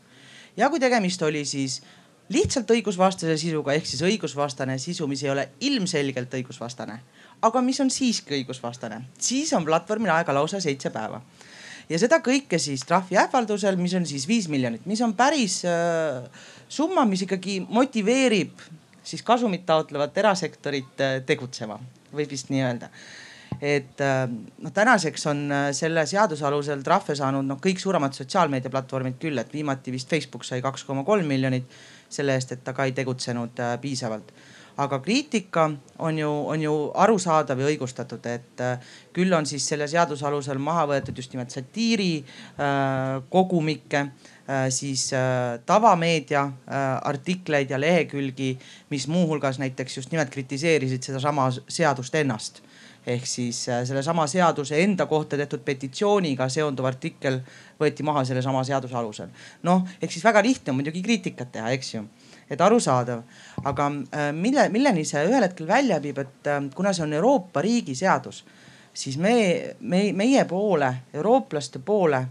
ja 0.58 0.69
kui 0.69 0.79
tegemist 0.79 1.21
oli 1.21 1.45
siis 1.45 1.81
lihtsalt 2.29 2.71
õigusvastase 2.71 3.38
sisuga 3.38 3.73
ehk 3.77 3.86
siis 3.86 4.01
õigusvastane 4.01 4.77
sisu, 4.81 5.08
mis 5.08 5.23
ei 5.23 5.29
ole 5.29 5.49
ilmselgelt 5.60 6.34
õigusvastane, 6.34 6.99
aga 7.41 7.62
mis 7.62 7.80
on 7.84 7.91
siiski 7.93 8.39
õigusvastane, 8.39 9.02
siis 9.19 9.54
on 9.54 9.65
platvormil 9.65 10.13
aega 10.15 10.34
lausa 10.34 10.62
seitse 10.63 10.89
päeva. 10.89 11.21
ja 11.89 12.00
seda 12.02 12.19
kõike 12.24 12.60
siis 12.60 12.86
trahvi 12.88 13.17
ähvardusel, 13.17 13.78
mis 13.78 13.93
on 13.93 14.06
siis 14.06 14.28
viis 14.28 14.48
miljonit, 14.50 14.86
mis 14.86 15.02
on 15.02 15.13
päris 15.13 15.62
äh, 15.65 16.26
summa, 16.69 17.06
mis 17.06 17.21
ikkagi 17.28 17.60
motiveerib 17.69 18.65
siis 19.04 19.21
kasumit 19.21 19.65
taotlevat 19.65 20.17
erasektorit 20.17 21.02
äh, 21.02 21.21
tegutsema, 21.26 21.80
võib 22.13 22.32
vist 22.32 22.50
nii 22.50 22.65
öelda. 22.65 22.89
Et 23.62 24.02
noh, 24.02 24.71
tänaseks 24.74 25.28
on 25.32 25.45
äh, 25.52 25.67
selle 25.76 26.06
seaduse 26.10 26.45
alusel 26.48 26.82
trahve 26.84 27.15
saanud 27.15 27.45
noh, 27.48 27.60
kõik 27.63 27.80
suuremad 27.80 28.15
sotsiaalmeediaplatvormid 28.17 29.19
küll, 29.21 29.38
et 29.39 29.54
viimati 29.54 29.93
vist 29.93 30.12
Facebook 30.12 30.43
sai 30.43 30.62
kaks 30.65 30.84
koma 30.84 31.06
kolm 31.08 31.28
miljonit 31.30 31.69
selle 32.10 32.36
eest, 32.36 32.52
et 32.52 32.63
ta 32.65 32.74
ka 32.76 32.88
ei 32.88 32.95
tegutsenud 32.98 33.62
äh, 33.63 33.78
piisavalt 33.82 34.34
aga 34.77 34.99
kriitika 34.99 35.69
on 35.99 36.19
ju, 36.19 36.29
on 36.29 36.61
ju 36.61 36.73
arusaadav 36.93 37.59
ja 37.59 37.69
õigustatud, 37.71 38.25
et 38.27 38.63
äh, 38.63 38.93
küll 39.15 39.33
on 39.33 39.47
siis 39.47 39.67
selle 39.67 39.88
seaduse 39.88 40.25
alusel 40.27 40.59
maha 40.59 40.85
võetud 40.91 41.17
just 41.17 41.33
nimelt 41.33 41.53
satiiri 41.55 42.11
äh, 42.19 43.21
kogumikke 43.31 44.01
äh,, 44.05 44.67
siis 44.69 45.07
tavameedia 45.65 46.43
artikleid 46.67 47.71
ja 47.71 47.79
lehekülgi, 47.81 48.55
mis 48.89 49.07
muuhulgas 49.07 49.59
näiteks 49.61 49.97
just 49.97 50.11
nimelt 50.11 50.29
kritiseerisid 50.33 51.03
sedasama 51.07 51.49
seadust 51.67 52.15
ennast 52.15 52.61
ehk 53.05 53.25
siis 53.29 53.59
sellesama 53.65 54.25
seaduse 54.27 54.79
enda 54.81 55.05
kohta 55.05 55.38
tehtud 55.38 55.61
petitsiooniga 55.65 56.47
seonduv 56.49 56.88
artikkel 56.89 57.39
võeti 57.79 58.05
maha 58.05 58.23
sellesama 58.25 58.63
seaduse 58.65 58.97
alusel. 58.97 59.29
noh, 59.63 59.85
ehk 60.01 60.11
siis 60.11 60.25
väga 60.25 60.41
lihtne 60.41 60.73
on 60.73 60.79
muidugi 60.79 61.03
kriitikat 61.05 61.51
teha, 61.53 61.69
eks 61.77 61.93
ju 61.93 62.05
et 62.49 62.62
arusaadav, 62.62 63.23
aga 63.63 63.89
äh, 63.89 64.29
mille, 64.34 64.69
milleni 64.69 65.05
see 65.05 65.25
ühel 65.25 65.43
hetkel 65.43 65.67
välja 65.67 65.99
viib, 66.01 66.19
et 66.21 66.49
äh, 66.51 66.62
kuna 66.75 66.93
see 66.93 67.05
on 67.05 67.13
Euroopa 67.13 67.62
riigi 67.65 67.95
seadus, 67.95 68.43
siis 68.93 69.17
me, 69.17 69.36
me, 69.79 70.12
meie 70.13 70.45
poole, 70.49 70.93
eurooplaste 71.13 71.79
poole 71.79 72.25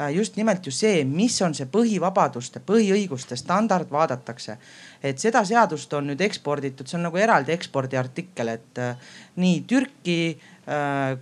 Äh, 0.00 0.10
just 0.12 0.36
nimelt 0.36 0.66
ju 0.66 0.72
see, 0.72 1.04
mis 1.08 1.38
on 1.42 1.54
see 1.56 1.64
põhivabaduste, 1.72 2.60
põhiõiguste 2.68 3.36
standard, 3.36 3.88
vaadatakse. 3.90 4.58
et 5.02 5.18
seda 5.18 5.44
seadust 5.44 5.92
on 5.94 6.10
nüüd 6.10 6.20
eksporditud, 6.20 6.88
see 6.88 6.98
on 6.98 7.06
nagu 7.06 7.16
eraldi 7.16 7.52
ekspordiartikkel, 7.54 8.48
et 8.48 8.80
nii 9.40 9.62
Türki 9.68 10.18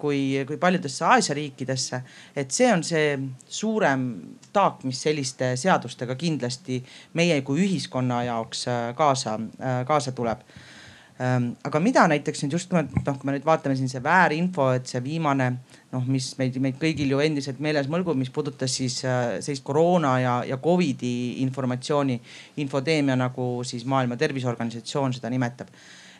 kui, 0.00 0.20
kui 0.48 0.56
paljudesse 0.56 1.04
Aasia 1.04 1.34
riikidesse. 1.36 2.00
et 2.36 2.50
see 2.50 2.70
on 2.72 2.84
see 2.84 3.18
suurem 3.46 4.06
taak, 4.52 4.84
mis 4.88 5.02
selliste 5.04 5.54
seadustega 5.60 6.14
kindlasti 6.16 6.78
meie 7.12 7.40
kui 7.42 7.66
ühiskonna 7.66 8.22
jaoks 8.24 8.64
kaasa, 8.96 9.38
kaasa 9.86 10.12
tuleb 10.12 10.40
ähm, 11.20 11.50
aga 11.64 11.80
mida 11.80 12.06
näiteks 12.08 12.44
nüüd 12.44 12.56
just 12.56 12.72
nimelt 12.72 12.94
noh, 13.04 13.18
kui 13.18 13.28
me 13.28 13.36
nüüd 13.36 13.46
vaatame 13.46 13.76
siin 13.78 13.90
see 13.90 14.02
väärinfo, 14.02 14.70
et 14.78 14.90
see 14.90 15.02
viimane 15.04 15.50
noh, 15.92 16.06
mis 16.10 16.30
meid, 16.38 16.56
meid 16.62 16.78
kõigil 16.80 17.12
ju 17.14 17.20
endiselt 17.22 17.60
meeles 17.62 17.90
mõlgub, 17.92 18.18
mis 18.18 18.32
puudutas 18.34 18.74
siis 18.80 19.00
äh, 19.06 19.36
sellist 19.44 19.64
koroona 19.66 20.16
ja, 20.22 20.38
ja 20.48 20.58
Covidi 20.62 21.42
informatsiooni 21.44 22.18
infoteemia, 22.64 23.18
nagu 23.20 23.48
siis 23.66 23.86
Maailma 23.86 24.18
Terviseorganisatsioon 24.20 25.14
seda 25.18 25.30
nimetab. 25.32 25.70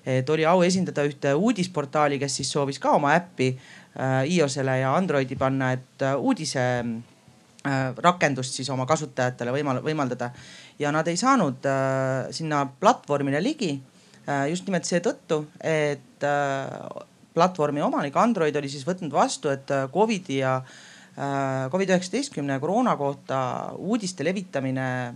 Et 0.07 0.29
oli 0.31 0.45
au 0.45 0.62
esindada 0.62 1.05
ühte 1.09 1.33
uudisportaali, 1.35 2.19
kes 2.21 2.40
siis 2.40 2.51
soovis 2.53 2.79
ka 2.81 2.93
oma 2.99 3.14
äppi 3.17 3.55
äh, 3.55 4.23
iOS-ele 4.37 4.79
ja 4.83 4.95
Androidi 4.97 5.37
panna, 5.40 5.73
et 5.73 6.05
äh, 6.05 6.14
uudise 6.21 6.61
äh, 6.85 7.81
rakendust 8.05 8.57
siis 8.59 8.69
oma 8.71 8.87
kasutajatele 8.87 9.55
võimal-, 9.55 9.83
võimaldada. 9.85 10.31
ja 10.79 10.93
nad 10.93 11.09
ei 11.09 11.17
saanud 11.17 11.64
äh, 11.67 12.31
sinna 12.35 12.67
platvormile 12.81 13.43
ligi 13.43 13.73
äh, 14.29 14.49
just 14.53 14.69
nimelt 14.69 14.85
seetõttu, 14.85 15.47
et 15.61 16.27
äh, 16.29 17.05
platvormi 17.35 17.83
omanik 17.83 18.17
Android 18.17 18.57
oli 18.57 18.69
siis 18.69 18.85
võtnud 18.87 19.12
vastu, 19.12 19.49
et 19.49 19.71
äh, 19.73 19.88
Covidi 19.93 20.43
ja 20.43 20.59
äh, 20.61 21.71
Covid-19 21.73 22.61
koroona 22.61 22.97
kohta 23.01 23.38
uudiste 23.79 24.25
levitamine 24.25 25.14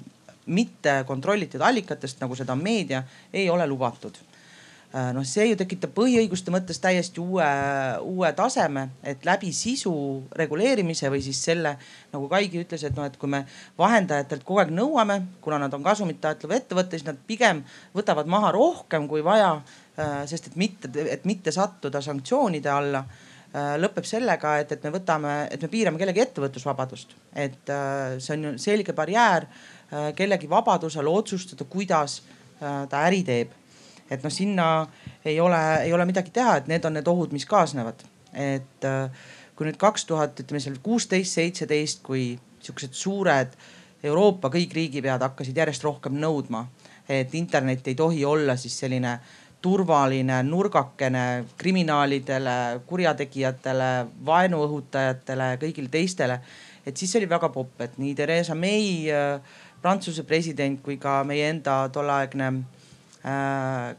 mitte 0.48 1.02
kontrollitud 1.04 1.60
allikatest, 1.60 2.22
nagu 2.22 2.32
seda 2.34 2.54
on 2.56 2.62
meedia, 2.64 3.02
ei 3.36 3.50
ole 3.52 3.66
lubatud 3.68 4.16
noh, 4.88 5.24
see 5.28 5.50
ju 5.50 5.56
tekitab 5.60 5.90
põhiõiguste 5.92 6.52
mõttes 6.54 6.78
täiesti 6.80 7.20
uue, 7.20 7.48
uue 8.08 8.30
taseme, 8.32 8.86
et 9.04 9.26
läbi 9.28 9.50
sisu 9.52 9.92
reguleerimise 10.38 11.10
või 11.12 11.20
siis 11.24 11.42
selle 11.44 11.74
nagu 12.12 12.28
Kaigi 12.30 12.62
ütles, 12.62 12.86
et 12.88 12.96
noh, 12.96 13.04
et 13.04 13.18
kui 13.20 13.28
me 13.28 13.42
vahendajatelt 13.78 14.46
kogu 14.48 14.62
aeg 14.62 14.72
nõuame, 14.72 15.18
kuna 15.44 15.58
nad 15.60 15.76
on 15.76 15.84
kasumit 15.84 16.22
taotlev 16.24 16.56
ettevõte, 16.56 16.96
siis 16.96 17.04
nad 17.04 17.20
pigem 17.28 17.60
võtavad 17.92 18.30
maha 18.32 18.54
rohkem 18.56 19.04
kui 19.12 19.20
vaja 19.26 19.58
Äh, 19.98 20.26
sest 20.30 20.52
et 20.52 20.54
mitte, 20.54 20.88
et 21.10 21.24
mitte 21.26 21.50
sattuda 21.50 21.98
sanktsioonide 22.04 22.70
alla 22.70 23.00
äh, 23.02 23.72
lõpeb 23.82 24.06
sellega, 24.06 24.52
et, 24.62 24.70
et 24.76 24.84
me 24.86 24.92
võtame, 24.94 25.32
et 25.50 25.64
me 25.64 25.70
piirame 25.72 25.98
kellegi 25.98 26.22
ettevõtlusvabadust. 26.22 27.16
et 27.34 27.72
äh, 27.74 28.14
see 28.22 28.36
on 28.36 28.44
ju 28.46 28.52
selge 28.62 28.94
barjäär 28.94 29.48
kellegi 30.14 30.46
vabadusele 30.50 31.08
otsustada, 31.08 31.64
kuidas 31.64 32.18
ta 32.60 32.98
äri 33.08 33.22
teeb. 33.24 33.54
Et 34.10 34.22
noh, 34.24 34.32
sinna 34.32 34.86
ei 35.24 35.40
ole, 35.40 35.60
ei 35.84 35.92
ole 35.92 36.06
midagi 36.08 36.32
teha, 36.34 36.56
et 36.60 36.68
need 36.70 36.84
on 36.84 36.96
need 36.96 37.08
ohud, 37.08 37.32
mis 37.32 37.46
kaasnevad. 37.46 38.04
et 38.32 38.84
kui 39.56 39.66
nüüd 39.66 39.78
kaks 39.80 40.04
tuhat, 40.06 40.38
ütleme 40.40 40.60
seal 40.62 40.76
kuusteist, 40.82 41.34
seitseteist, 41.34 42.02
kui 42.06 42.38
sihukesed 42.62 42.94
suured 42.94 43.56
Euroopa 44.04 44.50
kõik 44.52 44.76
riigipead 44.76 45.24
hakkasid 45.24 45.56
järjest 45.56 45.82
rohkem 45.82 46.20
nõudma, 46.20 46.66
et 47.08 47.34
internet 47.34 47.88
ei 47.88 47.96
tohi 47.98 48.24
olla 48.24 48.54
siis 48.60 48.76
selline 48.78 49.16
äh, 49.16 49.32
turvaline 49.62 50.42
nurgakene 50.42 51.44
kriminaalidele, 51.58 52.80
kurjategijatele, 52.86 53.90
vaenu 54.26 54.62
õhutajatele, 54.66 55.54
kõigile 55.62 55.90
teistele. 55.90 56.40
et 56.86 56.96
siis 56.96 57.16
oli 57.16 57.28
väga 57.28 57.48
popp, 57.48 57.80
et 57.80 57.98
nii 57.98 58.14
Theresa 58.14 58.54
May, 58.54 59.10
äh, 59.10 59.40
Prantsuse 59.82 60.24
president 60.24 60.80
kui 60.82 60.96
ka 60.96 61.24
meie 61.24 61.50
enda 61.50 61.88
tolleaegne 61.92 62.46
äh, 62.46 62.77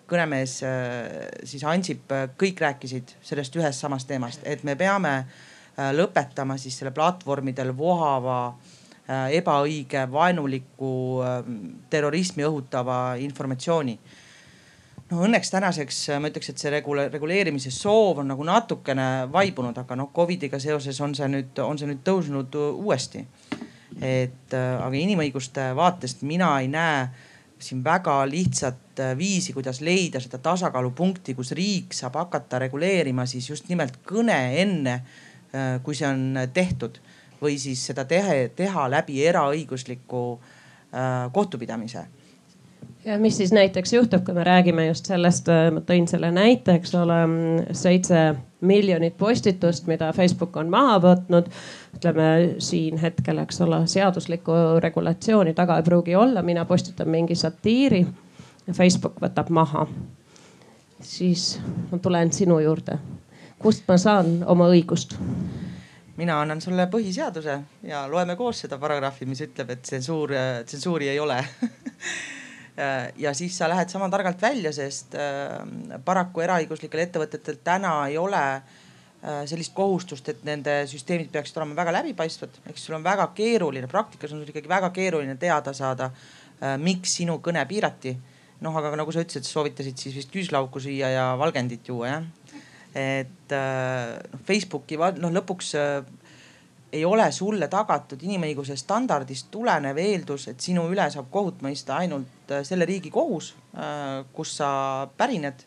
kõnemees 0.10 0.54
äh, 0.64 1.30
siis 1.44 1.64
Ansip, 1.68 2.12
kõik 2.40 2.62
rääkisid 2.64 3.16
sellest 3.22 3.56
ühest 3.60 3.84
samast 3.84 4.08
teemast, 4.08 4.46
et 4.48 4.64
me 4.64 4.78
peame 4.80 5.24
lõpetama 5.96 6.58
siis 6.60 6.76
selle 6.76 6.92
platvormidel 6.92 7.70
vohava 7.78 8.56
ebaõige, 9.32 10.02
vaenuliku, 10.12 10.90
terrorismi 11.90 12.44
õhutava 12.44 12.98
informatsiooni 13.24 13.96
no 15.10 15.24
õnneks 15.26 15.52
tänaseks 15.54 16.02
äh, 16.14 16.22
ma 16.22 16.30
ütleks, 16.32 16.52
et 16.52 16.62
see 16.62 16.72
regule-, 16.74 17.08
reguleerimise 17.12 17.72
soov 17.74 18.22
on 18.22 18.30
nagu 18.32 18.46
natukene 18.46 19.08
vaibunud, 19.34 19.78
aga 19.82 19.98
noh, 19.98 20.12
Covidiga 20.16 20.60
seoses 20.62 21.00
on 21.06 21.16
see 21.18 21.30
nüüd, 21.32 21.62
on 21.64 21.80
see 21.80 21.90
nüüd 21.90 22.04
tõusnud 22.06 22.60
uuesti. 22.70 23.26
et 24.00 24.54
äh, 24.54 24.76
aga 24.80 24.96
inimõiguste 24.96 25.72
vaatest 25.76 26.22
mina 26.24 26.54
ei 26.62 26.70
näe 26.72 27.08
siin 27.60 27.84
väga 27.84 28.22
lihtsat 28.30 29.00
äh, 29.00 29.16
viisi, 29.18 29.54
kuidas 29.54 29.82
leida 29.82 30.22
seda 30.24 30.40
tasakaalupunkti, 30.44 31.36
kus 31.38 31.52
riik 31.58 31.96
saab 31.96 32.16
hakata 32.22 32.60
reguleerima 32.66 33.26
siis 33.30 33.50
just 33.50 33.70
nimelt 33.70 34.00
kõne 34.08 34.38
enne, 34.62 35.02
kui 35.82 35.96
see 35.98 36.06
on 36.06 36.38
tehtud 36.54 37.00
või 37.40 37.56
siis 37.58 37.82
seda 37.90 38.04
tehe, 38.06 38.52
teha 38.54 38.84
läbi 38.94 39.16
eraõigusliku 39.26 40.20
kohtupidamise 41.34 42.04
ja 43.06 43.20
mis 43.20 43.38
siis 43.38 43.52
näiteks 43.52 43.94
juhtub, 43.94 44.24
kui 44.26 44.34
me 44.34 44.44
räägime 44.44 44.88
just 44.88 45.06
sellest, 45.06 45.50
äh, 45.50 45.72
ma 45.74 45.82
tõin 45.86 46.08
selle 46.08 46.32
näite, 46.32 46.76
eks 46.80 46.96
ole, 46.96 47.20
seitse 47.72 48.36
miljonit 48.62 49.18
postitust, 49.18 49.88
mida 49.88 50.12
Facebook 50.14 50.58
on 50.58 50.70
maha 50.70 51.00
võtnud. 51.04 51.48
ütleme 51.96 52.56
siin 52.60 52.98
hetkel, 52.98 53.38
eks 53.38 53.62
ole, 53.62 53.82
seaduslikku 53.88 54.54
regulatsiooni 54.80 55.54
taga 55.54 55.78
ei 55.78 55.84
pruugi 55.84 56.16
olla, 56.16 56.42
mina 56.42 56.66
postitan 56.66 57.10
mingi 57.10 57.36
satiiri 57.36 58.06
ja 58.68 58.74
Facebook 58.74 59.22
võtab 59.22 59.50
maha. 59.50 59.88
siis 61.02 61.60
ma 61.92 61.98
tulen 61.98 62.34
sinu 62.34 62.60
juurde, 62.60 63.00
kust 63.60 63.84
ma 63.88 63.98
saan 63.98 64.44
oma 64.46 64.68
õigust? 64.68 65.16
mina 66.18 66.42
annan 66.42 66.62
sulle 66.62 66.88
põhiseaduse 66.92 67.60
ja 67.84 68.08
loeme 68.12 68.36
koos 68.36 68.60
seda 68.60 68.78
paragrahvi, 68.78 69.26
mis 69.26 69.42
ütleb, 69.42 69.70
et 69.70 69.82
tsensuur, 69.82 70.34
tsensuuri 70.66 71.08
ei 71.08 71.20
ole 71.20 71.40
Äh, 71.40 72.36
ja 73.18 73.34
siis 73.34 73.58
sa 73.58 73.68
lähed 73.70 73.90
sama 73.92 74.10
targalt 74.10 74.42
välja, 74.42 74.72
sest 74.76 75.16
äh, 75.18 75.58
paraku 76.06 76.44
eraõiguslikel 76.46 77.04
ettevõtetel 77.04 77.60
täna 77.66 77.94
ei 78.08 78.18
ole 78.18 78.42
äh, 78.56 79.44
sellist 79.50 79.74
kohustust, 79.78 80.30
et 80.32 80.44
nende 80.48 80.82
süsteemid 80.90 81.32
peaksid 81.34 81.60
olema 81.60 81.78
väga 81.82 81.98
läbipaistvad, 82.00 82.62
ehk 82.66 82.78
siis 82.78 82.90
sul 82.90 83.00
on 83.00 83.06
väga 83.06 83.30
keeruline, 83.38 83.90
praktikas 83.92 84.34
on 84.34 84.44
sul 84.44 84.54
ikkagi 84.54 84.72
väga 84.72 84.92
keeruline 84.96 85.36
teada 85.42 85.74
saada, 85.76 86.12
miks 86.84 87.14
sinu 87.16 87.38
kõne 87.40 87.62
piirati. 87.68 88.18
noh, 88.60 88.76
aga 88.76 88.92
nagu 89.00 89.12
sa 89.16 89.22
ütlesid, 89.24 89.46
soovitasid 89.48 89.96
siis 89.96 90.16
vist 90.18 90.32
küüslauku 90.34 90.82
süüa 90.84 91.08
ja 91.14 91.28
valgendit 91.40 91.88
juua 91.88 92.08
jah. 92.08 92.26
et 92.96 93.54
noh, 93.56 94.42
Facebooki 94.48 94.98
noh 95.00 95.32
lõpuks 95.32 95.72
ei 96.94 97.06
ole 97.06 97.32
sulle 97.32 97.68
tagatud 97.70 98.22
inimõiguse 98.26 98.76
standardist 98.80 99.50
tulenev 99.54 99.98
eeldus, 100.02 100.48
et 100.50 100.62
sinu 100.64 100.88
üle 100.90 101.06
saab 101.14 101.30
kohut 101.32 101.62
mõista 101.66 102.00
ainult 102.02 102.54
äh, 102.54 102.64
selle 102.68 102.88
riigi 102.90 103.12
kohus, 103.14 103.54
äh, 103.78 104.24
kus 104.34 104.56
sa 104.62 104.72
pärined, 105.18 105.66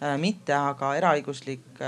äh, 0.00 0.16
mitte 0.20 0.56
aga 0.56 0.94
eraõiguslik, 1.00 1.82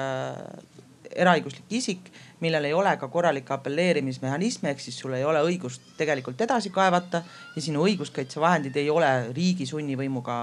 eraõiguslik 1.16 1.72
isik, 1.78 2.10
millel 2.44 2.68
ei 2.68 2.74
ole 2.76 2.92
ka 3.00 3.08
korralikke 3.08 3.54
apelleerimismehhanisme, 3.56 4.74
ehk 4.74 4.82
siis 4.84 4.98
sul 5.00 5.14
ei 5.16 5.24
ole 5.24 5.40
õigust 5.46 5.94
tegelikult 5.96 6.40
edasi 6.44 6.70
kaevata 6.74 7.22
ja 7.54 7.62
sinu 7.62 7.86
õiguskaitsevahendid 7.86 8.76
ei 8.76 8.90
ole 8.92 9.08
riigi 9.32 9.66
sunnivõimuga, 9.66 10.36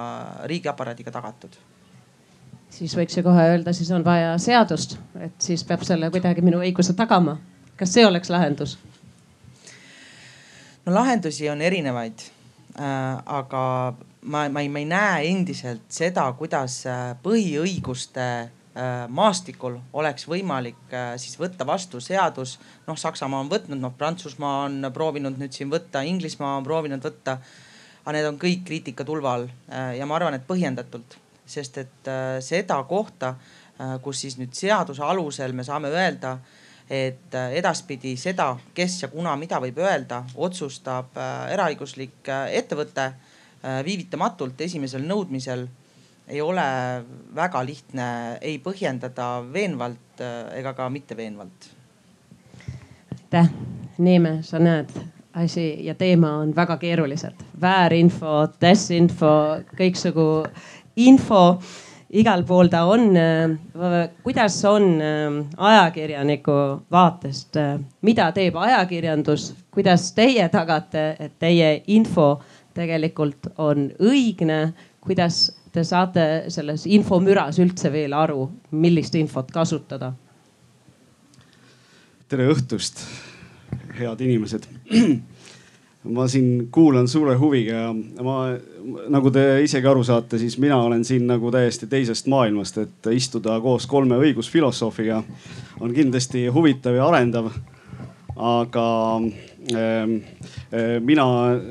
riigiaparaadiga 0.49 1.13
tagatud. 1.13 1.59
Siis 2.73 2.95
võiks 2.97 3.13
ju 3.19 3.21
kohe 3.21 3.43
öelda, 3.51 3.75
siis 3.77 3.91
on 3.93 4.01
vaja 4.01 4.33
seadust, 4.41 4.97
et 5.21 5.35
siis 5.37 5.61
peab 5.67 5.83
selle 5.85 6.09
kuidagi 6.09 6.41
minu 6.41 6.63
õiguse 6.65 6.95
tagama 6.97 7.37
kas 7.77 7.93
see 7.93 8.05
oleks 8.05 8.29
lahendus? 8.29 8.77
no 10.85 10.93
lahendusi 10.93 11.49
on 11.49 11.61
erinevaid 11.61 12.25
äh,. 12.79 13.21
aga 13.25 13.63
ma, 14.23 14.49
ma 14.49 14.61
ei, 14.61 14.69
ma 14.69 14.79
ei 14.79 14.85
näe 14.87 15.29
endiselt 15.29 15.87
seda, 15.93 16.25
kuidas 16.37 16.81
äh, 16.87 17.13
põhiõiguste 17.23 18.25
äh, 18.43 19.05
maastikul 19.09 19.77
oleks 19.99 20.27
võimalik 20.29 20.93
äh, 20.93 21.13
siis 21.21 21.35
võtta 21.39 21.67
vastu 21.67 22.01
seadus. 22.03 22.57
noh, 22.87 22.97
Saksamaa 22.99 23.43
on 23.43 23.51
võtnud, 23.51 23.79
noh 23.79 23.95
Prantsusmaa 23.97 24.65
on 24.67 24.89
proovinud 24.93 25.39
nüüd 25.39 25.55
siin 25.55 25.71
võtta, 25.71 26.05
Inglismaa 26.07 26.57
on 26.59 26.67
proovinud 26.67 27.03
võtta. 27.03 27.37
aga 28.03 28.15
need 28.17 28.27
on 28.27 28.39
kõik 28.39 28.65
kriitikatulva 28.67 29.33
all 29.33 29.47
ja 29.95 30.05
ma 30.05 30.17
arvan, 30.17 30.35
et 30.35 30.47
põhjendatult, 30.47 31.15
sest 31.47 31.77
et 31.79 32.09
seda 32.43 32.81
kohta, 32.83 33.29
kus 34.03 34.19
siis 34.25 34.35
nüüd 34.35 34.51
seaduse 34.51 34.99
alusel 35.03 35.53
me 35.55 35.63
saame 35.63 35.87
öelda 35.87 36.33
et 36.89 37.35
äh, 37.35 37.53
edaspidi 37.59 38.15
seda, 38.17 38.53
kes 38.73 39.01
ja 39.03 39.09
kuna, 39.11 39.35
mida 39.39 39.59
võib 39.63 39.79
öelda, 39.83 40.23
otsustab 40.35 41.17
äh, 41.17 41.53
eraõiguslik 41.55 42.29
äh, 42.29 42.49
ettevõte 42.59 43.13
viivitamatult 43.63 44.59
esimesel 44.59 45.05
nõudmisel 45.07 45.61
ei 46.27 46.41
ole 46.43 46.65
väga 47.35 47.61
lihtne 47.63 48.07
ei 48.43 48.57
põhjendada 48.59 49.27
veenvalt 49.53 50.19
ega 50.51 50.73
ka 50.75 50.89
mitte 50.91 51.15
veenvalt. 51.15 51.69
aitäh, 53.15 53.47
Neeme, 54.03 54.41
sa 54.43 54.59
näed, 54.59 54.91
asi 55.33 55.85
ja 55.85 55.95
teema 55.95 56.33
on 56.41 56.55
väga 56.55 56.77
keerulised. 56.77 57.39
väärinfo, 57.61 58.49
desinfo, 58.61 59.31
kõiksugu 59.79 60.27
info, 60.95 61.61
igal 62.13 62.43
pool 62.45 62.69
ta 62.69 62.83
on. 62.85 63.09
kuidas 64.23 64.57
on 64.69 64.87
ajakirjaniku 65.57 66.57
vaatest, 66.91 67.57
mida 68.01 68.31
teeb 68.35 68.55
ajakirjandus, 68.55 69.53
kuidas 69.73 70.11
teie 70.13 70.47
tagate, 70.53 71.15
et 71.19 71.37
teie 71.39 71.75
info 71.87 72.37
tegelikult 72.73 73.53
on 73.57 73.89
õigne, 74.01 74.73
kuidas 75.01 75.45
te 75.73 75.83
saate 75.83 76.45
selles 76.53 76.85
infomüras 76.85 77.59
üldse 77.61 77.91
veel 77.91 78.13
aru, 78.13 78.47
millist 78.71 79.15
infot 79.15 79.49
kasutada? 79.51 80.13
tere 82.33 82.47
õhtust 82.49 83.03
head 83.93 84.21
inimesed. 84.25 84.65
Ma 86.03 86.25
siin 86.27 86.67
kuulan 86.71 87.07
suure 87.07 87.35
huviga 87.39 87.85
ja 87.85 88.23
ma, 88.23 88.37
nagu 89.13 89.31
te 89.31 89.43
isegi 89.63 89.87
aru 89.87 90.03
saate, 90.03 90.39
siis 90.41 90.57
mina 90.59 90.77
olen 90.83 91.05
siin 91.07 91.27
nagu 91.29 91.51
täiesti 91.51 91.87
teisest 91.87 92.27
maailmast, 92.31 92.77
et 92.83 93.11
istuda 93.15 93.55
koos 93.63 93.87
kolme 93.87 94.19
õigusfilosoofiga 94.19 95.21
on 95.79 95.93
kindlasti 95.95 96.47
huvitav 96.51 96.97
ja 96.99 97.07
arendav. 97.07 97.51
aga 98.35 98.85
äh, 99.77 100.99
mina 100.99 101.25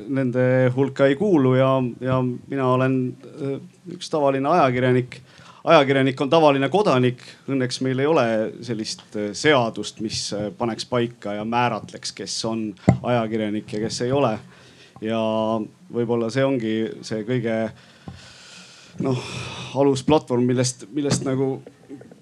nende 0.08 0.70
hulka 0.76 1.06
ei 1.10 1.16
kuulu 1.16 1.54
ja, 1.58 1.82
ja 2.00 2.22
mina 2.22 2.68
olen 2.72 3.16
äh, 3.42 3.58
üks 3.92 4.10
tavaline 4.10 4.48
ajakirjanik 4.48 5.20
ajakirjanik 5.64 6.20
on 6.20 6.30
tavaline 6.30 6.68
kodanik. 6.72 7.22
Õnneks 7.50 7.80
meil 7.84 8.02
ei 8.02 8.08
ole 8.10 8.26
sellist 8.66 9.04
äh, 9.16 9.30
seadust, 9.36 10.02
mis 10.04 10.24
äh, 10.36 10.50
paneks 10.58 10.86
paika 10.90 11.36
ja 11.38 11.44
määratleks, 11.44 12.14
kes 12.16 12.38
on 12.48 12.70
ajakirjanik 13.02 13.72
ja 13.72 13.84
kes 13.86 14.02
ei 14.06 14.12
ole. 14.12 14.38
ja 15.02 15.18
võib-olla 15.90 16.28
see 16.30 16.44
ongi 16.46 16.72
see 17.02 17.24
kõige 17.26 17.54
noh, 19.02 19.22
alusplatvorm, 19.74 20.44
millest, 20.46 20.84
millest 20.94 21.24
nagu 21.26 21.56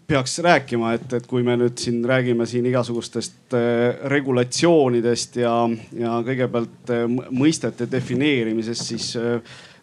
peaks 0.09 0.38
rääkima, 0.42 0.94
et, 0.96 1.12
et 1.12 1.26
kui 1.29 1.44
me 1.44 1.59
nüüd 1.61 1.76
siin 1.79 1.98
räägime 2.09 2.46
siin 2.48 2.64
igasugustest 2.70 3.57
äh, 3.57 4.00
regulatsioonidest 4.09 5.37
ja, 5.42 5.53
ja 5.92 6.14
kõigepealt 6.24 6.94
mõistete 7.37 7.88
defineerimisest, 7.90 8.94
siis 8.94 9.12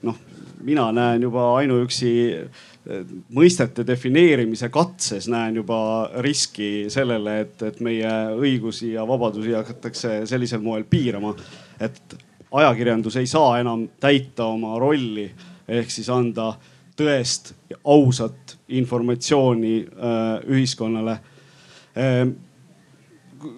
noh, 0.02 0.18
mina 0.66 0.90
näen 0.92 1.22
juba 1.28 1.52
ainuüksi 1.60 2.10
mõistete 3.34 3.84
defineerimise 3.88 4.70
katses 4.72 5.28
näen 5.32 5.60
juba 5.60 5.80
riski 6.24 6.88
sellele, 6.92 7.40
et, 7.44 7.62
et 7.68 7.80
meie 7.84 8.12
õigusi 8.38 8.94
ja 8.94 9.04
vabadusi 9.08 9.56
hakatakse 9.58 10.22
sellisel 10.30 10.64
moel 10.64 10.86
piirama. 10.90 11.36
et 11.80 12.16
ajakirjandus 12.52 13.16
ei 13.20 13.28
saa 13.28 13.60
enam 13.60 13.88
täita 14.00 14.46
oma 14.46 14.78
rolli 14.80 15.28
ehk 15.68 15.92
siis 15.92 16.10
anda 16.10 16.54
tõest 16.98 17.54
ausat 17.84 18.58
informatsiooni 18.68 19.76
äh, 19.84 20.26
ühiskonnale 20.48 21.20
äh,. 21.98 22.28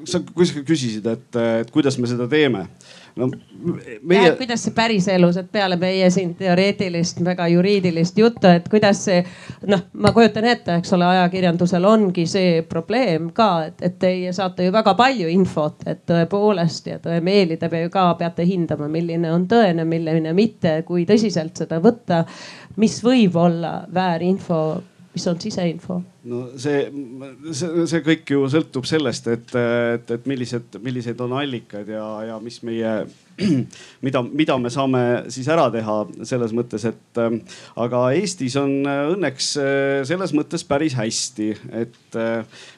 sa 0.04 0.20
küsisid, 0.66 1.06
et, 1.08 1.36
et 1.62 1.70
kuidas 1.72 1.98
me 1.98 2.08
seda 2.10 2.28
teeme 2.28 2.66
no 3.20 3.30
meie. 4.02 4.32
kuidas 4.38 4.64
see 4.66 4.74
päriselus, 4.76 5.38
et 5.38 5.50
peale 5.52 5.78
meie 5.80 6.10
siin 6.14 6.34
teoreetilist, 6.40 7.22
väga 7.26 7.48
juriidilist 7.52 8.18
juttu, 8.18 8.48
et 8.48 8.70
kuidas 8.72 9.04
see 9.08 9.20
noh, 9.68 9.84
ma 9.94 10.12
kujutan 10.16 10.48
ette, 10.50 10.80
eks 10.80 10.94
ole, 10.98 11.08
ajakirjandusel 11.14 11.88
ongi 11.90 12.26
see 12.30 12.62
probleem 12.70 13.32
ka, 13.36 13.50
et, 13.70 13.82
et 13.86 13.98
teie 14.02 14.34
saate 14.36 14.68
ju 14.68 14.76
väga 14.76 14.96
palju 15.00 15.32
infot, 15.34 15.84
et 15.90 16.06
tõepoolest 16.10 16.88
ja 16.92 17.00
tõemeeli 17.04 17.60
te 17.60 17.72
ka 17.92 18.06
peate 18.20 18.46
hindama, 18.48 18.88
milline 18.92 19.32
on 19.34 19.48
tõene, 19.50 19.86
milline 19.88 20.34
mitte, 20.38 20.80
kui 20.88 21.06
tõsiselt 21.10 21.58
seda 21.60 21.82
võtta. 21.84 22.24
mis 22.80 23.02
võib 23.04 23.36
olla 23.36 23.84
väärinfo 23.94 24.60
mis 25.20 25.28
on 25.28 25.40
siseinfo? 25.42 26.00
no 26.30 26.42
see, 26.60 26.86
see, 27.56 27.86
see 27.90 28.04
kõik 28.06 28.32
ju 28.32 28.46
sõltub 28.52 28.88
sellest, 28.88 29.28
et, 29.32 29.52
et, 29.60 30.14
et 30.16 30.30
millised, 30.30 30.78
millised 30.84 31.20
on 31.24 31.36
allikad 31.40 31.90
ja, 31.92 32.06
ja 32.30 32.38
mis 32.44 32.62
meie, 32.68 32.94
mida, 34.06 34.24
mida 34.24 34.58
me 34.62 34.72
saame 34.74 35.04
siis 35.34 35.50
ära 35.52 35.68
teha 35.74 35.98
selles 36.28 36.56
mõttes, 36.56 36.88
et 36.88 37.22
aga 37.80 38.04
Eestis 38.16 38.56
on 38.60 38.80
õnneks 38.88 39.52
selles 40.10 40.36
mõttes 40.38 40.66
päris 40.68 40.96
hästi, 41.00 41.52
et 41.84 42.20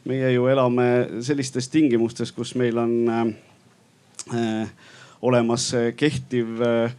meie 0.10 0.34
ju 0.36 0.50
elame 0.52 0.90
sellistes 1.26 1.70
tingimustes, 1.74 2.34
kus 2.34 2.56
meil 2.60 2.82
on 2.82 2.98
äh, 3.12 4.70
olemas 5.22 5.72
kehtiv 5.98 6.62
äh, 6.66 6.94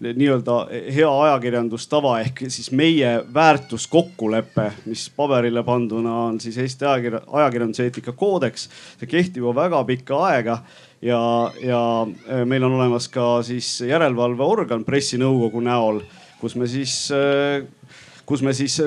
nii-öelda 0.00 0.56
hea 0.94 1.10
ajakirjandustava 1.24 2.14
ehk 2.22 2.44
siis 2.48 2.70
meie 2.72 3.10
väärtuskokkulepe, 3.34 4.70
mis 4.88 5.10
paberile 5.16 5.62
panduna 5.62 6.14
on 6.28 6.40
siis 6.40 6.56
Eesti 6.58 6.86
ajakirja, 6.88 7.20
ajakirjanduse 7.26 7.84
eetika 7.84 8.12
koodeks. 8.12 8.68
see 9.00 9.06
kehtib 9.06 9.44
ju 9.44 9.54
väga 9.54 9.84
pikka 9.84 10.24
aega 10.26 10.58
ja, 11.02 11.20
ja 11.60 11.82
e, 12.26 12.44
meil 12.44 12.64
on 12.64 12.78
olemas 12.80 13.08
ka 13.12 13.42
siis 13.46 13.80
järelevalveorgan 13.84 14.84
pressinõukogu 14.84 15.60
näol, 15.60 16.00
kus 16.40 16.56
me 16.56 16.66
siis 16.66 17.10
äh, 17.12 17.66
kus 18.26 18.42
me 18.42 18.52
siis 18.54 18.78
äh, 18.80 18.86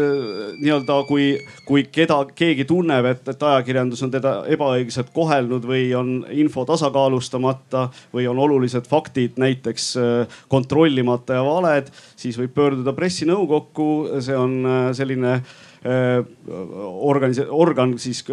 nii-öelda, 0.62 1.02
kui, 1.10 1.28
kui 1.68 1.86
keda, 1.92 2.22
keegi 2.38 2.66
tunneb, 2.70 3.08
et, 3.10 3.28
et 3.32 3.46
ajakirjandus 3.50 4.04
on 4.06 4.14
teda 4.14 4.36
ebaõiglaselt 4.52 5.12
kohelnud 5.16 5.68
või 5.68 5.90
on 5.98 6.16
info 6.32 6.66
tasakaalustamata 6.68 7.88
või 8.16 8.30
on 8.32 8.40
olulised 8.48 8.88
faktid 8.90 9.40
näiteks 9.42 9.92
äh, 10.00 10.40
kontrollimata 10.52 11.40
ja 11.40 11.46
valed, 11.46 11.92
siis 12.16 12.40
võib 12.40 12.56
pöörduda 12.56 12.96
pressinõukokku. 12.96 13.90
see 14.26 14.38
on 14.38 14.60
äh, 14.66 14.92
selline 14.96 15.40
organis-, 15.86 17.44
organ 17.54 17.92
siis, 18.02 18.24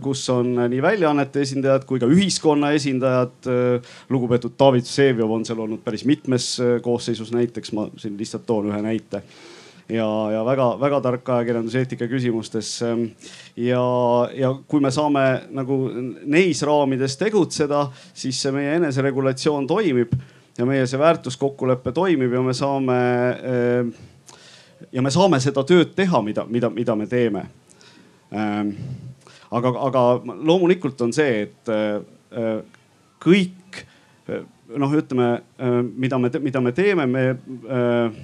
kus 0.00 0.22
on 0.32 0.54
nii 0.56 0.78
väljaannete 0.80 1.42
esindajad 1.44 1.84
kui 1.84 2.00
ka 2.00 2.08
ühiskonna 2.08 2.70
esindajad. 2.72 3.50
lugupeetud 4.08 4.54
David 4.56 4.88
Vseviov 4.88 5.34
on 5.36 5.44
seal 5.44 5.60
olnud 5.60 5.82
päris 5.84 6.06
mitmes 6.08 6.54
koosseisus 6.80 7.34
näiteks, 7.36 7.74
ma 7.76 7.84
siin 8.00 8.16
lihtsalt 8.16 8.46
toon 8.48 8.70
ühe 8.72 8.80
näite 8.80 9.20
ja, 9.88 10.06
ja 10.32 10.44
väga-väga 10.46 11.00
tark 11.04 11.28
ajakirjanduseetika 11.36 12.08
küsimustes. 12.08 12.70
Ähm, 12.86 13.06
ja, 13.56 13.82
ja 14.34 14.54
kui 14.68 14.80
me 14.80 14.92
saame 14.94 15.24
nagu 15.54 15.78
neis 16.24 16.62
raamides 16.66 17.18
tegutseda, 17.20 17.86
siis 18.14 18.40
see 18.40 18.54
meie 18.54 18.76
eneseregulatsioon 18.80 19.68
toimib 19.70 20.14
ja 20.58 20.66
meie 20.68 20.86
see 20.86 21.00
väärtuskokkulepe 21.00 21.92
toimib 21.92 22.32
ja 22.32 22.42
me 22.42 22.54
saame 22.54 22.98
ähm, 23.52 23.94
ja 24.92 25.02
me 25.02 25.12
saame 25.12 25.40
seda 25.42 25.64
tööd 25.66 25.94
teha, 25.96 26.22
mida, 26.22 26.46
mida, 26.48 26.70
mida 26.70 26.96
me 26.96 27.08
teeme. 27.10 27.48
Ähm, 28.34 28.74
aga, 29.54 29.74
aga 29.88 30.04
loomulikult 30.24 31.00
on 31.04 31.12
see, 31.14 31.44
et 31.48 31.72
äh, 31.72 32.62
kõik 33.24 33.84
noh, 34.78 34.94
ütleme, 34.96 35.28
äh, 35.58 35.80
mida 35.82 36.18
me, 36.18 36.30
mida 36.40 36.60
me 36.60 36.72
teeme, 36.76 37.06
me 37.06 37.24
äh, 37.30 38.18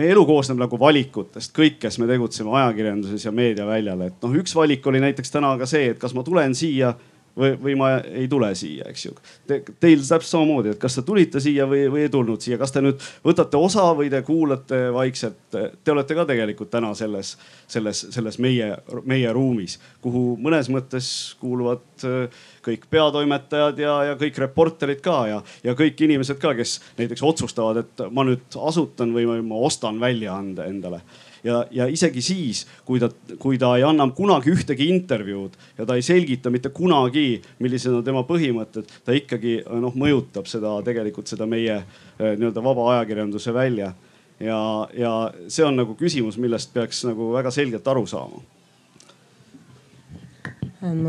meie 0.00 0.14
elu 0.14 0.24
koosneb 0.28 0.60
nagu 0.60 0.78
valikutest, 0.80 1.52
kõik, 1.56 1.78
kes 1.82 2.00
me 2.00 2.08
tegutseme 2.08 2.52
ajakirjanduses 2.62 3.26
ja 3.26 3.32
meediaväljal, 3.36 4.06
et 4.08 4.24
noh, 4.24 4.36
üks 4.40 4.56
valik 4.56 4.86
oli 4.88 5.02
näiteks 5.04 5.34
täna 5.34 5.52
ka 5.60 5.68
see, 5.68 5.92
et 5.92 6.00
kas 6.00 6.16
ma 6.16 6.24
tulen 6.26 6.56
siia 6.56 6.94
või, 7.36 7.54
või 7.62 7.76
ma 7.78 7.90
ei 8.04 8.26
tule 8.30 8.50
siia, 8.58 8.88
eks 8.90 9.06
ju 9.06 9.14
Te,. 9.46 9.60
Teil 9.80 10.00
täpselt 10.00 10.30
samamoodi, 10.30 10.74
et 10.74 10.80
kas 10.80 10.96
te 10.98 11.04
tulite 11.06 11.40
siia 11.42 11.66
või, 11.68 11.84
või 11.92 12.04
ei 12.06 12.12
tulnud 12.12 12.42
siia, 12.42 12.58
kas 12.60 12.72
te 12.74 12.82
nüüd 12.84 13.00
võtate 13.26 13.58
osa 13.60 13.86
või 13.96 14.10
te 14.12 14.22
kuulate 14.26 14.80
vaikselt. 14.94 15.40
Te 15.50 15.92
olete 15.92 16.16
ka 16.16 16.24
tegelikult 16.28 16.70
täna 16.72 16.92
selles, 16.98 17.34
selles, 17.70 18.04
selles 18.14 18.38
meie, 18.42 18.72
meie 19.08 19.32
ruumis, 19.36 19.78
kuhu 20.04 20.36
mõnes 20.40 20.70
mõttes 20.72 21.10
kuuluvad 21.40 22.06
äh, 22.08 22.42
kõik 22.66 22.86
peatoimetajad 22.90 23.80
ja, 23.80 23.96
ja 24.10 24.18
kõik 24.20 24.38
reporterid 24.44 25.02
ka 25.04 25.18
ja, 25.30 25.40
ja 25.64 25.74
kõik 25.78 26.00
inimesed 26.06 26.40
ka, 26.42 26.54
kes 26.58 26.78
näiteks 26.98 27.24
otsustavad, 27.26 27.84
et 27.84 28.06
ma 28.12 28.26
nüüd 28.28 28.60
asutan 28.60 29.14
või 29.16 29.26
ma 29.26 29.64
ostan 29.66 30.00
väljaande 30.02 30.68
endale 30.70 31.02
ja, 31.44 31.64
ja 31.70 31.86
isegi 31.90 32.22
siis, 32.24 32.64
kui 32.84 33.00
ta, 33.00 33.10
kui 33.38 33.58
ta 33.60 33.72
ei 33.78 33.84
anna 33.86 34.06
kunagi 34.16 34.52
ühtegi 34.54 34.88
intervjuud 34.92 35.56
ja 35.78 35.86
ta 35.88 35.96
ei 35.98 36.04
selgita 36.04 36.52
mitte 36.52 36.72
kunagi, 36.74 37.40
millised 37.62 37.94
on 37.94 38.04
tema 38.06 38.22
põhimõtted, 38.28 38.90
ta 39.04 39.16
ikkagi 39.16 39.60
noh, 39.80 39.96
mõjutab 39.96 40.48
seda 40.50 40.76
tegelikult 40.86 41.30
seda 41.30 41.48
meie 41.50 41.80
eh, 41.80 42.32
nii-öelda 42.36 42.64
vaba 42.64 42.92
ajakirjanduse 42.94 43.54
välja. 43.54 43.92
ja, 44.40 44.60
ja 44.96 45.12
see 45.48 45.64
on 45.66 45.76
nagu 45.76 45.96
küsimus, 45.98 46.38
millest 46.40 46.72
peaks 46.74 47.04
nagu 47.08 47.32
väga 47.34 47.50
selgelt 47.54 47.88
aru 47.88 48.06
saama. 48.06 48.42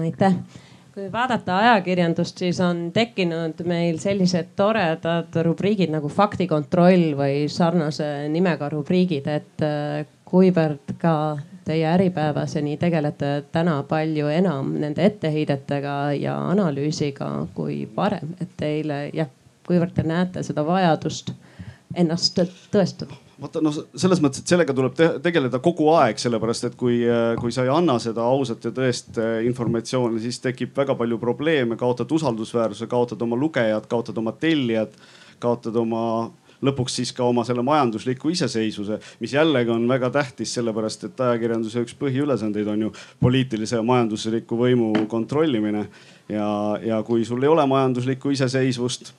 aitäh 0.02 0.36
kui 0.92 1.08
vaadata 1.12 1.58
ajakirjandust, 1.58 2.42
siis 2.44 2.60
on 2.64 2.90
tekkinud 2.94 3.62
meil 3.68 4.00
sellised 4.02 4.52
toredad 4.60 5.38
rubriigid 5.48 5.92
nagu 5.94 6.12
faktikontroll 6.12 7.14
või 7.16 7.46
sarnase 7.52 8.28
nimega 8.32 8.68
rubriigid, 8.74 9.30
et 9.32 9.64
kuivõrd 10.32 10.96
ka 11.02 11.14
teie 11.68 11.86
Äripäevaseni 11.92 12.78
tegelete 12.82 13.44
täna 13.52 13.82
palju 13.88 14.32
enam 14.32 14.74
nende 14.82 15.06
etteheidetega 15.06 15.96
ja 16.18 16.38
analüüsiga 16.52 17.30
kui 17.56 17.84
varem, 17.96 18.36
et 18.42 18.56
teile 18.58 19.04
jah, 19.14 19.30
kuivõrd 19.68 19.94
te 19.96 20.06
näete 20.08 20.44
seda 20.44 20.66
vajadust 20.66 21.34
ennast 21.96 22.40
tõestada? 22.72 23.20
vaata 23.42 23.62
noh, 23.64 23.74
selles 23.98 24.20
mõttes, 24.22 24.44
et 24.44 24.52
sellega 24.52 24.74
tuleb 24.78 24.94
te 24.94 25.08
tegeleda 25.24 25.58
kogu 25.66 25.88
aeg, 25.96 26.20
sellepärast 26.22 26.68
et 26.68 26.76
kui, 26.78 27.00
kui 27.42 27.54
sa 27.54 27.64
ei 27.66 27.72
anna 27.74 27.96
seda 28.02 28.22
ausat 28.22 28.68
ja 28.68 28.72
tõest 28.76 29.18
äh, 29.18 29.40
informatsiooni, 29.50 30.22
siis 30.22 30.38
tekib 30.44 30.76
väga 30.78 30.94
palju 31.00 31.18
probleeme, 31.22 31.78
kaotad 31.80 32.12
usaldusväärsuse, 32.14 32.86
kaotad 32.92 33.26
oma 33.26 33.40
lugejad, 33.42 33.88
kaotad 33.90 34.22
oma 34.22 34.36
tellijad, 34.38 34.94
kaotad 35.42 35.80
oma 35.82 36.04
lõpuks 36.62 37.00
siis 37.00 37.14
ka 37.18 37.26
oma 37.26 37.46
selle 37.48 37.64
majandusliku 37.66 38.30
iseseisvuse, 38.34 39.00
mis 39.20 39.34
jällegi 39.34 39.74
on 39.74 39.88
väga 39.90 40.12
tähtis, 40.14 40.54
sellepärast 40.58 41.08
et 41.08 41.24
ajakirjanduse 41.28 41.86
üks 41.86 41.98
põhiülesandeid 42.00 42.70
on 42.72 42.88
ju 42.88 42.94
poliitilise 43.20 43.80
ja 43.80 43.86
majandusliku 43.86 44.60
võimu 44.60 44.92
kontrollimine. 45.10 45.88
ja, 46.30 46.48
ja 46.84 47.02
kui 47.04 47.26
sul 47.26 47.44
ei 47.44 47.50
ole 47.50 47.66
majanduslikku 47.68 48.32
iseseisvust 48.32 49.14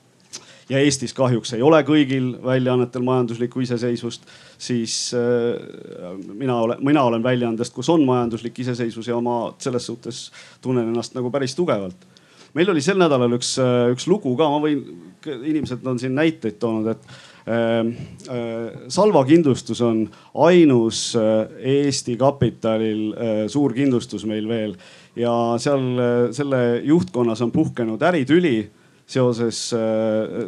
ja 0.72 0.80
Eestis 0.80 1.14
kahjuks 1.16 1.52
ei 1.56 1.62
ole 1.64 1.82
kõigil 1.86 2.32
väljaannetel 2.44 3.04
majanduslikku 3.06 3.62
iseseisvust, 3.64 4.24
siis 4.60 4.94
äh, 5.16 6.14
mina 6.32 6.56
olen, 6.64 6.84
mina 6.84 7.04
olen 7.08 7.24
väljaandest, 7.24 7.74
kus 7.74 7.90
on 7.92 8.04
majanduslik 8.08 8.62
iseseisvus 8.64 9.10
ja 9.10 9.18
ma 9.24 9.36
selles 9.62 9.86
suhtes 9.90 10.24
tunnen 10.62 10.88
ennast 10.88 11.16
nagu 11.18 11.30
päris 11.34 11.56
tugevalt. 11.58 12.08
meil 12.54 12.70
oli 12.70 12.80
sel 12.84 12.98
nädalal 13.00 13.38
üks, 13.38 13.56
äh, 13.62 13.90
üks 13.94 14.06
lugu 14.08 14.36
ka, 14.36 14.48
ma 14.52 14.62
võin, 14.62 14.82
inimesed 15.26 15.86
on 15.86 15.98
siin 15.98 16.14
näiteid 16.14 16.60
toonud, 16.62 16.92
et 16.94 17.31
äh, 17.46 17.80
äh, 18.28 18.88
Salva 18.88 19.24
kindlustus 19.24 19.80
on 19.80 20.04
ainus 20.34 21.16
äh, 21.16 21.46
Eesti 21.58 22.16
kapitalil 22.16 23.12
äh, 23.12 23.48
suur 23.48 23.74
kindlustus 23.74 24.26
meil 24.26 24.48
veel. 24.48 24.76
Ja 25.16 25.32
seal 25.60 26.30
selle 26.32 26.80
juhtkonnas 26.88 27.42
on 27.44 27.50
puhkenud 27.52 28.00
äritüli 28.00 28.70
seoses 29.12 29.58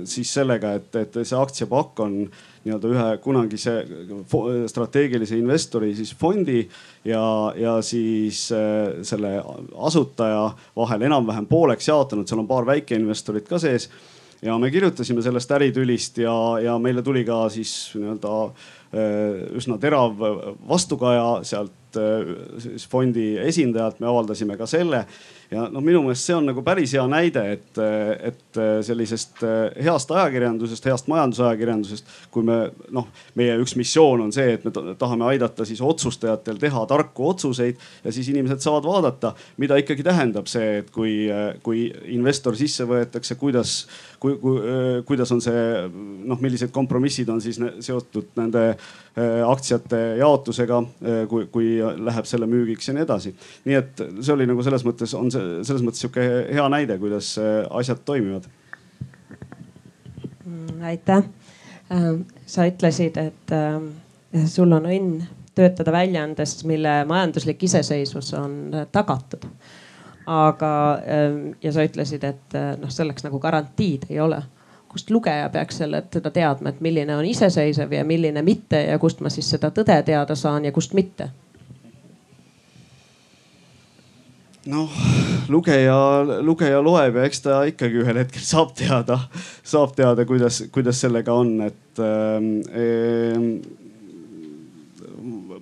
siis 0.08 0.30
sellega, 0.32 0.70
et, 0.78 0.94
et 0.96 1.18
see 1.20 1.36
aktsiapakk 1.36 2.00
on 2.00 2.14
nii-öelda 2.64 2.92
ühe 2.94 3.08
kunagise 3.20 3.74
strateegilise 4.70 5.36
investori 5.36 5.90
siis 5.98 6.14
fondi 6.16 6.62
ja, 7.04 7.26
ja 7.60 7.74
siis 7.84 8.46
selle 8.48 9.34
asutaja 9.76 10.46
vahel 10.80 11.04
enam-vähem 11.10 11.50
pooleks 11.50 11.90
jaotanud, 11.90 12.24
seal 12.30 12.40
on 12.40 12.48
paar 12.48 12.64
väikeinvestorit 12.70 13.50
ka 13.50 13.60
sees 13.60 13.90
ja 14.44 14.58
me 14.60 14.70
kirjutasime 14.70 15.22
sellest 15.24 15.52
äritülist 15.56 16.18
ja, 16.22 16.34
ja 16.62 16.78
meile 16.78 17.02
tuli 17.02 17.24
ka 17.24 17.46
siis 17.52 17.72
nii-öelda 17.96 18.34
äh, 18.44 19.56
üsna 19.56 19.78
terav 19.80 20.20
vastukaja 20.68 21.28
sealt 21.48 21.72
siis 22.62 22.86
fondi 22.90 23.34
esindajalt, 23.44 24.00
me 24.00 24.10
avaldasime 24.10 24.58
ka 24.60 24.68
selle. 24.70 25.04
Ja 25.52 25.66
noh, 25.70 25.82
minu 25.84 26.00
meelest 26.02 26.26
see 26.26 26.34
on 26.34 26.46
nagu 26.48 26.62
päris 26.64 26.94
hea 26.96 27.02
näide, 27.08 27.42
et, 27.54 27.80
et 28.30 28.58
sellisest 28.86 29.42
eh, 29.44 29.84
heast 29.86 30.10
ajakirjandusest, 30.10 30.88
heast 30.88 31.10
majandusajakirjandusest, 31.12 32.08
kui 32.34 32.46
me 32.48 32.56
noh, 32.94 33.06
meie 33.38 33.58
üks 33.62 33.76
missioon 33.78 34.24
on 34.24 34.32
see, 34.34 34.56
et 34.56 34.64
me 34.66 34.72
tahame 34.98 35.28
aidata 35.30 35.66
siis 35.68 35.82
otsustajatel 35.84 36.58
teha 36.62 36.86
tarku 36.90 37.28
otsuseid 37.30 37.78
ja 38.04 38.14
siis 38.14 38.32
inimesed 38.32 38.64
saavad 38.64 38.88
vaadata, 38.88 39.34
mida 39.62 39.78
ikkagi 39.78 40.06
tähendab 40.06 40.50
see, 40.50 40.80
et 40.80 40.90
kui, 40.94 41.28
kui 41.62 41.86
investor 42.16 42.56
sisse 42.58 42.88
võetakse, 42.88 43.36
kuidas, 43.38 43.76
kui, 44.22 44.38
kui, 44.40 44.58
kuidas 45.06 45.34
on 45.36 45.44
see 45.44 45.64
noh, 46.24 46.40
millised 46.40 46.72
kompromissid 46.74 47.30
on 47.30 47.44
siis 47.44 47.60
seotud 47.84 48.32
nende 48.40 48.70
aktsiate 49.46 50.16
jaotusega, 50.18 50.80
eh, 51.02 51.20
kui, 51.30 51.46
kui 51.84 52.04
läheb 52.08 52.28
selle 52.28 52.48
müügiks 52.50 52.88
ja 52.88 52.96
nii 52.96 53.04
edasi. 53.04 53.34
nii 53.64 53.78
et 53.78 54.02
see 54.20 54.34
oli 54.34 54.46
nagu 54.48 54.64
selles 54.66 54.84
mõttes 54.86 55.14
on 55.18 55.30
see 55.34 55.62
selles 55.66 55.84
mõttes 55.84 56.04
sihuke 56.04 56.24
hea 56.52 56.66
näide, 56.72 56.98
kuidas 57.02 57.34
äh, 57.38 57.62
asjad 57.70 58.04
toimivad. 58.04 58.48
Mm, 60.44 60.82
aitäh. 60.90 61.24
Ähm, 61.92 62.24
sa 62.46 62.66
ütlesid, 62.68 63.18
et 63.20 63.52
ähm, 63.54 63.90
sul 64.48 64.72
on 64.72 64.88
õnn 64.88 65.24
töötada 65.54 65.92
väljaandes, 65.94 66.64
mille 66.66 67.02
majanduslik 67.08 67.62
iseseisvus 67.68 68.32
on 68.40 68.58
äh, 68.74 68.86
tagatud. 68.92 69.48
aga, 70.24 70.68
ja 71.60 71.70
sa 71.72 71.82
ütlesid, 71.84 72.22
et 72.24 72.54
äh, 72.56 72.70
noh, 72.80 72.88
selleks 72.88 73.26
nagu 73.26 73.36
garantiid 73.38 74.06
ei 74.08 74.22
ole 74.24 74.38
kust 74.94 75.10
lugeja 75.10 75.48
peaks 75.50 75.82
selle, 75.82 76.04
seda 76.14 76.30
teadma, 76.30 76.70
et 76.70 76.80
milline 76.84 77.16
on 77.16 77.26
iseseisev 77.26 77.92
ja 77.92 78.04
milline 78.06 78.42
mitte 78.46 78.78
ja 78.86 78.98
kust 79.02 79.20
ma 79.24 79.32
siis 79.32 79.48
seda 79.50 79.72
tõde 79.74 79.96
teada 80.06 80.36
saan 80.38 80.64
ja 80.68 80.72
kust 80.72 80.94
mitte 80.94 81.28
noh, 84.70 84.90
lugeja, 85.52 85.96
lugeja 86.44 86.80
loeb 86.84 87.18
ja 87.18 87.24
eks 87.28 87.42
ta 87.44 87.60
ikkagi 87.68 88.02
ühel 88.02 88.20
hetkel 88.22 88.44
saab 88.44 88.74
teada, 88.78 89.18
saab 89.66 89.94
teada, 89.96 90.24
kuidas, 90.28 90.62
kuidas 90.74 91.00
sellega 91.04 91.34
on, 91.36 91.56
et 91.66 92.02
äh, 92.04 92.38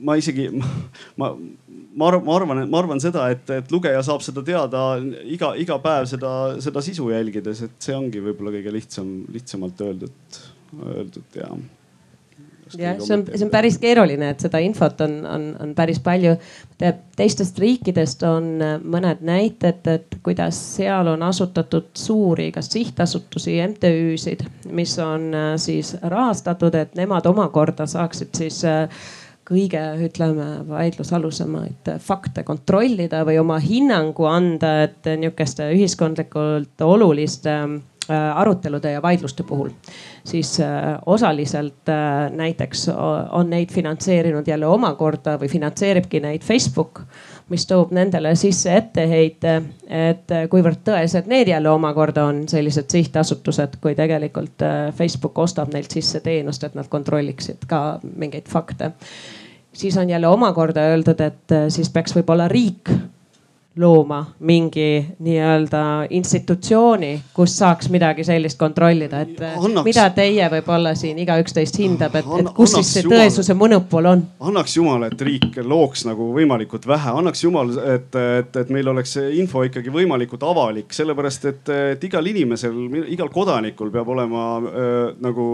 ma 0.03 0.17
isegi, 0.19 0.49
ma, 1.19 1.33
ma 1.95 2.09
arvan, 2.09 2.25
ma 2.25 2.37
arvan, 2.37 2.65
ma 2.71 2.81
arvan 2.83 3.03
seda, 3.03 3.27
et, 3.35 3.45
et 3.55 3.75
lugeja 3.75 4.03
saab 4.07 4.25
seda 4.25 4.45
teada 4.47 4.87
iga, 5.25 5.53
iga 5.61 5.79
päev 5.83 6.09
seda, 6.11 6.33
seda 6.65 6.83
sisu 6.85 7.11
jälgides, 7.13 7.63
et 7.67 7.77
see 7.83 7.95
ongi 7.97 8.23
võib-olla 8.25 8.55
kõige 8.57 8.75
lihtsam, 8.75 9.15
lihtsamalt 9.35 9.87
öeldud, 9.87 10.43
öeldud 10.83 11.39
ja 11.39 11.53
jah, 12.79 12.99
see 13.01 13.15
on, 13.17 13.25
see 13.31 13.47
on 13.47 13.53
päris 13.53 13.79
keeruline, 13.83 14.33
et 14.33 14.43
seda 14.45 14.61
infot 14.63 15.01
on, 15.05 15.17
on, 15.29 15.47
on 15.63 15.75
päris 15.79 16.01
palju. 16.03 16.35
teistest 17.17 17.59
riikidest 17.63 18.23
on 18.27 18.47
äh, 18.63 18.77
mõned 18.83 19.23
näited, 19.27 19.83
et 19.91 20.19
kuidas 20.25 20.59
seal 20.77 21.13
on 21.13 21.23
asutatud 21.27 21.91
suuri, 21.99 22.51
kas 22.53 22.71
sihtasutusi, 22.73 23.59
MTÜ-sid, 23.69 24.47
mis 24.71 24.97
on 25.03 25.29
äh, 25.35 25.51
siis 25.61 25.97
rahastatud, 26.03 26.75
et 26.79 26.97
nemad 26.99 27.27
omakorda 27.31 27.87
saaksid 27.91 28.35
siis 28.37 28.63
äh, 28.69 28.89
kõige, 29.49 29.81
ütleme, 30.07 30.63
vaidlusalusemaid 30.69 31.95
fakte 32.01 32.45
kontrollida 32.47 33.25
või 33.27 33.41
oma 33.43 33.59
hinnangu 33.61 34.29
anda, 34.31 34.77
et 34.87 35.09
nihukeste 35.19 35.67
ühiskondlikult 35.75 36.85
oluliste 36.87 37.57
Äh, 37.61 37.92
arutelude 38.11 38.93
ja 38.93 39.03
vaidluste 39.03 39.43
puhul, 39.43 39.69
siis 40.25 40.61
äh, 40.61 40.99
osaliselt 41.07 41.89
äh, 41.89 42.31
näiteks 42.31 42.89
on 43.31 43.51
neid 43.51 43.71
finantseerinud 43.73 44.49
jälle 44.49 44.67
omakorda 44.67 45.37
või 45.39 45.49
finantseeribki 45.49 46.21
neid 46.21 46.43
Facebook, 46.43 47.03
mis 47.49 47.67
toob 47.67 47.93
nendele 47.95 48.35
sisse 48.37 48.75
etteheite, 48.77 49.55
et 49.87 50.35
kuivõrd 50.51 50.83
tõesed 50.87 51.29
need 51.31 51.53
jälle 51.53 51.71
omakorda 51.71 52.25
on 52.25 52.43
sellised 52.49 52.91
sihtasutused, 52.91 53.79
kui 53.81 53.95
tegelikult 53.95 54.65
Facebook 54.97 55.39
ostab 55.39 55.73
neilt 55.75 55.91
sisse 55.91 56.21
teenust, 56.21 56.65
et 56.65 56.75
nad 56.75 56.89
kontrolliksid 56.89 57.69
ka 57.69 58.01
mingeid 58.17 58.49
fakte. 58.49 58.93
siis 59.73 59.97
on 59.97 60.11
jälle 60.11 60.29
omakorda 60.29 60.81
öeldud, 60.81 61.21
et 61.21 61.59
siis 61.69 61.91
peaks 61.91 62.17
võib-olla 62.17 62.49
riik 62.49 62.91
looma 63.77 64.27
mingi 64.41 65.07
nii-öelda 65.19 66.07
institutsiooni, 66.11 67.13
kus 67.35 67.55
saaks 67.59 67.89
midagi 67.89 68.25
sellist 68.25 68.59
kontrollida, 68.61 69.23
et 69.25 69.39
annaks, 69.41 69.87
mida 69.87 70.05
teie 70.13 70.49
võib-olla 70.53 70.93
siin 70.99 71.17
igaüks 71.23 71.57
teist 71.57 71.79
hindab, 71.81 72.19
et, 72.21 72.29
et 72.43 72.51
kus 72.53 72.75
siis 72.77 72.91
see 72.99 73.07
tõesuse 73.09 73.57
monopol 73.57 74.11
on? 74.11 74.25
annaks 74.45 74.77
jumal, 74.77 75.07
et 75.09 75.25
riik 75.25 75.57
looks 75.65 76.05
nagu 76.05 76.29
võimalikult 76.37 76.85
vähe, 76.89 77.15
annaks 77.23 77.45
jumal, 77.47 77.73
et, 77.95 78.13
et, 78.13 78.61
et 78.61 78.75
meil 78.77 78.93
oleks 78.93 79.17
see 79.17 79.33
info 79.41 79.65
ikkagi 79.65 79.95
võimalikult 79.95 80.45
avalik, 80.45 80.93
sellepärast 80.93 81.49
et, 81.49 81.73
et 81.97 82.07
igal 82.11 82.29
inimesel, 82.29 82.77
igal 83.09 83.33
kodanikul 83.33 83.93
peab 83.95 84.13
olema 84.13 84.47
äh, 84.61 85.01
nagu 85.25 85.49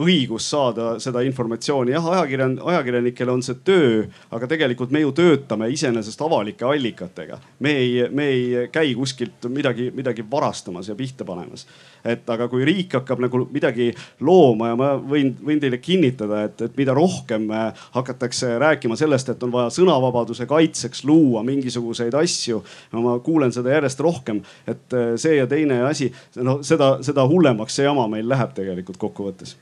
õigus 0.00 0.48
saada 0.48 0.94
seda 1.04 1.20
informatsiooni. 1.28 1.92
jah, 1.92 2.10
ajakirjan-, 2.16 2.56
ajakirjanikel 2.64 3.36
on 3.36 3.44
see 3.44 3.60
töö, 3.60 4.06
aga 4.32 4.48
tegelikult 4.48 4.90
me 4.90 5.04
ju 5.04 5.12
töötame 5.20 5.68
iseenesest 5.76 6.24
avalike 6.24 6.64
allikatega 6.64 7.41
me 7.62 7.70
ei, 7.70 8.08
me 8.10 8.24
ei 8.24 8.68
käi 8.72 8.94
kuskilt 8.94 9.46
midagi, 9.48 9.90
midagi 9.94 10.24
varastamas 10.30 10.88
ja 10.88 10.94
pihta 10.94 11.24
panemas. 11.24 11.66
et 12.04 12.30
aga 12.30 12.48
kui 12.50 12.64
riik 12.66 12.96
hakkab 12.96 13.20
nagu 13.22 13.44
midagi 13.54 13.92
looma 14.20 14.72
ja 14.72 14.76
ma 14.78 14.88
võin, 14.98 15.30
võin 15.46 15.60
teile 15.62 15.78
kinnitada, 15.78 16.40
et, 16.48 16.64
et 16.66 16.76
mida 16.76 16.94
rohkem 16.94 17.46
hakatakse 17.94 18.56
rääkima 18.58 18.96
sellest, 18.98 19.28
et 19.30 19.42
on 19.46 19.52
vaja 19.54 19.70
sõnavabaduse 19.70 20.46
kaitseks 20.50 21.04
luua 21.06 21.44
mingisuguseid 21.46 22.14
asju. 22.18 22.62
ma 22.92 23.18
kuulen 23.22 23.54
seda 23.54 23.76
järjest 23.76 24.02
rohkem, 24.02 24.42
et 24.66 24.98
see 25.16 25.36
ja 25.36 25.46
teine 25.46 25.82
asi, 25.86 26.10
no 26.42 26.58
seda, 26.66 26.96
seda 27.06 27.26
hullemaks 27.28 27.78
see 27.78 27.86
jama 27.86 28.08
meil 28.10 28.28
läheb 28.28 28.56
tegelikult 28.58 28.98
kokkuvõttes. 28.98 29.54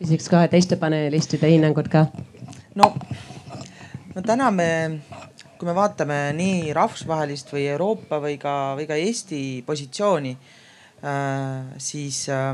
küsiks 0.00 0.26
ka 0.28 0.42
teiste 0.50 0.76
panelistide 0.76 1.54
hinnangut 1.54 1.88
ka. 1.88 2.08
no, 2.74 2.90
no 4.14 4.26
täna 4.26 4.50
me 4.50 4.70
kui 5.64 5.72
me 5.72 5.80
vaatame 5.80 6.16
nii 6.36 6.74
rahvusvahelist 6.76 7.48
või 7.54 7.62
Euroopa 7.72 8.18
või 8.20 8.34
ka, 8.36 8.74
või 8.76 8.84
ka 8.84 8.98
Eesti 9.00 9.62
positsiooni 9.64 10.32
äh,, 10.36 11.70
siis 11.80 12.18
äh, 12.28 12.50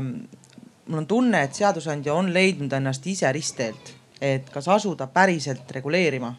mul 0.87 1.01
on 1.01 1.07
tunne, 1.09 1.41
et 1.43 1.59
seadusandja 1.59 2.15
on 2.15 2.29
leidnud 2.31 2.71
ennast 2.71 3.09
ise 3.11 3.27
ristteelt, 3.35 3.91
et 4.23 4.47
kas 4.53 4.69
asuda 4.71 5.09
päriselt 5.11 5.67
reguleerima, 5.75 6.29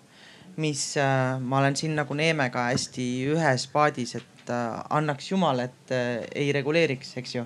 mis 0.64 0.86
äh, 0.96 1.36
ma 1.44 1.60
olen 1.60 1.76
siin 1.76 1.92
nagu 1.98 2.16
Neemega 2.16 2.70
hästi 2.70 3.10
ühes 3.34 3.68
paadis, 3.74 4.16
et 4.22 4.48
äh, 4.48 4.80
annaks 4.96 5.28
jumal, 5.34 5.60
et 5.66 5.92
ei 5.92 6.48
reguleeriks, 6.56 7.12
eks 7.20 7.36
ju. 7.36 7.44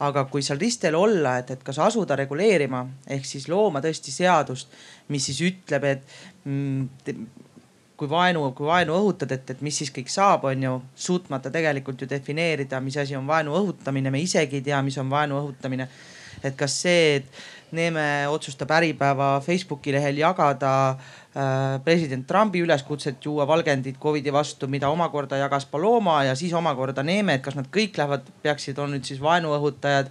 Aga 0.00 0.24
kui 0.32 0.40
seal 0.40 0.56
ristel 0.56 0.96
olla, 0.96 1.36
et, 1.42 1.52
et 1.52 1.60
kas 1.60 1.76
asuda 1.90 2.16
reguleerima 2.16 2.86
ehk 3.04 3.28
siis 3.28 3.50
looma 3.52 3.84
tõesti 3.84 4.16
seadust, 4.16 4.72
mis 5.12 5.28
siis 5.28 5.44
ütleb, 5.44 5.84
et 5.92 6.20
mm, 6.48 7.49
kui 8.00 8.08
vaenu, 8.08 8.46
kui 8.56 8.64
vaenu 8.64 8.94
õhutad, 8.96 9.34
et, 9.36 9.50
et 9.52 9.60
mis 9.64 9.76
siis 9.76 9.90
kõik 9.92 10.08
saab, 10.08 10.46
on 10.48 10.62
ju, 10.64 10.72
suutmata 10.96 11.52
tegelikult 11.52 12.00
ju 12.00 12.08
defineerida, 12.08 12.80
mis 12.80 12.96
asi 13.02 13.16
on 13.18 13.26
vaenu 13.28 13.52
õhutamine, 13.58 14.12
me 14.12 14.22
isegi 14.24 14.56
ei 14.56 14.64
tea, 14.70 14.80
mis 14.86 14.96
on 15.02 15.10
vaenu 15.12 15.36
õhutamine. 15.42 15.88
et 16.42 16.56
kas 16.56 16.72
see, 16.82 17.16
et 17.20 17.42
Neeme 17.76 18.26
otsustab 18.26 18.70
Äripäeva 18.74 19.40
Facebooki 19.44 19.92
lehel 19.92 20.16
jagada 20.18 20.72
äh, 20.90 21.76
president 21.84 22.26
Trumpi 22.26 22.64
üleskutset 22.64 23.22
juua 23.24 23.46
valgendit 23.46 24.00
Covidi 24.00 24.32
vastu, 24.32 24.66
mida 24.66 24.88
omakorda 24.90 25.36
jagas 25.38 25.68
Paloma 25.70 26.24
ja 26.24 26.34
siis 26.34 26.52
omakorda 26.56 27.04
Neeme, 27.06 27.36
et 27.36 27.44
kas 27.44 27.54
nad 27.54 27.68
kõik 27.70 28.00
lähevad, 28.00 28.26
peaksid, 28.42 28.80
on 28.80 28.96
nüüd 28.96 29.06
siis 29.06 29.20
vaenuõhutajad. 29.22 30.10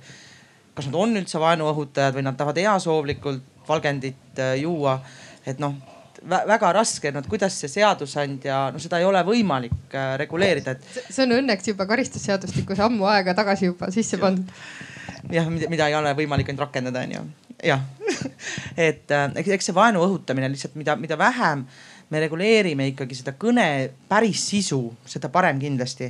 kas 0.78 0.88
nad 0.88 0.96
on 0.96 1.18
üldse 1.20 1.40
vaenuõhutajad 1.42 2.16
või 2.16 2.24
nad 2.30 2.38
tahavad 2.38 2.62
heasoovlikult 2.62 3.68
valgendit 3.68 4.40
äh, 4.40 4.60
juua, 4.62 5.02
et 5.46 5.60
noh 5.60 5.99
väga 6.28 6.72
raske, 6.76 7.12
no 7.16 7.22
kuidas 7.28 7.56
see 7.62 7.72
seadusandja, 7.72 8.70
no 8.74 8.82
seda 8.82 9.00
ei 9.00 9.08
ole 9.08 9.22
võimalik 9.28 9.96
äh, 9.96 10.16
reguleerida, 10.20 10.76
et. 10.76 11.04
see 11.08 11.24
on 11.26 11.38
õnneks 11.38 11.72
juba 11.72 11.88
karistusseadustikus 11.90 12.82
ammu 12.84 13.08
aega 13.12 13.36
tagasi 13.38 13.70
juba 13.70 13.92
sisse 13.96 14.20
pandud. 14.22 14.50
jah, 15.32 15.48
mida 15.50 15.88
ei 15.88 15.96
ole 15.96 16.14
võimalik 16.18 16.52
ainult 16.52 16.68
rakendada, 16.68 17.06
onju. 17.08 17.24
jah 17.72 17.86
et 18.90 19.12
äh, 19.12 19.30
eks 19.40 19.70
see 19.70 19.76
vaenu 19.76 20.04
õhutamine 20.06 20.50
lihtsalt, 20.52 20.76
mida, 20.80 20.96
mida 21.00 21.18
vähem 21.20 21.66
me 22.10 22.22
reguleerime 22.24 22.90
ikkagi 22.92 23.18
seda 23.20 23.36
kõne 23.38 23.66
päris 24.10 24.42
sisu, 24.50 24.82
seda 25.08 25.30
parem 25.34 25.60
kindlasti 25.62 26.10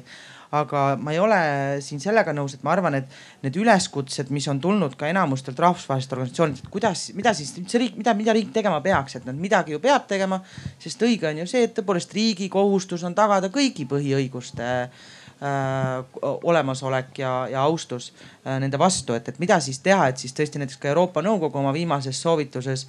aga 0.52 0.95
ma 0.97 1.14
ei 1.14 1.20
ole 1.22 1.39
siin 1.86 2.02
sellega 2.02 2.34
nõus, 2.34 2.56
et 2.58 2.64
ma 2.66 2.74
arvan, 2.74 2.97
et 2.97 3.12
need 3.45 3.58
üleskutsed, 3.62 4.32
mis 4.34 4.47
on 4.50 4.62
tulnud 4.62 4.95
ka 4.97 5.10
enamustelt 5.12 5.60
rahvusvahelistelt 5.62 6.18
organisatsioonidelt, 6.18 6.72
kuidas, 6.74 7.06
mida 7.18 7.36
siis 7.38 7.54
see 7.60 7.82
riik, 7.84 8.00
mida, 8.00 8.16
mida 8.18 8.34
riik 8.34 8.50
tegema 8.56 8.82
peaks, 8.86 9.20
et 9.20 9.30
nad 9.30 9.38
midagi 9.38 9.76
ju 9.76 9.82
peab 9.84 10.10
tegema. 10.10 10.41
sest 10.82 11.06
õige 11.06 11.30
on 11.30 11.43
ju 11.43 11.47
see, 11.50 11.64
et 11.68 11.78
tõepoolest 11.78 12.14
riigi 12.18 12.50
kohustus 12.50 13.06
on 13.06 13.16
tagada 13.16 13.52
kõigi 13.54 13.86
põhiõiguste 13.89 14.66
äh, 14.89 16.20
olemasolek 16.24 17.22
ja, 17.22 17.34
ja 17.54 17.62
austus 17.70 18.12
äh, 18.18 18.58
nende 18.60 18.82
vastu, 18.82 19.14
et, 19.14 19.30
et 19.30 19.39
mida 19.39 19.60
siis 19.62 19.84
teha, 19.86 20.10
et 20.10 20.18
siis 20.18 20.34
tõesti 20.34 20.62
näiteks 20.62 20.82
ka 20.82 20.89
Euroopa 20.89 21.22
Nõukogu 21.22 21.62
oma 21.62 21.74
viimases 21.78 22.22
soovituses 22.22 22.88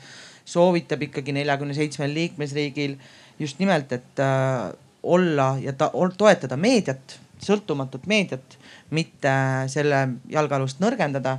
soovitab 0.48 1.02
ikkagi 1.10 1.36
neljakümne 1.36 1.76
seitsmel 1.76 2.14
liikmesriigil 2.16 2.96
just 3.38 3.60
nimelt, 3.60 3.92
et 3.92 4.24
äh, 4.24 4.70
olla 5.02 5.56
ja 5.60 5.72
ta, 5.76 5.92
toetada 6.16 6.56
meediat 6.56 7.20
sõltumatut 7.44 8.06
meediat, 8.10 8.58
mitte 8.90 9.32
selle 9.72 10.06
jalgealust 10.32 10.82
nõrgendada 10.82 11.38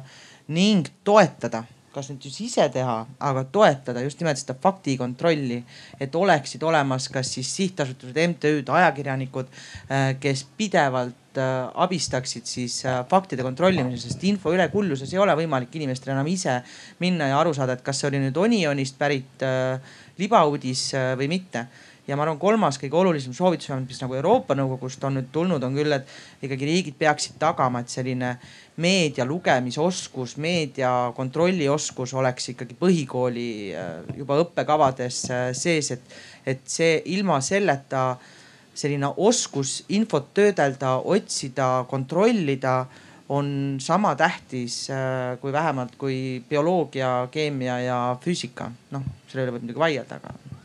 ning 0.51 0.89
toetada 1.07 1.65
kas 1.91 2.07
nüüd 2.11 2.23
siis 2.23 2.37
ise 2.47 2.65
teha, 2.71 3.01
aga 3.19 3.43
toetada 3.51 4.03
just 4.05 4.21
nimelt 4.21 4.39
seda 4.39 4.55
faktikontrolli, 4.63 5.59
et 6.01 6.13
oleksid 6.15 6.63
olemas 6.63 7.09
kas 7.11 7.33
siis 7.35 7.49
sihtasutused, 7.57 8.15
MTÜ-d, 8.31 8.71
ajakirjanikud, 8.71 9.51
äh, 9.91 10.05
kes 10.23 10.45
pidevalt 10.57 11.39
äh, 11.39 11.67
abistaksid 11.83 12.47
siis 12.47 12.79
äh, 12.87 13.01
faktide 13.11 13.43
kontrollimisel, 13.43 14.05
sest 14.07 14.23
info 14.29 14.55
ülekulluses 14.55 15.11
ei 15.11 15.19
ole 15.21 15.35
võimalik 15.43 15.75
inimestel 15.81 16.15
enam 16.15 16.31
ise 16.31 16.61
minna 17.03 17.27
ja 17.33 17.39
aru 17.41 17.53
saada, 17.57 17.75
et 17.75 17.83
kas 17.85 17.99
see 17.99 18.11
oli 18.11 18.23
nüüd 18.23 18.39
Onionist 18.39 18.97
pärit 18.99 19.43
libauudis 20.21 20.91
või 21.19 21.27
mitte 21.31 21.65
ja 22.07 22.17
ma 22.17 22.25
arvan, 22.25 22.39
kolmas 22.41 22.79
kõige 22.81 22.97
olulisem 22.97 23.33
soovitus, 23.35 23.69
mis 23.85 24.01
nagu 24.01 24.15
Euroopa 24.17 24.55
Nõukogust 24.57 25.03
on 25.05 25.19
nüüd 25.19 25.29
tulnud, 25.33 25.63
on 25.63 25.77
küll, 25.77 25.93
et 25.93 26.09
ikkagi 26.43 26.67
riigid 26.67 26.97
peaksid 26.99 27.37
tagama, 27.41 27.83
et 27.83 27.93
selline 27.93 28.33
meedia 28.81 29.25
lugemisoskus, 29.27 30.35
meedia 30.41 30.91
kontrollioskus 31.17 32.15
oleks 32.17 32.51
ikkagi 32.55 32.77
põhikooli 32.79 33.51
äh, 33.77 33.93
juba 34.17 34.39
õppekavades 34.41 35.23
äh, 35.29 35.47
sees, 35.57 35.91
et, 35.97 36.17
et 36.45 36.65
see 36.65 36.97
ilma 37.13 37.39
selleta 37.45 38.15
selline 38.73 39.11
oskus 39.21 39.81
infot 39.93 40.31
töödelda, 40.33 40.97
otsida, 41.05 41.83
kontrollida 41.91 42.85
on 43.31 43.77
sama 43.79 44.15
tähtis 44.19 44.87
äh, 44.89 45.37
kui 45.43 45.53
vähemalt 45.53 45.93
kui 46.01 46.41
bioloogia, 46.49 47.27
keemia 47.31 47.77
ja 47.85 47.99
füüsika. 48.23 48.71
noh, 48.91 49.05
selle 49.27 49.45
üle 49.45 49.55
võib 49.55 49.67
muidugi 49.67 49.85
vaielda, 49.85 50.17
aga 50.17 50.61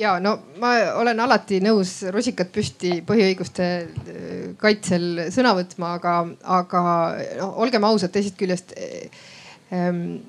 ja 0.00 0.16
no 0.22 0.36
ma 0.60 0.72
olen 1.00 1.20
alati 1.20 1.60
nõus 1.64 1.98
rusikat 2.14 2.50
püsti 2.54 3.00
põhiõiguste 3.06 3.66
äh, 3.66 4.28
kaitsel 4.60 5.26
sõna 5.34 5.54
võtma, 5.58 5.94
aga, 5.98 6.14
aga 6.58 6.82
no 7.40 7.52
olgem 7.64 7.84
ausad, 7.88 8.12
teisest 8.14 8.38
küljest 8.40 8.74
ähm, 9.74 10.22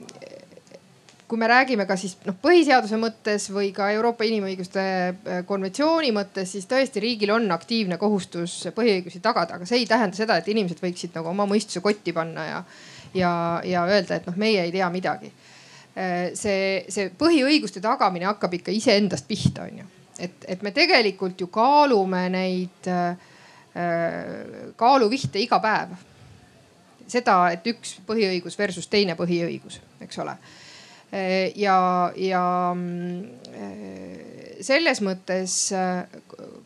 kui 1.32 1.40
me 1.40 1.48
räägime 1.48 1.86
ka 1.88 1.96
siis 1.96 2.18
noh, 2.28 2.36
põhiseaduse 2.44 3.00
mõttes 3.00 3.48
või 3.56 3.70
ka 3.76 3.88
Euroopa 3.96 4.28
Inimõiguste 4.28 4.82
äh, 4.84 5.44
konventsiooni 5.48 6.12
mõttes, 6.16 6.52
siis 6.58 6.68
tõesti 6.72 7.04
riigil 7.04 7.32
on 7.38 7.48
aktiivne 7.56 8.00
kohustus 8.02 8.58
põhiõigusi 8.76 9.24
tagada, 9.24 9.56
aga 9.56 9.70
see 9.70 9.84
ei 9.84 9.88
tähenda 9.88 10.20
seda, 10.20 10.42
et 10.42 10.52
inimesed 10.52 10.84
võiksid 10.84 11.16
nagu 11.16 11.32
oma 11.32 11.48
mõistuse 11.48 11.84
kotti 11.86 12.12
panna 12.16 12.50
ja, 12.50 12.60
ja, 13.16 13.32
ja 13.64 13.88
öelda, 13.88 14.20
et 14.20 14.28
noh, 14.28 14.36
meie 14.42 14.68
ei 14.68 14.76
tea 14.76 14.92
midagi. 14.92 15.32
Äh, 15.32 15.51
see, 15.92 16.86
see 16.88 17.10
põhiõiguste 17.18 17.82
tagamine 17.84 18.30
hakkab 18.30 18.54
ikka 18.60 18.72
iseendast 18.72 19.28
pihta, 19.28 19.66
onju. 19.68 19.86
et, 20.20 20.46
et 20.48 20.64
me 20.64 20.72
tegelikult 20.72 21.42
ju 21.42 21.50
kaalume 21.52 22.24
neid 22.32 22.88
äh, 22.88 23.28
kaaluvihte 24.80 25.40
iga 25.40 25.60
päev. 25.64 25.94
seda, 27.12 27.52
et 27.52 27.66
üks 27.68 27.98
põhiõigus 28.08 28.56
versus 28.60 28.88
teine 28.88 29.18
põhiõigus, 29.20 29.82
eks 30.02 30.20
ole. 30.24 30.38
Äh, 31.12 31.52
ja, 31.60 32.12
ja 32.16 32.44
selles 34.62 35.02
mõttes 35.04 35.58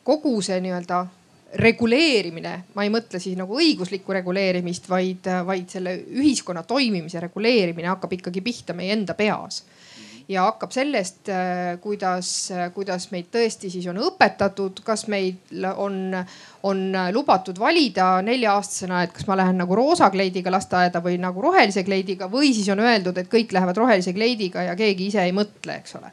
kogu 0.06 0.36
see 0.46 0.60
nii-öelda 0.62 1.06
reguleerimine, 1.56 2.54
ma 2.76 2.84
ei 2.84 2.92
mõtle 2.94 3.20
siis 3.22 3.38
nagu 3.40 3.58
õiguslikku 3.60 4.14
reguleerimist, 4.18 4.90
vaid, 4.92 5.28
vaid 5.48 5.72
selle 5.72 5.96
ühiskonna 6.20 6.66
toimimise 6.68 7.22
reguleerimine 7.24 7.92
hakkab 7.94 8.18
ikkagi 8.18 8.44
pihta 8.44 8.76
meie 8.78 8.96
enda 8.96 9.16
peas 9.18 9.64
ja 10.30 10.46
hakkab 10.48 10.74
sellest, 10.74 11.30
kuidas, 11.82 12.30
kuidas 12.74 13.10
meid 13.14 13.30
tõesti 13.34 13.70
siis 13.70 13.86
on 13.92 14.00
õpetatud, 14.08 14.82
kas 14.86 15.06
meil 15.12 15.66
on, 15.78 16.16
on 16.66 16.82
lubatud 17.14 17.60
valida 17.62 18.08
nelja-aastasena, 18.26 19.04
et 19.06 19.14
kas 19.14 19.28
ma 19.30 19.38
lähen 19.38 19.60
nagu 19.62 19.78
roosa 19.78 20.10
kleidiga 20.14 20.54
lasteaeda 20.54 21.02
või 21.06 21.20
nagu 21.22 21.46
rohelise 21.46 21.86
kleidiga 21.86 22.30
või 22.32 22.54
siis 22.58 22.70
on 22.74 22.82
öeldud, 22.82 23.22
et 23.22 23.30
kõik 23.32 23.54
lähevad 23.54 23.78
rohelise 23.78 24.16
kleidiga 24.18 24.66
ja 24.66 24.76
keegi 24.80 25.12
ise 25.12 25.24
ei 25.26 25.36
mõtle, 25.36 25.80
eks 25.82 25.98
ole. 26.02 26.12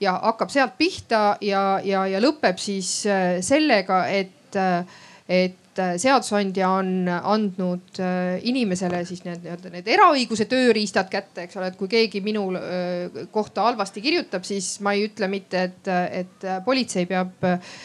ja 0.00 0.16
hakkab 0.22 0.50
sealt 0.50 0.78
pihta 0.78 1.36
ja, 1.44 1.80
ja, 1.84 2.06
ja 2.08 2.20
lõpeb 2.20 2.58
siis 2.58 3.02
sellega, 3.44 4.06
et 4.08 4.39
et, 4.56 4.90
et 5.28 5.70
seadusandja 6.00 6.68
on 6.80 7.08
andnud 7.08 8.00
äh, 8.02 8.40
inimesele 8.48 9.02
siis 9.08 9.22
need 9.24 9.44
nii-öelda 9.44 9.70
need 9.72 9.88
eraõiguse 9.94 10.46
tööriistad 10.50 11.08
kätte, 11.12 11.44
eks 11.46 11.58
ole, 11.60 11.70
et 11.70 11.78
kui 11.78 11.90
keegi 11.90 12.22
minu 12.24 12.48
äh, 12.58 13.22
kohta 13.32 13.64
halvasti 13.68 14.02
kirjutab, 14.04 14.44
siis 14.46 14.72
ma 14.84 14.94
ei 14.96 15.06
ütle 15.08 15.30
mitte, 15.30 15.62
et, 15.70 15.92
et 16.22 16.48
politsei 16.66 17.06
peab 17.10 17.46
äh, 17.46 17.78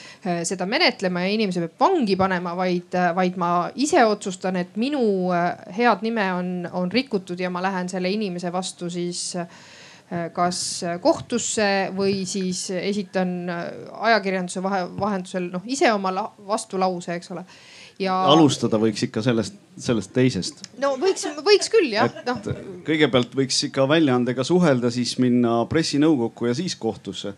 seda 0.48 0.66
menetlema 0.70 1.26
ja 1.26 1.36
inimese 1.36 1.62
peab 1.68 1.86
vangi 1.86 2.18
panema, 2.20 2.56
vaid, 2.58 2.98
vaid 3.16 3.40
ma 3.42 3.52
ise 3.78 4.02
otsustan, 4.06 4.58
et 4.62 4.76
minu 4.82 5.06
head 5.78 6.04
nime 6.06 6.26
on, 6.34 6.52
on 6.74 6.92
rikutud 6.92 7.40
ja 7.40 7.54
ma 7.54 7.62
lähen 7.64 7.92
selle 7.92 8.10
inimese 8.12 8.52
vastu 8.54 8.90
siis 8.90 9.28
äh, 9.40 9.48
kas 10.34 10.60
kohtusse 11.02 11.90
või 11.98 12.20
siis 12.30 12.68
esitan 12.78 13.50
äh, 13.50 13.64
ajakirjanduse 14.12 14.62
vahe, 14.62 14.84
vahendusel 15.00 15.50
noh 15.54 15.66
ise 15.66 15.90
oma 15.94 16.12
vastulause, 16.46 17.18
eks 17.18 17.34
ole 17.34 17.42
ja. 18.02 18.16
alustada 18.30 18.80
võiks 18.82 19.06
ikka 19.08 19.24
sellest, 19.26 19.58
sellest 19.82 20.14
teisest. 20.16 20.62
no 20.82 20.94
võiks, 21.02 21.26
võiks 21.46 21.72
küll 21.74 21.96
jah. 21.96 22.12
No. 22.28 22.38
kõigepealt 22.88 23.34
võiks 23.38 23.64
ikka 23.70 23.88
väljaandega 23.90 24.46
suhelda, 24.48 24.92
siis 24.94 25.18
minna 25.24 25.64
pressinõukokku 25.72 26.52
ja 26.52 26.58
siis 26.58 26.78
kohtusse 26.80 27.34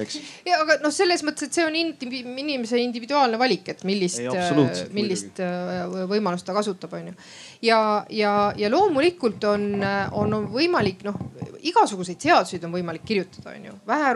eks. 0.00 0.18
ja 0.46 0.60
aga 0.62 0.78
noh, 0.82 0.92
selles 0.94 1.24
mõttes, 1.26 1.48
et 1.48 1.56
see 1.58 1.64
on 1.66 1.76
inimese 1.76 2.80
individuaalne 2.80 3.40
valik, 3.40 3.68
et 3.74 3.84
millist, 3.88 4.22
millist 4.94 5.40
muidugi. 5.42 6.06
võimalust 6.10 6.46
ta 6.48 6.54
kasutab, 6.56 6.94
onju. 6.98 7.14
ja, 7.66 7.80
ja, 8.10 8.34
ja 8.56 8.70
loomulikult 8.72 9.44
on, 9.50 9.66
on 10.18 10.38
võimalik 10.52 11.04
noh, 11.06 11.18
igasuguseid 11.62 12.20
seaduseid 12.22 12.64
on 12.66 12.74
võimalik 12.74 13.04
kirjutada, 13.06 13.54
onju. 13.56 13.78
vähe 13.88 14.12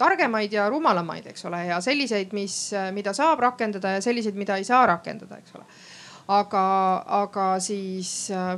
targemaid 0.00 0.52
ja 0.52 0.68
rumalamaid, 0.72 1.30
eks 1.32 1.46
ole, 1.48 1.66
ja 1.70 1.80
selliseid, 1.84 2.34
mis, 2.36 2.58
mida 2.96 3.14
saab 3.16 3.42
rakendada 3.46 3.96
ja 3.96 4.04
selliseid, 4.04 4.36
mida 4.38 4.58
ei 4.58 4.66
saa 4.68 4.84
rakendada, 4.90 5.40
eks 5.42 5.56
ole. 5.58 5.66
aga, 6.36 6.64
aga 7.22 7.50
siis 7.62 8.32
äh, 8.34 8.56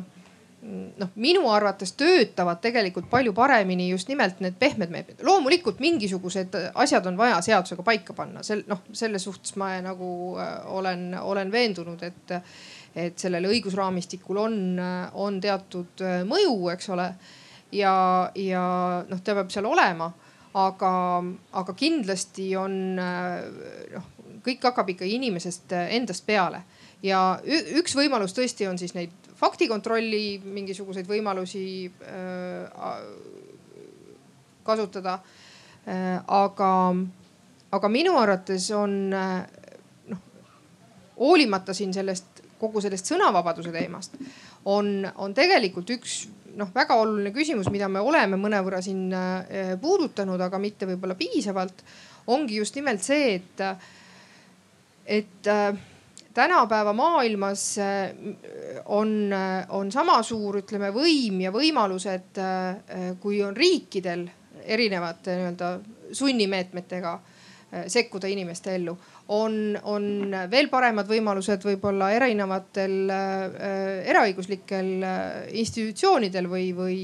noh, 0.63 1.11
minu 1.15 1.47
arvates 1.53 1.93
töötavad 1.99 2.61
tegelikult 2.63 3.07
palju 3.11 3.33
paremini 3.35 3.89
just 3.91 4.09
nimelt 4.11 4.41
need 4.43 4.57
pehmed 4.59 4.91
meetmed. 4.91 5.23
loomulikult 5.23 5.79
mingisugused 5.81 6.57
asjad 6.75 7.07
on 7.07 7.19
vaja 7.19 7.41
seadusega 7.43 7.83
paika 7.87 8.17
panna, 8.17 8.43
sel 8.43 8.65
noh, 8.67 8.83
selle 8.93 9.21
suhtes 9.23 9.55
ma 9.57 9.71
nagu 9.85 10.11
äh, 10.39 10.55
olen, 10.67 11.13
olen 11.21 11.53
veendunud, 11.53 12.03
et, 12.03 12.35
et 12.97 13.19
sellel 13.19 13.47
õigusraamistikul 13.53 14.41
on, 14.43 14.57
on 15.15 15.41
teatud 15.41 16.03
äh, 16.03 16.23
mõju, 16.27 16.57
eks 16.75 16.91
ole. 16.95 17.13
ja, 17.73 17.95
ja 18.35 18.65
noh, 19.09 19.23
ta 19.23 19.39
peab 19.39 19.55
seal 19.55 19.69
olema, 19.71 20.11
aga, 20.59 20.93
aga 21.63 21.77
kindlasti 21.79 22.51
on 22.59 22.99
äh, 22.99 23.95
noh, 23.95 24.11
kõik 24.43 24.67
hakkab 24.71 24.91
ikka 24.91 25.07
inimesest 25.07 25.73
endast 25.87 26.27
peale 26.27 26.65
ja 27.03 27.39
üks 27.79 27.95
võimalus 27.95 28.35
tõesti 28.35 28.67
on 28.67 28.79
siis 28.79 28.95
neid 28.97 29.18
faktikontrolli 29.39 30.41
mingisuguseid 30.45 31.07
võimalusi 31.09 31.65
äh, 31.87 33.05
kasutada. 34.67 35.19
Äh, 35.89 36.19
aga, 36.27 36.73
aga 37.73 37.91
minu 37.93 38.17
arvates 38.21 38.69
on 38.77 38.99
äh, 39.15 39.45
noh, 40.11 40.25
hoolimata 41.21 41.77
siin 41.77 41.95
sellest 41.95 42.43
kogu 42.59 42.83
sellest 42.83 43.07
sõnavabaduse 43.07 43.71
teemast 43.71 44.17
on, 44.67 45.07
on 45.23 45.35
tegelikult 45.37 45.93
üks 45.95 46.25
noh, 46.59 46.73
väga 46.75 46.97
oluline 46.99 47.31
küsimus, 47.31 47.69
mida 47.71 47.87
me 47.89 48.03
oleme 48.03 48.35
mõnevõrra 48.41 48.81
siin 48.83 49.13
puudutanud, 49.79 50.41
aga 50.43 50.59
mitte 50.59 50.89
võib-olla 50.91 51.15
piisavalt, 51.15 51.85
ongi 52.35 52.59
just 52.59 52.75
nimelt 52.75 53.05
see, 53.07 53.37
et, 53.39 53.63
et 55.07 55.51
tänapäeva 56.39 56.93
maailmas 56.93 57.79
äh, 57.79 58.11
on, 58.85 59.33
äh, 59.33 59.67
on 59.69 59.91
sama 59.93 60.21
suur, 60.23 60.61
ütleme, 60.63 60.93
võim 60.95 61.41
ja 61.43 61.51
võimalused, 61.55 62.39
äh, 62.39 63.09
kui 63.21 63.41
on 63.43 63.57
riikidel 63.57 64.29
erinevate 64.63 65.35
nii-öelda 65.35 65.73
sunnimeetmetega 66.15 67.17
sekkuda 67.87 68.29
inimeste 68.33 68.75
ellu 68.75 68.95
on, 69.29 69.79
on 69.83 70.05
veel 70.51 70.71
paremad 70.73 71.09
võimalused 71.09 71.65
võib-olla 71.67 72.09
erinevatel 72.17 72.95
äh, 73.13 73.59
eraõiguslikel 74.09 74.89
äh, 75.05 75.27
institutsioonidel 75.61 76.49
või, 76.49 76.71
või 76.77 77.01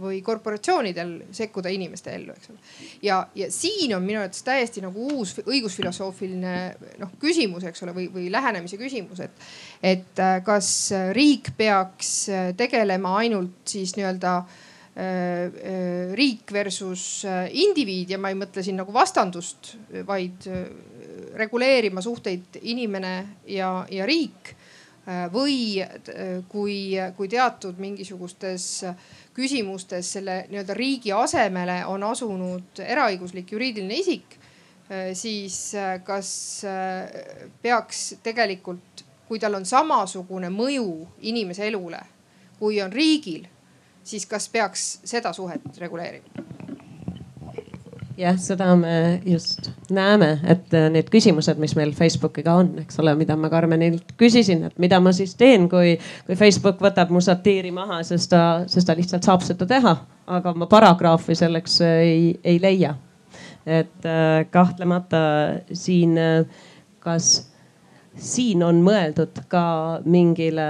või 0.00 0.20
korporatsioonidel 0.24 1.12
sekkuda 1.34 1.68
inimeste 1.72 2.14
ellu, 2.16 2.32
eks 2.36 2.52
ole. 2.52 2.62
ja, 3.04 3.18
ja 3.36 3.50
siin 3.52 3.92
on 3.96 4.06
minu 4.06 4.22
arvates 4.22 4.44
täiesti 4.46 4.82
nagu 4.84 5.08
uus 5.12 5.34
õigusfilosoofiline 5.44 6.54
noh 7.02 7.12
küsimus, 7.20 7.66
eks 7.68 7.84
ole, 7.84 7.94
või, 7.96 8.08
või 8.14 8.30
lähenemise 8.32 8.80
küsimus, 8.80 9.20
et, 9.24 9.44
et 9.82 10.24
kas 10.46 10.70
riik 11.16 11.52
peaks 11.58 12.14
tegelema 12.56 13.16
ainult 13.20 13.60
siis 13.68 13.92
nii-öelda 13.98 14.38
riik 16.18 16.50
versus 16.52 17.22
indiviid 17.54 18.10
ja 18.10 18.18
ma 18.18 18.32
ei 18.32 18.38
mõtle 18.38 18.64
siin 18.66 18.80
nagu 18.80 18.90
vastandust, 18.90 19.76
vaid 20.08 20.48
reguleerima 21.38 22.02
suhteid 22.02 22.58
inimene 22.66 23.12
ja, 23.46 23.84
ja 23.94 24.06
riik 24.08 24.56
või 25.32 25.78
kui, 26.50 26.96
kui 27.16 27.28
teatud 27.30 27.78
mingisugustes 27.80 28.66
küsimustes 29.36 30.12
selle 30.18 30.42
nii-öelda 30.50 30.74
riigi 30.76 31.12
asemele 31.14 31.80
on 31.88 32.04
asunud 32.04 32.82
eraõiguslik 32.84 33.54
juriidiline 33.54 34.00
isik, 34.02 34.36
siis 35.14 35.58
kas 36.04 36.30
peaks 37.62 38.02
tegelikult, 38.24 39.04
kui 39.28 39.40
tal 39.40 39.56
on 39.60 39.66
samasugune 39.68 40.50
mõju 40.52 40.90
inimese 41.28 41.68
elule, 41.68 42.00
kui 42.58 42.80
on 42.82 42.92
riigil, 42.92 43.46
siis 44.08 44.26
kas 44.26 44.48
peaks 44.48 44.88
seda 45.08 45.32
suhet 45.36 45.80
reguleerima? 45.80 46.46
jah, 48.18 48.34
seda 48.40 48.72
me 48.76 49.20
just 49.26 49.70
näeme, 49.94 50.32
et 50.50 50.74
äh, 50.74 50.88
need 50.90 51.10
küsimused, 51.12 51.58
mis 51.62 51.74
meil 51.78 51.92
Facebookiga 51.94 52.56
on, 52.60 52.72
eks 52.82 52.98
ole, 53.02 53.14
mida 53.18 53.36
ma 53.38 53.50
Karmenilt 53.52 54.14
küsisin, 54.18 54.64
et 54.68 54.78
mida 54.82 54.98
ma 55.02 55.12
siis 55.14 55.36
teen, 55.38 55.68
kui, 55.70 55.94
kui 56.26 56.38
Facebook 56.38 56.82
võtab 56.82 57.12
mu 57.14 57.22
satiiri 57.24 57.70
maha, 57.74 58.00
sest 58.06 58.32
ta, 58.32 58.42
sest 58.70 58.90
ta 58.90 58.96
lihtsalt 58.98 59.28
saab 59.28 59.44
seda 59.46 59.68
teha, 59.70 59.94
aga 60.38 60.54
ma 60.58 60.66
paragrahvi 60.70 61.36
selleks 61.38 61.78
äh, 61.86 62.00
ei, 62.08 62.24
ei 62.42 62.62
leia. 62.62 62.96
et 63.68 64.06
äh, 64.08 64.46
kahtlemata 64.50 65.18
siin, 65.76 66.16
kas 67.04 67.32
siin 68.18 68.62
on 68.64 68.80
mõeldud 68.82 69.44
ka 69.52 70.00
mingile 70.08 70.68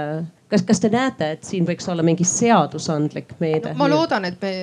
kas, 0.49 0.63
kas 0.65 0.79
te 0.79 0.89
näete, 0.93 1.31
et 1.35 1.45
siin 1.47 1.67
võiks 1.67 1.87
olla 1.91 2.05
mingi 2.05 2.27
seadusandlik 2.27 3.35
meede 3.39 3.73
no,? 3.73 3.79
ma 3.83 3.89
loodan, 3.91 4.25
et 4.29 4.41
me 4.41 4.53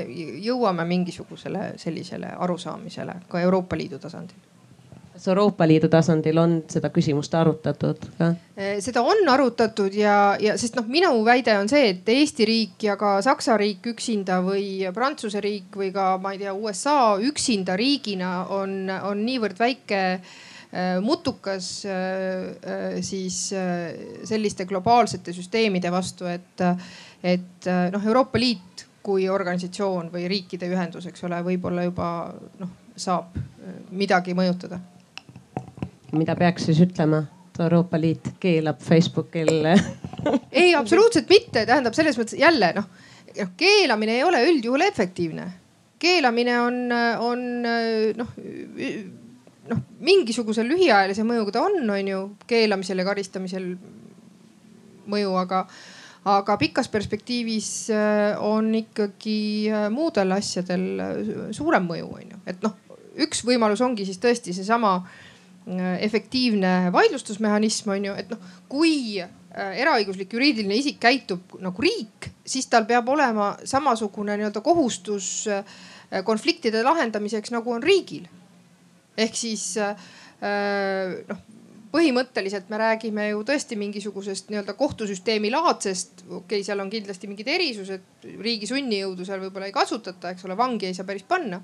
jõuame 0.45 0.87
mingisugusele 0.89 1.73
sellisele 1.81 2.35
arusaamisele 2.37 3.23
ka 3.29 3.41
Euroopa 3.47 3.79
Liidu 3.79 4.01
tasandil 4.03 4.45
kas 5.17 5.29
Euroopa 5.33 5.65
Liidu 5.69 5.89
tasandil 5.89 6.39
on 6.39 6.59
seda 6.69 6.91
küsimust 6.93 7.35
arutatud 7.35 8.03
ka? 8.19 8.35
Eh, 8.57 8.75
seda 8.85 9.01
on 9.01 9.29
arutatud 9.33 9.95
ja, 9.97 10.37
ja 10.41 10.59
sest 10.61 10.77
noh, 10.77 10.85
minu 10.93 11.13
väide 11.25 11.55
on 11.57 11.71
see, 11.73 11.95
et 11.95 12.11
Eesti 12.17 12.45
riik 12.49 12.85
ja 12.89 12.99
ka 13.01 13.17
Saksa 13.25 13.57
riik 13.61 13.87
üksinda 13.95 14.43
või 14.45 14.85
Prantsuse 14.95 15.41
riik 15.41 15.79
või 15.81 15.89
ka 15.95 16.17
ma 16.21 16.35
ei 16.35 16.43
tea, 16.45 16.53
USA 16.53 17.17
üksinda 17.23 17.79
riigina 17.81 18.43
on, 18.59 18.77
on 18.91 19.25
niivõrd 19.25 19.57
väike 19.61 20.03
äh, 20.19 20.21
Äh, 20.21 20.46
mutukas 21.01 21.85
äh, 21.87 21.93
äh, 21.93 22.97
siis 23.01 23.51
selliste 24.25 24.67
globaalsete 24.67 25.33
süsteemide 25.33 25.93
vastu, 25.93 26.27
et, 26.29 26.61
et 27.25 27.69
noh, 27.93 28.07
Euroopa 28.07 28.41
Liit 28.41 28.85
kui 29.07 29.29
organisatsioon 29.31 30.11
või 30.13 30.27
riikide 30.29 30.69
ühendus, 30.69 31.07
eks 31.07 31.25
ole, 31.29 31.39
võib-olla 31.47 31.87
juba 31.87 32.09
noh, 32.59 32.73
saab 32.97 33.37
midagi 33.95 34.35
mõjutada. 34.35 34.81
mida 36.13 36.37
peaks 36.37 36.69
siis 36.69 36.81
ütlema? 36.83 37.23
Euroopa 37.57 37.97
Liit 38.01 38.35
keelab 38.41 38.83
Facebookil 38.85 39.71
ei, 40.61 40.75
absoluutselt 40.75 41.31
mitte, 41.31 41.65
tähendab 41.65 41.95
selles 41.97 42.19
mõttes 42.19 42.37
jälle 42.37 42.73
noh, 42.77 42.91
noh 43.39 43.55
keelamine 43.57 44.19
ei 44.19 44.25
ole 44.25 44.43
üldjuhul 44.51 44.85
efektiivne. 44.91 45.47
keelamine 45.99 46.59
on, 46.61 46.83
on 47.23 47.47
noh 48.19 48.35
noh, 49.71 49.83
mingisuguse 50.05 50.65
lühiajalise 50.67 51.25
mõjuga 51.27 51.57
ta 51.57 51.63
on, 51.67 51.79
on 51.91 52.11
ju, 52.11 52.23
keelamisel 52.49 53.01
ja 53.03 53.07
karistamisel 53.09 53.71
mõju, 55.11 55.37
aga, 55.41 55.63
aga 56.37 56.57
pikas 56.61 56.91
perspektiivis 56.93 57.71
äh, 57.95 58.43
on 58.43 58.73
ikkagi 58.79 59.39
äh, 59.71 59.87
muudel 59.93 60.37
asjadel 60.37 60.87
äh, 61.03 61.23
suurem 61.57 61.87
mõju, 61.89 62.11
on 62.19 62.35
ju, 62.35 62.43
et 62.49 62.61
noh, 62.67 62.77
üks 63.27 63.45
võimalus 63.47 63.83
ongi 63.85 64.07
siis 64.09 64.21
tõesti 64.23 64.55
seesama 64.57 64.99
efektiivne 65.67 66.93
vaidlustusmehhanism 66.95 67.91
on 67.91 68.05
ju, 68.07 68.13
et 68.15 68.29
noh, 68.31 68.51
kui 68.71 69.19
eraõiguslik 69.57 70.37
juriidiline 70.37 70.77
isik 70.79 71.01
käitub 71.03 71.57
nagu 71.59 71.83
riik, 71.83 72.29
siis 72.47 72.69
tal 72.71 72.85
peab 72.87 73.09
olema 73.11 73.49
samasugune 73.67 74.37
nii-öelda 74.37 74.63
kohustus 74.63 75.49
konfliktide 76.29 76.85
lahendamiseks 76.87 77.51
nagu 77.57 77.73
on 77.75 77.83
riigil 77.83 78.29
ehk 79.17 79.37
siis 79.37 79.69
äh, 79.81 80.09
noh 81.29 81.45
põhimõtteliselt 81.97 82.71
me 82.71 82.79
räägime 82.81 83.29
ju 83.31 83.43
tõesti 83.47 83.77
mingisugusest 83.79 84.51
nii-öelda 84.51 84.75
kohtusüsteemi 84.77 85.51
laadsest, 85.53 86.25
okei 86.27 86.39
okay,, 86.39 86.65
seal 86.67 86.83
on 86.83 86.91
kindlasti 86.93 87.31
mingid 87.31 87.49
erisused, 87.49 88.09
riigi 88.43 88.69
sunnijõudu 88.69 89.25
seal 89.25 89.41
võib-olla 89.45 89.71
ei 89.71 89.77
kasutata, 89.77 90.35
eks 90.35 90.45
ole, 90.49 90.57
vangi 90.59 90.91
ei 90.91 90.97
saa 90.97 91.09
päris 91.09 91.27
panna. 91.29 91.63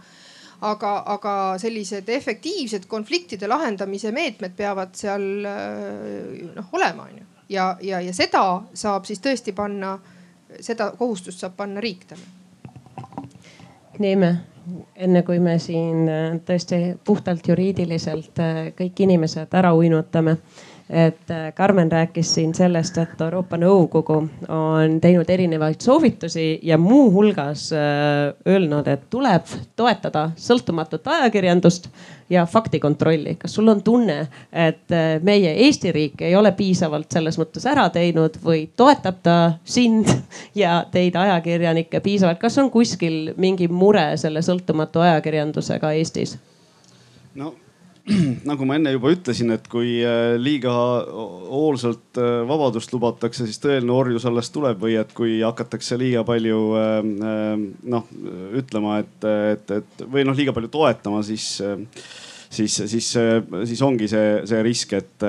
aga, 0.63 0.91
aga 1.11 1.33
sellised 1.59 2.09
efektiivsed 2.09 2.85
konfliktide 2.87 3.49
lahendamise 3.51 4.13
meetmed 4.15 4.53
peavad 4.57 4.95
seal 4.95 5.25
äh, 5.49 6.53
noh 6.55 6.69
olema, 6.73 7.09
onju. 7.11 7.25
ja, 7.49 7.77
ja, 7.83 8.01
ja 8.01 8.15
seda 8.15 8.63
saab 8.75 9.05
siis 9.05 9.21
tõesti 9.21 9.53
panna, 9.53 9.99
seda 10.61 10.93
kohustust 10.99 11.43
saab 11.43 11.59
panna 11.59 11.83
riik 11.83 12.07
talle. 12.07 12.31
Neeme 13.99 14.52
enne 14.97 15.23
kui 15.27 15.39
me 15.43 15.57
siin 15.63 16.09
äh, 16.09 16.27
tõesti 16.47 16.79
puhtalt 17.05 17.49
juriidiliselt 17.49 18.39
äh, 18.43 18.61
kõik 18.79 19.03
inimesed 19.07 19.55
ära 19.59 19.73
uinutame, 19.75 20.37
et 20.93 21.31
äh, 21.31 21.55
Karmen 21.55 21.93
rääkis 21.93 22.35
siin 22.35 22.55
sellest, 22.55 22.99
et 22.99 23.21
Euroopa 23.21 23.57
Nõukogu 23.57 24.17
on 24.53 24.99
teinud 25.01 25.31
erinevaid 25.31 25.81
soovitusi 25.81 26.59
ja 26.63 26.77
muuhulgas 26.79 27.71
äh, 27.73 28.35
öelnud, 28.49 28.89
et 28.93 29.07
tuleb 29.11 29.49
toetada 29.77 30.27
sõltumatut 30.37 31.09
ajakirjandust 31.09 31.89
ja 32.31 32.45
faktikontrolli. 32.47 33.35
kas 33.41 33.55
sul 33.55 33.69
on 33.73 33.83
tunne, 33.83 34.19
et 34.53 34.93
äh, 34.93 35.17
meie 35.23 35.55
Eesti 35.65 35.93
riik 35.93 36.23
ei 36.23 36.37
ole 36.37 36.53
piisavalt 36.53 37.09
selles 37.13 37.41
mõttes 37.41 37.67
ära 37.67 37.89
teinud 37.89 38.37
või 38.45 38.67
toetab 38.77 39.25
ta 39.25 39.39
sind 39.65 40.13
ja 40.63 40.85
teid 40.93 41.17
ajakirjanikke 41.17 42.01
piisavalt, 42.01 42.39
kas 42.39 42.59
on 42.59 42.71
kuskil 42.71 43.33
mingi 43.37 43.69
mure 43.69 44.11
selle 44.21 44.45
sõltumatu 44.45 45.01
ajakirjandusega 45.09 45.97
Eestis? 45.97 46.37
no 47.35 47.55
nagu 48.49 48.67
ma 48.67 48.77
enne 48.79 48.91
juba 48.97 49.13
ütlesin, 49.15 49.53
et 49.55 49.69
kui 49.71 50.01
äh, 50.03 50.35
liiga 50.41 50.73
hoolsalt 50.73 52.19
äh, 52.19 52.41
vabadust 52.49 52.91
lubatakse, 52.95 53.47
siis 53.47 53.63
tõeline 53.63 53.95
orjus 53.95 54.27
alles 54.27 54.51
tuleb 54.51 54.81
või 54.83 54.97
et 54.99 55.13
kui 55.15 55.37
hakatakse 55.43 55.99
liiga 56.01 56.25
palju 56.27 56.59
äh, 56.81 56.99
noh 57.95 58.09
ütlema, 58.59 58.99
et, 59.05 59.29
et, 59.55 59.75
et 59.79 60.05
või 60.11 60.27
noh, 60.27 60.35
liiga 60.35 60.55
palju 60.57 60.71
toetama, 60.73 61.23
siis 61.27 61.61
siis, 62.53 62.75
siis, 62.91 63.07
siis 63.15 63.83
ongi 63.87 64.09
see, 64.11 64.33
see 64.51 64.59
risk, 64.67 64.91
et, 64.99 65.25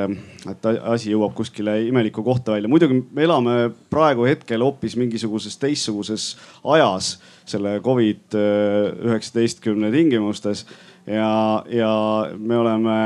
et 0.50 0.66
asi 0.82 1.14
jõuab 1.14 1.36
kuskile 1.38 1.78
imelikku 1.88 2.24
kohta 2.26 2.56
välja. 2.58 2.72
muidugi 2.72 2.98
me 3.16 3.24
elame 3.24 3.54
praegu 3.94 4.26
hetkel 4.28 4.66
hoopis 4.66 4.98
mingisuguses 5.00 5.56
teistsuguses 5.62 6.34
ajas 6.74 7.14
selle 7.48 7.78
Covid 7.86 8.36
üheksateistkümne 8.36 9.94
tingimustes 9.94 10.66
ja, 11.08 11.64
ja 11.70 11.94
me 12.38 12.58
oleme 12.58 12.98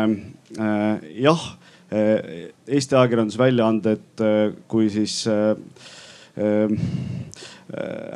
äh, 0.59 1.07
jah, 1.23 1.43
äh, 1.93 2.49
Eesti 2.67 2.95
ajakirjandusväljaanded 2.95 4.21
äh, 4.21 4.55
kui 4.67 4.89
siis 4.91 5.21
äh, 5.31 5.55
äh, 6.37 6.75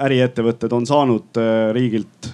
äriettevõtted 0.06 0.72
on 0.72 0.86
saanud 0.88 1.36
riigilt 1.76 2.30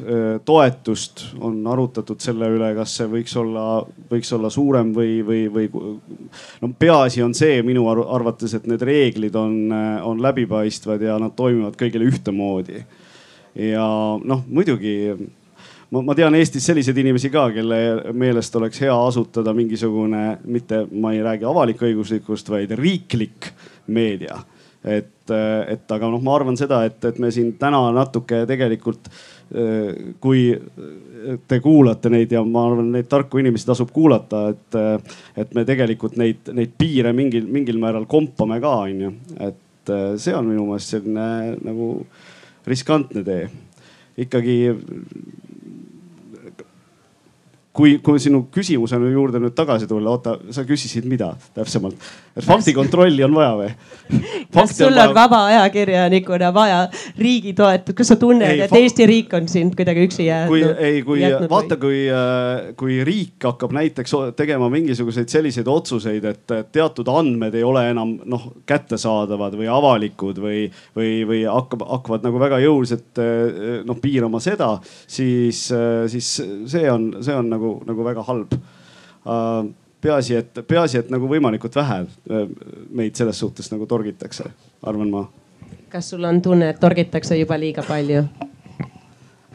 toetust, 0.45 1.23
on 1.41 1.55
arutatud 1.65 2.21
selle 2.21 2.45
üle, 2.53 2.67
kas 2.77 2.93
see 2.99 3.07
võiks 3.09 3.33
olla, 3.41 3.63
võiks 4.11 4.29
olla 4.37 4.51
suurem 4.53 4.91
või, 4.93 5.15
või, 5.25 5.39
või 5.49 5.65
no 6.61 6.69
peaasi 6.77 7.23
on 7.25 7.33
see 7.33 7.63
minu 7.65 7.87
arvates, 7.89 8.53
et 8.53 8.69
need 8.69 8.85
reeglid 8.85 9.33
on, 9.33 9.73
on 10.05 10.21
läbipaistvad 10.21 11.07
ja 11.07 11.17
nad 11.17 11.33
toimivad 11.33 11.73
kõigile 11.81 12.05
ühtemoodi. 12.05 12.83
ja 13.65 13.89
noh, 14.21 14.45
muidugi 14.45 14.93
ma, 15.91 16.01
ma 16.01 16.15
tean 16.17 16.35
Eestis 16.35 16.65
selliseid 16.69 16.97
inimesi 17.03 17.31
ka, 17.33 17.47
kelle 17.55 17.79
meelest 18.13 18.55
oleks 18.59 18.81
hea 18.83 18.93
asutada 19.07 19.53
mingisugune, 19.57 20.39
mitte 20.45 20.85
ma 20.91 21.13
ei 21.15 21.23
räägi 21.25 21.47
avalik-õiguslikust, 21.47 22.51
vaid 22.53 22.75
riiklik 22.79 23.51
meedia 23.87 24.41
et, 24.87 25.31
et 25.67 25.91
aga 25.91 26.09
noh, 26.11 26.21
ma 26.23 26.35
arvan 26.37 26.57
seda, 26.59 26.81
et, 26.87 26.99
et 27.09 27.19
me 27.21 27.31
siin 27.33 27.53
täna 27.59 27.81
natuke 27.95 28.43
tegelikult, 28.49 29.09
kui 30.23 30.49
te 31.47 31.59
kuulate 31.63 32.11
neid 32.11 32.33
ja 32.35 32.43
ma 32.43 32.65
arvan, 32.69 32.91
neid 32.95 33.07
tarku 33.11 33.41
inimesi 33.41 33.67
tasub 33.69 33.91
kuulata, 33.95 34.47
et, 34.53 34.79
et 35.43 35.55
me 35.55 35.63
tegelikult 35.67 36.17
neid, 36.19 36.51
neid 36.55 36.75
piire 36.79 37.13
mingil, 37.15 37.47
mingil 37.51 37.79
määral 37.81 38.07
kompame 38.09 38.59
ka, 38.63 38.73
onju. 38.87 39.13
et 39.47 39.93
see 40.19 40.35
on 40.35 40.49
minu 40.49 40.65
meelest 40.67 40.97
selline 40.97 41.57
nagu 41.63 41.91
riskantne 42.67 43.23
tee. 43.23 43.47
ikkagi 44.19 44.57
kui, 47.77 47.97
kui 48.03 48.21
sinu 48.21 48.45
küsimuse 48.53 48.97
juurde 49.11 49.41
nüüd 49.41 49.55
tagasi 49.57 49.87
tulla, 49.89 50.15
oota, 50.15 50.37
sa 50.53 50.65
küsisid 50.67 51.05
mida 51.09 51.33
täpsemalt? 51.55 52.09
et 52.37 52.45
faktikontrolli 52.45 53.23
on 53.25 53.33
vaja 53.37 53.53
või? 53.57 53.69
kas 54.53 54.73
sul 54.77 54.93
on, 54.93 55.09
on 55.09 55.15
vaba 55.17 55.39
ajakirjanikuna 55.51 56.51
vaja 56.53 56.79
riigi 57.19 57.53
toetust, 57.57 57.95
kas 57.97 58.11
sa 58.13 58.17
tunned, 58.19 58.63
et 58.65 58.75
Eesti 58.77 59.07
riik 59.09 59.33
on 59.37 59.49
sind 59.51 59.75
kuidagi 59.77 60.05
üksi 60.07 60.27
jäetud? 60.27 60.53
kui 60.53 60.87
ei, 60.87 61.01
kui 61.05 61.23
vaata, 61.49 61.79
kui, 61.81 62.03
äh, 62.13 62.71
kui 62.79 62.99
riik 63.07 63.47
hakkab 63.47 63.75
näiteks 63.77 64.15
tegema 64.37 64.69
mingisuguseid 64.73 65.31
selliseid 65.33 65.69
otsuseid, 65.71 66.25
et 66.31 66.55
teatud 66.73 67.09
andmed 67.13 67.57
ei 67.57 67.65
ole 67.67 67.87
enam 67.91 68.15
noh 68.25 68.49
kättesaadavad 68.69 69.57
või 69.59 69.69
avalikud 69.71 70.41
või, 70.41 70.65
või, 70.97 71.11
või 71.29 71.43
hakkab, 71.49 71.85
hakkavad 71.89 72.25
nagu 72.27 72.41
väga 72.41 72.61
jõuliselt 72.65 73.21
äh, 73.21 73.81
noh 73.87 74.01
piirama 74.01 74.41
seda, 74.43 74.75
siis, 75.05 75.67
äh, 75.75 76.05
siis 76.11 76.31
see 76.69 76.85
on, 76.91 77.09
see 77.25 77.35
on 77.37 77.51
nagu 77.53 77.66
nagu, 77.67 77.83
nagu 77.91 78.07
väga 78.07 78.23
halb 78.27 78.55
uh, 78.55 79.67
peaasi, 80.01 80.35
et 80.35 80.59
peaasi, 80.67 81.01
et 81.01 81.09
nagu 81.13 81.29
võimalikult 81.29 81.75
vähe 81.77 82.03
äh, 82.03 82.45
meid 82.95 83.17
selles 83.19 83.39
suhtes 83.39 83.71
nagu 83.73 83.87
torgitakse, 83.89 84.49
arvan 84.83 85.11
ma. 85.11 85.25
kas 85.91 86.13
sul 86.13 86.23
on 86.27 86.41
tunne, 86.41 86.69
et 86.71 86.79
torgitakse 86.79 87.37
juba 87.39 87.57
liiga 87.59 87.83
palju 87.87 88.25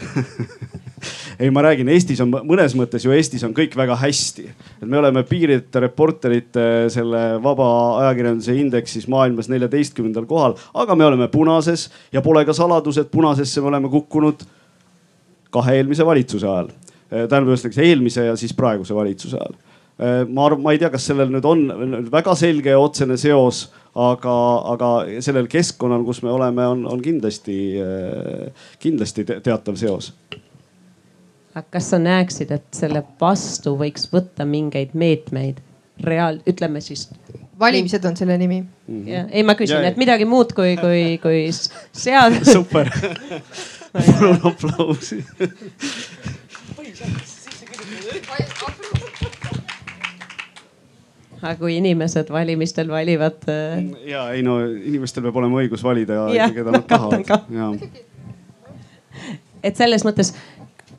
ei, 1.42 1.50
ma 1.50 1.62
räägin, 1.62 1.88
Eestis 1.92 2.20
on 2.24 2.32
mõnes 2.32 2.74
mõttes 2.78 3.04
ju 3.06 3.12
Eestis 3.14 3.44
on 3.46 3.54
kõik 3.54 3.76
väga 3.78 3.96
hästi. 4.00 4.48
et 4.82 4.88
me 4.88 4.98
oleme 4.98 5.22
piirideta 5.28 5.84
reporterite 5.84 6.66
selle 6.92 7.22
vaba 7.42 7.68
ajakirjanduse 8.02 8.56
indeksis 8.58 9.08
maailmas 9.08 9.50
neljateistkümnendal 9.52 10.26
kohal, 10.26 10.58
aga 10.74 10.96
me 10.98 11.06
oleme 11.06 11.28
punases 11.28 11.90
ja 12.12 12.22
pole 12.22 12.44
ka 12.44 12.56
saladus, 12.56 12.98
et 12.98 13.10
punasesse 13.10 13.60
me 13.60 13.72
oleme 13.72 13.92
kukkunud 13.92 14.46
kahe 15.52 15.76
eelmise 15.78 16.06
valitsuse 16.06 16.48
ajal 16.48 16.72
Äh, 16.72 16.81
tähendab 17.12 17.52
ühesõnaga 17.52 17.84
eelmise 17.84 18.26
ja 18.30 18.36
siis 18.40 18.54
praeguse 18.56 18.96
valitsuse 18.96 19.38
ajal. 19.38 19.56
Äh, 20.00 20.22
ma 20.28 20.46
arvan, 20.48 20.64
ma 20.64 20.72
ei 20.74 20.80
tea, 20.80 20.90
kas 20.92 21.06
sellel 21.10 21.32
nüüd 21.32 21.46
on 21.48 21.66
väga 22.12 22.34
selge 22.38 22.72
ja 22.72 22.80
otsene 22.80 23.18
seos, 23.20 23.66
aga, 23.92 24.36
aga 24.72 24.92
sellel 25.24 25.50
keskkonnal, 25.52 26.06
kus 26.06 26.22
me 26.24 26.32
oleme, 26.32 26.66
on, 26.66 26.86
on 26.88 27.02
kindlasti, 27.04 27.58
äh, 27.82 28.70
kindlasti 28.82 29.26
teatav 29.34 29.76
seos 29.80 30.14
aga 31.52 31.66
kas 31.76 31.90
sa 31.92 31.98
näeksid, 32.00 32.52
et 32.54 32.64
selle 32.72 33.02
vastu 33.20 33.74
võiks 33.76 34.08
võtta 34.12 34.46
mingeid 34.48 34.94
meetmeid 34.96 35.60
reaal, 36.02 36.40
ütleme 36.48 36.80
siis. 36.80 37.08
valimised 37.60 38.04
on 38.08 38.16
selle 38.16 38.38
nimi 38.38 38.62
mm. 38.62 38.66
-hmm. 38.88 39.08
Ja, 39.08 39.26
ei, 39.30 39.42
ma 39.42 39.54
küsin, 39.54 39.84
et 39.84 39.96
midagi 39.96 40.24
muud 40.24 40.52
kui, 40.56 40.76
kui, 40.76 41.18
kui 41.22 41.50
seadus. 42.04 42.52
super 42.52 42.88
palun 43.92 44.40
aplausi 44.48 45.24
aga 51.42 51.56
kui 51.58 51.76
inimesed 51.76 52.30
valimistel 52.30 52.90
valivad. 52.90 53.42
Äh, 53.50 53.82
ja 54.06 54.28
ei 54.30 54.42
no 54.46 54.60
inimestel 54.62 55.24
peab 55.26 55.40
olema 55.42 55.62
õigus 55.62 55.82
valida, 55.84 56.24
keda 56.54 56.74
nad 56.74 56.86
tahavad. 56.92 57.86
et 59.62 59.78
selles 59.78 60.06
mõttes 60.06 60.32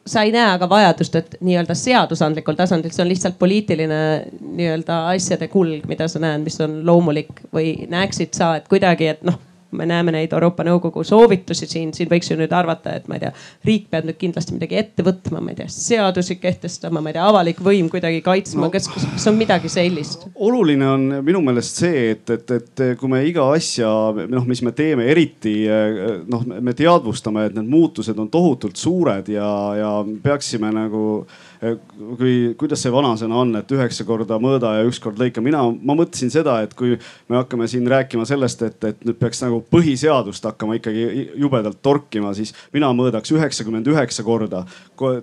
sa 0.03 0.25
ei 0.27 0.33
näe 0.35 0.49
aga 0.51 0.67
vajadust, 0.69 1.15
et 1.15 1.37
nii-öelda 1.39 1.75
seadusandlikul 1.79 2.57
tasandil, 2.59 2.91
see 2.91 3.05
on 3.05 3.11
lihtsalt 3.11 3.39
poliitiline 3.39 4.01
nii-öelda 4.41 5.05
asjade 5.13 5.47
kulg, 5.51 5.87
mida 5.87 6.09
sa 6.11 6.19
näed, 6.23 6.43
mis 6.43 6.59
on 6.63 6.81
loomulik 6.85 7.45
või 7.55 7.75
näeksid 7.91 8.35
sa, 8.35 8.57
et 8.59 8.67
kuidagi, 8.71 9.13
et 9.15 9.23
noh 9.27 9.39
me 9.73 9.87
näeme 9.89 10.13
neid 10.15 10.33
Euroopa 10.33 10.65
Nõukogu 10.67 11.03
soovitusi 11.07 11.67
siin, 11.69 11.93
siin 11.95 12.09
võiks 12.11 12.31
ju 12.31 12.37
nüüd 12.39 12.53
arvata, 12.55 12.95
et 12.97 13.07
ma 13.09 13.17
ei 13.17 13.23
tea, 13.25 13.31
riik 13.67 13.89
peab 13.91 14.07
nüüd 14.07 14.19
kindlasti 14.21 14.55
midagi 14.55 14.79
ette 14.79 15.05
võtma, 15.05 15.41
ma 15.43 15.53
ei 15.53 15.59
tea, 15.59 15.69
seadusi 15.73 16.37
kehtestama, 16.41 17.01
ma 17.01 17.11
ei 17.11 17.17
tea, 17.17 17.27
avalik 17.29 17.61
võim 17.63 17.89
kuidagi 17.91 18.21
kaitsma 18.25 18.67
no,, 18.67 18.71
kas, 18.73 18.87
kas 18.91 19.27
on 19.31 19.39
midagi 19.39 19.71
sellist? 19.71 20.27
oluline 20.35 20.87
on 20.89 21.07
minu 21.25 21.41
meelest 21.45 21.83
see, 21.83 22.09
et, 22.13 22.35
et, 22.35 22.55
et 22.57 22.83
kui 22.99 23.11
me 23.11 23.23
iga 23.27 23.47
asja 23.55 23.89
noh, 24.29 24.45
mis 24.49 24.63
me 24.65 24.73
teeme, 24.75 25.07
eriti 25.11 25.55
noh, 26.29 26.45
me 26.53 26.75
teadvustame, 26.77 27.47
et 27.49 27.57
need 27.57 27.69
muutused 27.71 28.19
on 28.19 28.29
tohutult 28.33 28.79
suured 28.79 29.29
ja, 29.33 29.49
ja 29.79 29.91
peaksime 30.23 30.71
nagu 30.73 31.03
kui, 32.17 32.33
kuidas 32.59 32.81
see 32.83 32.91
vanasõna 32.91 33.37
on, 33.39 33.53
et 33.59 33.71
üheksa 33.71 34.05
korda 34.07 34.37
mõõda 34.41 34.73
ja 34.77 34.87
üks 34.87 34.99
kord 35.03 35.19
lõika. 35.21 35.41
mina, 35.43 35.61
ma 35.63 35.95
mõtlesin 35.97 36.31
seda, 36.33 36.59
et 36.65 36.73
kui 36.77 36.97
me 37.29 37.39
hakkame 37.39 37.67
siin 37.71 37.87
rääkima 37.89 38.25
sellest, 38.27 38.65
et, 38.67 38.83
et 38.89 39.05
nüüd 39.07 39.19
peaks 39.21 39.43
nagu 39.45 39.61
põhiseadust 39.71 40.43
hakkama 40.49 40.79
ikkagi 40.79 41.29
jubedalt 41.39 41.79
torkima, 41.85 42.33
siis 42.35 42.53
mina 42.73 42.91
mõõdaks 42.95 43.31
üheksakümmend 43.35 43.87
üheksa 43.93 44.25
korda, 44.27 44.65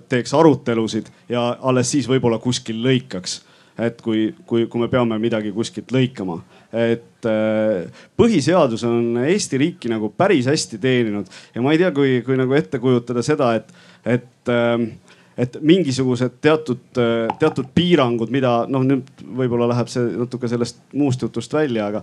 teeks 0.09 0.33
arutelusid 0.37 1.11
ja 1.29 1.51
alles 1.61 1.93
siis 1.93 2.09
võib-olla 2.09 2.41
kuskil 2.41 2.81
lõikaks 2.85 3.41
et 3.81 4.01
kui, 4.03 4.31
kui, 4.45 4.65
kui 4.69 4.81
me 4.81 4.89
peame 4.91 5.17
midagi 5.21 5.51
kuskilt 5.55 5.93
lõikama. 5.93 6.41
et 6.71 7.27
äh, 7.27 7.87
põhiseadus 8.17 8.83
on 8.87 9.23
Eesti 9.25 9.57
riiki 9.59 9.89
nagu 9.91 10.11
päris 10.17 10.47
hästi 10.47 10.79
teeninud 10.81 11.27
ja 11.55 11.63
ma 11.63 11.73
ei 11.73 11.81
tea, 11.81 11.91
kui, 11.95 12.19
kui 12.25 12.37
nagu 12.39 12.55
ette 12.55 12.79
kujutada 12.79 13.23
seda, 13.25 13.53
et, 13.59 13.71
et 14.05 14.51
äh, 14.51 14.85
et 15.37 15.57
mingisugused 15.61 16.37
teatud, 16.43 16.81
teatud 17.39 17.69
piirangud, 17.75 18.31
mida 18.33 18.65
noh, 18.69 18.83
nüüd 18.85 19.23
võib-olla 19.37 19.69
läheb 19.71 19.89
see 19.91 20.03
natuke 20.19 20.49
sellest 20.51 20.81
muust 20.97 21.23
jutust 21.23 21.53
välja, 21.55 21.87
aga, 21.87 22.01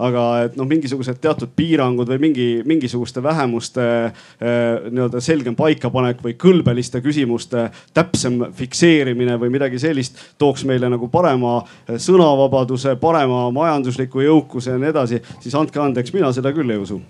aga 0.00 0.24
et 0.46 0.56
noh, 0.58 0.68
mingisugused 0.68 1.20
teatud 1.22 1.52
piirangud 1.56 2.08
või 2.10 2.20
mingi, 2.26 2.48
mingisuguste 2.66 3.22
vähemuste 3.24 3.86
eh, 4.06 4.88
nii-öelda 4.88 5.22
selgem 5.24 5.58
paikapanek 5.58 6.24
või 6.24 6.36
kõlbeliste 6.40 7.02
küsimuste 7.04 7.68
täpsem 7.96 8.40
fikseerimine 8.56 9.36
või 9.40 9.52
midagi 9.58 9.80
sellist 9.82 10.18
tooks 10.40 10.64
meile 10.68 10.90
nagu 10.92 11.10
parema 11.12 11.60
sõnavabaduse, 11.90 12.96
parema 13.00 13.46
majandusliku 13.54 14.24
jõukuse 14.24 14.74
ja 14.74 14.80
nii 14.80 14.94
edasi, 14.94 15.20
siis 15.40 15.58
andke 15.58 15.82
andeks, 15.82 16.14
mina 16.16 16.32
seda 16.34 16.54
küll 16.56 16.72
ei 16.72 16.80
usu 16.80 17.00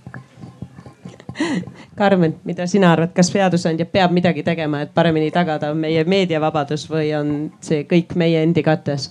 Karmen, 2.00 2.36
mida 2.44 2.66
sina 2.70 2.92
arvad, 2.94 3.14
kas 3.16 3.30
seadusandja 3.32 3.86
peab 3.90 4.12
midagi 4.14 4.44
tegema, 4.46 4.82
et 4.84 4.94
paremini 4.94 5.30
tagada 5.34 5.72
meie 5.74 6.04
meediavabadus 6.08 6.86
või 6.90 7.10
on 7.18 7.34
see 7.64 7.84
kõik 7.90 8.16
meie 8.20 8.42
endi 8.44 8.64
kattes? 8.66 9.10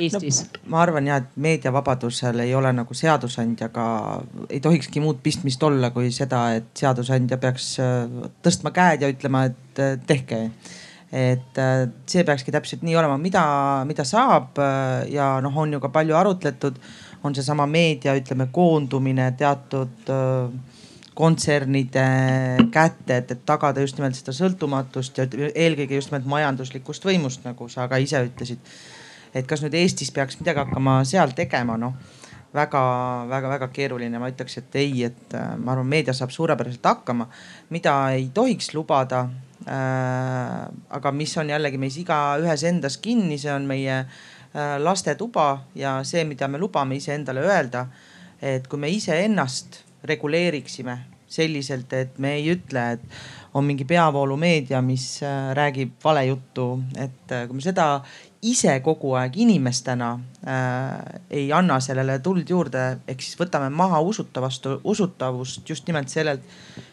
Eestis 0.00 0.42
no,? 0.44 0.60
ma 0.72 0.82
arvan 0.84 1.08
ja, 1.08 1.18
et 1.20 1.32
meediavabadusel 1.40 2.44
ei 2.44 2.54
ole 2.56 2.72
nagu 2.74 2.96
seadusandjaga, 2.96 3.86
ei 4.48 4.60
tohikski 4.62 5.02
muud 5.02 5.20
pistmist 5.22 5.62
olla 5.66 5.90
kui 5.94 6.10
seda, 6.14 6.44
et 6.58 6.70
seadusandja 6.78 7.40
peaks 7.42 7.72
äh, 7.82 8.30
tõstma 8.44 8.72
käed 8.76 9.04
ja 9.04 9.10
ütlema, 9.12 9.46
et 9.50 9.82
äh, 9.82 9.96
tehke 10.06 10.46
et 11.10 11.58
äh, 11.58 11.84
see 12.06 12.24
peakski 12.26 12.54
täpselt 12.54 12.84
nii 12.86 12.96
olema, 12.96 13.18
mida, 13.18 13.42
mida 13.88 14.06
saab 14.06 14.60
ja 15.10 15.32
noh, 15.42 15.56
on 15.58 15.74
ju 15.74 15.80
ka 15.82 15.90
palju 15.92 16.16
arutletud, 16.16 16.78
on 17.26 17.34
seesama 17.36 17.66
meedia, 17.68 18.14
ütleme 18.16 18.46
koondumine 18.54 19.32
teatud 19.36 20.08
kontsernide 21.20 22.06
kätte, 22.72 23.20
et, 23.20 23.34
et 23.34 23.42
tagada 23.46 23.84
just 23.84 23.98
nimelt 24.00 24.16
seda 24.16 24.32
sõltumatust 24.36 25.20
ja 25.20 25.28
eelkõige 25.50 25.98
just 25.98 26.12
nimelt 26.12 26.28
majanduslikust 26.30 27.04
võimust, 27.04 27.44
nagu 27.44 27.68
sa 27.68 27.88
ka 27.90 28.00
ise 28.00 28.24
ütlesid. 28.30 28.72
et 29.34 29.46
kas 29.46 29.60
nüüd 29.62 29.76
Eestis 29.78 30.10
peaks 30.10 30.40
midagi 30.40 30.64
hakkama 30.64 31.02
seal 31.06 31.36
tegema, 31.36 31.76
noh 31.78 31.94
väga-väga-väga 32.54 33.68
keeruline, 33.70 34.18
ma 34.18 34.30
ütleks, 34.30 34.58
et 34.58 34.76
ei, 34.80 35.04
et 35.06 35.36
äh, 35.38 35.52
ma 35.58 35.74
arvan, 35.74 35.86
meedia 35.86 36.14
saab 36.16 36.32
suurepäraselt 36.34 36.84
hakkama. 36.84 37.28
mida 37.70 37.94
ei 38.16 38.30
tohiks 38.34 38.72
lubada 38.74 39.28
äh,, 39.68 40.66
aga 40.90 41.12
mis 41.12 41.36
on 41.38 41.50
jällegi 41.50 41.78
meis 41.78 41.98
igaühes 42.00 42.64
endas 42.64 42.98
kinni, 42.98 43.38
see 43.38 43.52
on 43.54 43.68
meie 43.70 44.00
äh, 44.00 44.78
lastetuba 44.82 45.66
ja 45.74 46.00
see, 46.04 46.24
mida 46.24 46.48
me 46.48 46.58
lubame 46.58 46.96
iseendale 46.96 47.46
öelda. 47.46 47.86
et 48.42 48.66
kui 48.68 48.78
me 48.78 48.88
iseennast 48.88 49.84
reguleeriksime 50.04 50.98
selliselt, 51.30 51.92
et 51.94 52.18
me 52.18 52.34
ei 52.40 52.48
ütle, 52.50 52.82
et 52.96 53.54
on 53.54 53.64
mingi 53.66 53.84
peavoolumeedia, 53.86 54.80
mis 54.82 55.20
äh, 55.22 55.52
räägib 55.54 55.92
valejuttu, 56.04 56.66
et 56.98 57.34
äh, 57.34 57.46
kui 57.46 57.58
me 57.58 57.64
seda 57.64 57.86
ise 58.46 58.72
kogu 58.80 59.12
aeg 59.20 59.36
inimestena 59.42 60.10
äh, 60.48 61.20
ei 61.30 61.50
anna 61.52 61.76
sellele 61.84 62.18
tuld 62.24 62.48
juurde, 62.50 62.84
ehk 63.08 63.22
siis 63.22 63.38
võtame 63.38 63.68
maha 63.74 64.00
usutavast, 64.00 64.66
usutavust 64.84 65.68
just 65.68 65.86
nimelt 65.88 66.08
sellelt, 66.12 66.46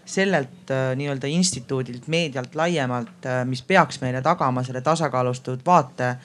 sellelt 0.05 0.73
äh, 0.73 0.91
nii-öelda 0.99 1.29
instituudilt, 1.31 2.09
meedialt 2.11 2.55
laiemalt 2.55 3.25
äh,, 3.25 3.43
mis 3.47 3.63
peaks 3.63 4.01
meile 4.03 4.21
tagama 4.21 4.63
selle 4.67 4.83
tasakaalustatud 4.85 5.65
vaate 5.65 6.15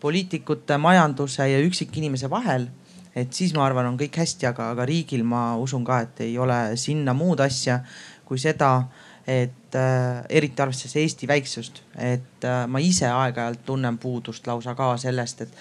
poliitikute, 0.00 0.78
majanduse 0.80 1.48
ja 1.50 1.58
üksikinimese 1.60 2.30
vahel 2.30 2.70
et 3.14 3.32
siis 3.34 3.52
ma 3.56 3.64
arvan, 3.66 3.88
on 3.90 3.98
kõik 3.98 4.20
hästi, 4.22 4.48
aga, 4.50 4.70
aga 4.74 4.86
riigil 4.88 5.24
ma 5.26 5.54
usun 5.60 5.84
ka, 5.86 6.00
et 6.06 6.24
ei 6.26 6.36
ole 6.38 6.58
sinna 6.80 7.14
muud 7.16 7.42
asja 7.42 7.80
kui 8.26 8.38
seda, 8.38 8.84
et 9.26 9.76
äh, 9.76 10.22
eriti 10.30 10.62
arvestades 10.62 10.96
Eesti 11.02 11.28
väiksust, 11.30 11.82
et 11.98 12.46
äh, 12.46 12.64
ma 12.70 12.82
ise 12.82 13.10
aeg-ajalt 13.10 13.64
tunnen 13.66 13.98
puudust 14.00 14.46
lausa 14.46 14.74
ka 14.78 14.94
sellest, 15.00 15.44
et, 15.46 15.60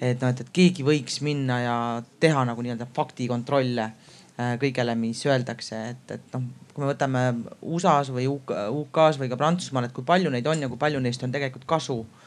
et 0.00 0.22
noh, 0.22 0.30
et, 0.30 0.44
et 0.44 0.52
keegi 0.52 0.86
võiks 0.86 1.20
minna 1.24 1.60
ja 1.64 1.76
teha 2.20 2.44
nagu 2.48 2.64
nii-öelda 2.64 2.88
faktikontrolle 2.96 3.88
äh, 3.88 4.54
kõigele, 4.60 4.94
mis 5.00 5.24
öeldakse, 5.28 5.82
et, 5.94 6.16
et 6.16 6.36
noh, 6.36 6.46
kui 6.70 6.84
me 6.84 6.92
võtame 6.92 7.24
USA-s 7.60 8.12
või 8.14 8.28
UK-s 8.30 9.20
või 9.20 9.32
ka 9.32 9.40
Prantsusmaal, 9.40 9.88
et 9.88 9.96
kui 9.96 10.06
palju 10.06 10.32
neid 10.32 10.46
on 10.48 10.64
ja 10.64 10.70
kui 10.70 10.80
palju 10.80 11.00
neist 11.02 11.24
on 11.24 11.32
tegelikult 11.32 11.66
kasu. 11.68 12.02
Äh, 12.04 12.19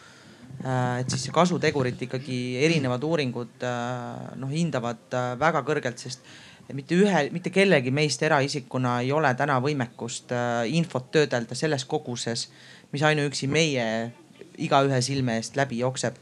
et 0.61 1.11
siis 1.11 1.25
see 1.27 1.35
kasutegurit 1.35 2.01
ikkagi 2.05 2.39
erinevad 2.63 3.03
uuringud 3.03 3.65
äh, 3.67 4.33
noh 4.39 4.51
hindavad 4.51 5.15
äh, 5.17 5.33
väga 5.39 5.63
kõrgelt, 5.67 5.99
sest 5.99 6.23
mitte 6.73 6.95
ühe, 6.95 7.25
mitte 7.35 7.51
kellegi 7.51 7.91
meist 7.91 8.21
eraisikuna 8.23 9.01
ei 9.03 9.11
ole 9.11 9.33
täna 9.35 9.57
võimekust 9.61 10.31
infot 10.71 11.09
töödelda 11.11 11.57
selles 11.59 11.83
koguses, 11.85 12.47
mis 12.93 13.03
ainuüksi 13.03 13.49
meie 13.51 13.87
igaühe 14.63 15.01
silme 15.03 15.35
eest 15.41 15.57
läbi 15.59 15.81
jookseb. 15.81 16.15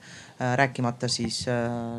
Rääkimata 0.57 1.07
siis 1.11 1.43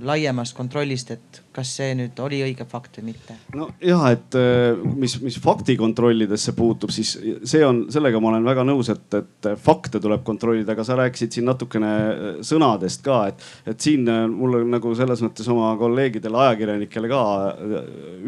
laiemast 0.02 0.56
kontrollist, 0.56 1.10
et 1.14 1.42
kas 1.54 1.72
see 1.78 1.92
nüüd 1.96 2.18
oli 2.22 2.40
õige 2.46 2.64
fakt 2.68 2.98
või 2.98 3.10
mitte? 3.10 3.36
no 3.56 3.68
ja, 3.84 3.98
et 4.12 4.36
äh, 4.38 4.78
mis, 4.98 5.18
mis 5.24 5.36
faktikontrollidesse 5.42 6.54
puutub, 6.56 6.92
siis 6.94 7.14
see 7.18 7.62
on, 7.66 7.84
sellega 7.92 8.20
ma 8.22 8.32
olen 8.32 8.46
väga 8.46 8.64
nõus, 8.66 8.90
et, 8.92 9.18
et 9.18 9.50
fakte 9.62 10.00
tuleb 10.02 10.24
kontrollida, 10.26 10.72
aga 10.74 10.86
sa 10.86 10.96
rääkisid 11.00 11.36
siin 11.36 11.48
natukene 11.50 11.92
äh, 11.92 12.30
sõnadest 12.46 13.04
ka, 13.04 13.20
et, 13.32 13.44
et 13.74 13.84
siin 13.88 14.08
äh, 14.10 14.24
mul 14.30 14.62
on 14.62 14.72
nagu 14.76 14.94
selles 14.98 15.24
mõttes 15.24 15.48
oma 15.52 15.74
kolleegidele, 15.80 16.40
ajakirjanikele 16.46 17.12
ka 17.12 17.22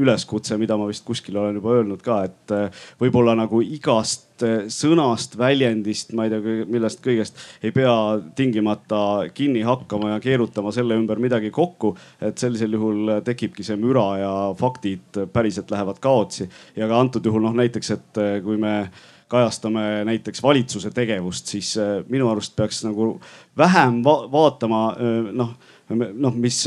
üleskutse, 0.00 0.58
mida 0.60 0.78
ma 0.80 0.88
vist 0.90 1.06
kuskil 1.06 1.38
olen 1.40 1.60
juba 1.60 1.78
öelnud 1.78 2.04
ka, 2.04 2.20
et 2.28 2.54
võib-olla 3.00 3.36
nagu 3.38 3.62
igast 3.64 4.33
sõnast, 4.72 5.36
väljendist, 5.38 6.12
ma 6.16 6.26
ei 6.26 6.32
tea, 6.32 6.66
millest 6.66 7.02
kõigest 7.04 7.38
ei 7.62 7.70
pea 7.74 7.94
tingimata 8.34 9.30
kinni 9.34 9.62
hakkama 9.62 10.14
ja 10.14 10.20
keerutama 10.20 10.72
selle 10.74 10.98
ümber 10.98 11.20
midagi 11.22 11.50
kokku. 11.54 11.94
et 12.20 12.38
sellisel 12.38 12.72
juhul 12.72 13.20
tekibki 13.24 13.64
see 13.64 13.76
müra 13.76 14.06
ja 14.18 14.32
faktid 14.58 15.22
päriselt 15.32 15.70
lähevad 15.70 16.00
kaotsi. 16.00 16.48
ja 16.76 16.88
ka 16.88 17.00
antud 17.00 17.24
juhul 17.24 17.42
noh 17.42 17.54
näiteks, 17.54 17.90
et 17.90 18.18
eh, 18.18 18.40
kui 18.42 18.56
me 18.56 18.90
kajastame 19.28 20.04
näiteks 20.04 20.42
valitsuse 20.42 20.90
tegevust, 20.94 21.46
siis 21.46 21.76
eh, 21.76 22.02
minu 22.08 22.28
arust 22.30 22.56
peaks 22.56 22.84
nagu 22.84 23.14
vähem 23.58 24.02
va 24.04 24.16
vaatama 24.32 24.82
eh, 24.98 25.30
noh 25.32 25.54
noh, 25.96 26.34
mis 26.40 26.60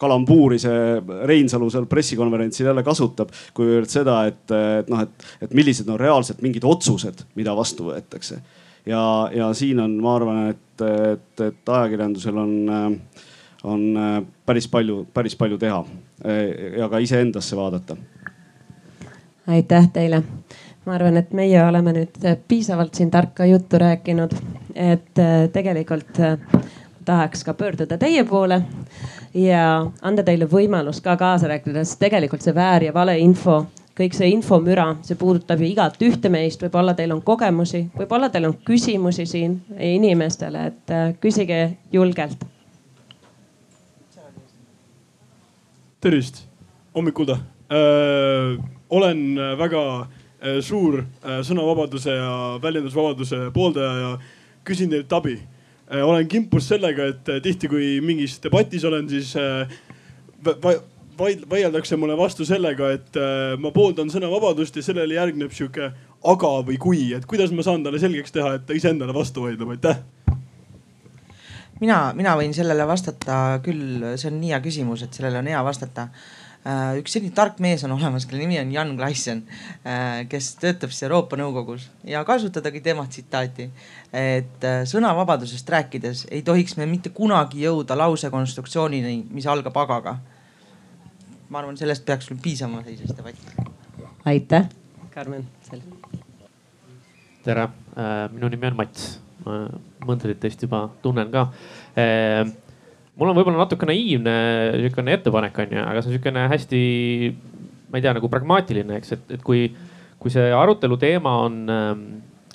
kalambuuri 0.00 0.58
see 0.62 1.00
Reinsalu 1.28 1.70
seal 1.72 1.88
pressikonverentsil 1.90 2.70
jälle 2.70 2.84
kasutab, 2.86 3.32
kuivõrd 3.56 3.90
seda, 3.92 4.20
et, 4.30 4.44
et 4.80 4.92
noh, 4.92 5.02
et, 5.06 5.26
et 5.46 5.56
millised 5.56 5.88
on 5.92 6.00
reaalselt 6.00 6.42
mingid 6.44 6.64
otsused, 6.66 7.26
mida 7.38 7.54
vastu 7.56 7.90
võetakse. 7.90 8.40
ja, 8.86 9.02
ja 9.34 9.52
siin 9.54 9.80
on, 9.82 9.96
ma 10.02 10.16
arvan, 10.20 10.42
et, 10.54 10.84
et, 11.12 11.46
et 11.50 11.74
ajakirjandusel 11.78 12.44
on 12.44 12.54
äh, 12.66 13.24
on 13.66 13.96
äh, 13.96 14.24
päris 14.46 14.68
palju, 14.68 15.06
päris 15.14 15.36
palju 15.36 15.58
teha 15.58 15.84
äh, 16.26 16.78
ja 16.78 16.88
ka 16.88 16.98
iseendasse 16.98 17.56
vaadata. 17.56 17.96
aitäh 19.46 19.88
teile. 19.92 20.22
ma 20.86 20.94
arvan, 20.94 21.16
et 21.16 21.32
meie 21.32 21.64
oleme 21.64 21.92
nüüd 21.92 22.18
piisavalt 22.48 22.94
siin 22.94 23.10
tarka 23.10 23.46
juttu 23.46 23.78
rääkinud, 23.78 24.34
et 24.74 25.18
äh, 25.18 25.48
tegelikult 25.52 26.22
tahaks 27.06 27.44
ka 27.46 27.54
pöörduda 27.54 27.98
teie 27.98 28.24
poole 28.24 28.60
ja 29.34 29.64
anda 30.02 30.24
teile 30.26 30.48
võimalust 30.50 31.04
ka 31.04 31.16
kaasa 31.16 31.50
rääkida, 31.52 31.84
sest 31.84 32.00
tegelikult 32.02 32.44
see 32.44 32.54
väär 32.54 32.88
ja 32.88 32.94
valeinfo 32.94 33.64
kõik 33.96 34.12
see 34.12 34.28
infomüra, 34.34 34.90
see 35.06 35.16
puudutab 35.16 35.62
ju 35.62 35.70
igat 35.70 35.96
ühte 36.04 36.28
meist, 36.28 36.60
võib-olla 36.60 36.92
teil 36.96 37.14
on 37.14 37.22
kogemusi, 37.24 37.86
võib-olla 37.96 38.28
teil 38.28 38.50
on 38.50 38.58
küsimusi 38.66 39.24
siin 39.28 39.56
inimestele, 39.80 40.66
et 40.72 40.94
küsige 41.22 41.62
julgelt 41.92 42.44
tervist, 46.00 46.44
hommikul 46.94 47.26
ta 47.26 47.38
äh,. 47.72 48.58
olen 48.90 49.38
väga 49.58 49.82
äh, 50.00 50.60
suur 50.60 51.00
äh, 51.00 51.40
sõnavabaduse 51.42 52.12
ja 52.14 52.32
väljendusvabaduse 52.62 53.50
pooldaja 53.54 53.94
ja 54.02 54.10
küsin 54.64 54.92
teilt 54.92 55.12
abi 55.12 55.38
äh,. 55.40 55.55
Olen 55.90 56.28
kimpus 56.28 56.68
sellega, 56.68 57.10
et 57.12 57.28
äh, 57.30 57.42
tihti, 57.42 57.68
kui 57.70 57.96
mingis 58.04 58.38
debatis 58.42 58.84
olen, 58.84 59.08
siis 59.10 59.34
äh, 59.38 59.70
vaid, 60.62 61.44
vaieldakse 61.50 61.96
mulle 61.96 62.16
vastu 62.18 62.46
sellega, 62.48 62.90
et 62.96 63.18
äh, 63.20 63.54
ma 63.60 63.70
pooldan 63.74 64.10
sõnavabadust 64.12 64.76
ja 64.76 64.84
sellele 64.86 65.18
järgneb 65.18 65.54
sihuke 65.54 65.92
aga 66.26 66.52
või 66.66 66.78
kui, 66.82 67.02
et 67.14 67.26
kuidas 67.28 67.54
ma 67.54 67.64
saan 67.66 67.84
talle 67.86 68.00
selgeks 68.02 68.34
teha, 68.34 68.56
et 68.56 68.66
ta 68.66 68.76
iseendale 68.76 69.14
vastu 69.14 69.46
vaidleb, 69.46 69.76
aitäh! 69.76 70.02
Mina, 71.76 71.98
mina 72.16 72.32
võin 72.38 72.54
sellele 72.56 72.86
vastata 72.88 73.60
küll, 73.64 74.14
see 74.16 74.30
on 74.30 74.38
nii 74.40 74.54
hea 74.54 74.60
küsimus, 74.64 75.02
et 75.04 75.16
sellele 75.16 75.42
on 75.42 75.50
hea 75.50 75.60
vastata. 75.64 76.08
Äh, 76.66 76.96
üks 76.98 77.12
selline 77.14 77.30
tark 77.30 77.60
mees 77.62 77.84
on 77.86 77.92
olemas, 77.94 78.24
kelle 78.26 78.42
nimi 78.42 78.56
on 78.58 78.72
Jan 78.74 78.88
Gleissen, 78.98 79.44
äh, 79.86 80.24
kes 80.26 80.48
töötab 80.58 80.90
siis 80.90 81.04
Euroopa 81.06 81.38
Nõukogus 81.38 81.84
ja 82.02 82.24
kasutadagi 82.26 82.80
tema 82.82 83.04
tsitaati, 83.06 83.68
et 84.10 84.66
äh, 84.66 84.80
sõnavabadusest 84.90 85.70
rääkides 85.70 86.24
ei 86.34 86.42
tohiks 86.46 86.74
me 86.80 86.88
mitte 86.90 87.12
kunagi 87.14 87.62
jõuda 87.62 87.94
lausekonstruktsioonini, 88.00 89.14
mis 89.30 89.46
algab 89.46 89.78
agaga. 89.84 90.16
ma 91.48 91.62
arvan, 91.62 91.78
sellest 91.78 92.02
peaks 92.02 92.26
küll 92.26 92.42
piisama 92.42 92.82
sellises 92.82 93.14
debatis. 93.14 93.46
aitäh, 94.26 94.66
Karmen. 95.14 95.46
tere, 97.44 97.68
minu 98.32 98.50
nimi 98.50 98.72
on 98.72 98.80
Mats, 98.82 99.20
mõndasid 100.02 100.42
teist 100.42 100.66
juba 100.66 100.88
tunnen 101.02 101.30
ka 101.30 101.46
mul 103.16 103.32
on 103.32 103.38
võib-olla 103.38 103.64
natuke 103.64 103.88
naiivne 103.88 104.36
niisugune 104.76 105.16
ettepanek 105.16 105.58
on 105.64 105.74
ju, 105.76 105.82
aga 105.82 106.02
see 106.02 106.10
on 106.10 106.16
niisugune 106.16 106.46
hästi, 106.52 106.80
ma 107.90 107.98
ei 107.98 108.04
tea, 108.04 108.14
nagu 108.16 108.30
pragmaatiline, 108.32 109.00
eks, 109.00 109.14
et, 109.16 109.36
et 109.38 109.44
kui, 109.46 109.66
kui 110.20 110.32
see 110.32 110.50
arutelu 110.52 110.98
teema 111.00 111.36
on 111.46 111.62
ähm, 111.72 112.02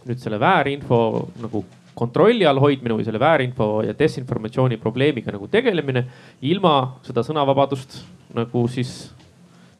nüüd 0.05 0.21
selle 0.21 0.39
väärinfo 0.41 1.01
nagu 1.41 1.63
kontrolli 1.97 2.45
all 2.47 2.61
hoidmine 2.61 2.95
või 2.97 3.05
selle 3.05 3.19
väärinfo 3.21 3.81
ja 3.85 3.95
desinformatsiooni 3.97 4.77
probleemiga 4.81 5.33
nagu 5.33 5.49
tegelemine 5.51 6.05
ilma 6.49 6.75
seda 7.05 7.25
sõnavabadust 7.25 7.99
nagu 8.37 8.63
siis 8.71 9.11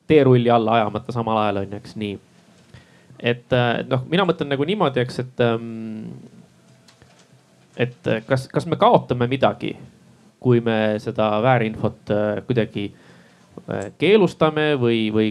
teerulli 0.09 0.51
alla 0.51 0.81
ajamata 0.81 1.13
samal 1.15 1.39
ajal 1.45 1.61
on 1.61 1.71
ju, 1.71 1.79
eks 1.79 1.97
nii. 2.01 2.19
et 3.21 3.53
äh, 3.53 3.71
noh, 3.87 4.05
mina 4.09 4.25
mõtlen 4.27 4.49
nagu 4.49 4.65
niimoodi, 4.65 5.05
eks, 5.05 5.21
et 5.23 5.45
ähm,, 5.45 6.17
et 7.77 8.13
kas, 8.27 8.49
kas 8.51 8.65
me 8.67 8.75
kaotame 8.81 9.29
midagi 9.31 9.75
kui 10.41 10.61
me 10.65 10.97
seda 11.01 11.35
väärinfot 11.43 12.11
äh, 12.13 12.39
kuidagi 12.47 12.87
äh, 12.89 13.91
keelustame 14.01 14.71
või, 14.81 15.03
või 15.13 15.27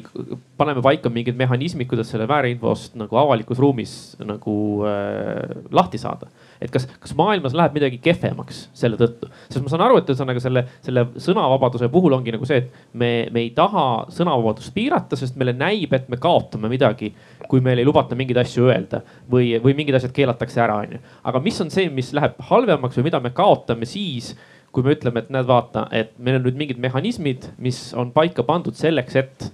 paneme 0.61 0.83
paika 0.85 1.11
mingid 1.11 1.39
mehhanismid, 1.39 1.89
kuidas 1.91 2.13
selle 2.13 2.29
väärinfost 2.31 2.95
nagu 3.01 3.19
avalikus 3.19 3.59
ruumis 3.59 3.95
nagu 4.23 4.55
äh, 4.87 5.65
lahti 5.75 5.99
saada. 5.99 6.31
et 6.61 6.71
kas, 6.71 6.85
kas 7.01 7.15
maailmas 7.17 7.57
läheb 7.57 7.75
midagi 7.75 7.99
kehvemaks 8.05 8.69
selle 8.77 8.99
tõttu, 9.01 9.31
sest 9.49 9.65
ma 9.65 9.73
saan 9.73 9.83
aru, 9.87 9.97
et 9.99 10.13
ühesõnaga 10.13 10.43
selle, 10.45 10.63
selle 10.85 11.07
sõnavabaduse 11.17 11.89
puhul 11.91 12.15
ongi 12.15 12.37
nagu 12.37 12.47
see, 12.47 12.61
et 12.63 12.95
me, 12.95 13.11
me 13.33 13.43
ei 13.47 13.51
taha 13.57 13.87
sõnavabadust 14.15 14.75
piirata, 14.77 15.19
sest 15.19 15.41
meile 15.41 15.57
näib, 15.57 15.91
et 15.97 16.07
me 16.13 16.21
kaotame 16.21 16.71
midagi, 16.71 17.11
kui 17.51 17.65
meil 17.65 17.81
ei 17.83 17.89
lubata 17.89 18.19
mingeid 18.19 18.45
asju 18.45 18.69
öelda 18.69 19.03
või, 19.33 19.57
või 19.65 19.75
mingid 19.81 19.99
asjad 19.99 20.15
keelatakse 20.15 20.63
ära, 20.63 20.79
onju. 20.85 21.03
aga 21.33 21.43
mis 21.43 21.59
on 21.65 21.75
see, 21.75 21.91
mis 21.91 22.13
läheb 22.15 22.39
halvemaks 22.53 23.01
või 23.01 23.09
mida 23.09 23.25
me 23.25 23.35
kaotame 23.35 23.89
siis 23.89 24.37
kui 24.73 24.87
me 24.87 24.95
ütleme, 24.95 25.25
et 25.25 25.33
näed, 25.35 25.49
vaata, 25.49 25.89
et 25.91 26.13
meil 26.19 26.39
on 26.39 26.47
nüüd 26.47 26.59
mingid 26.61 26.79
mehhanismid, 26.83 27.49
mis 27.59 27.89
on 27.99 28.13
paika 28.15 28.45
pandud 28.47 28.79
selleks, 28.79 29.19
et 29.19 29.51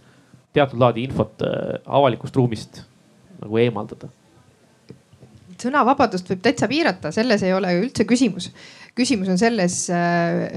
teatud 0.56 0.80
laadi 0.80 1.06
infot 1.08 1.44
äh, 1.44 1.80
avalikust 1.86 2.36
ruumist 2.36 2.84
nagu 3.40 3.58
eemaldada 3.60 4.12
sõnavabadust 5.60 6.28
võib 6.30 6.42
täitsa 6.44 6.68
piirata, 6.70 7.12
selles 7.14 7.44
ei 7.46 7.54
ole 7.56 7.70
üldse 7.80 8.04
küsimus. 8.08 8.50
küsimus 8.96 9.28
on 9.28 9.38
selles, 9.38 9.90
äh, 9.90 9.96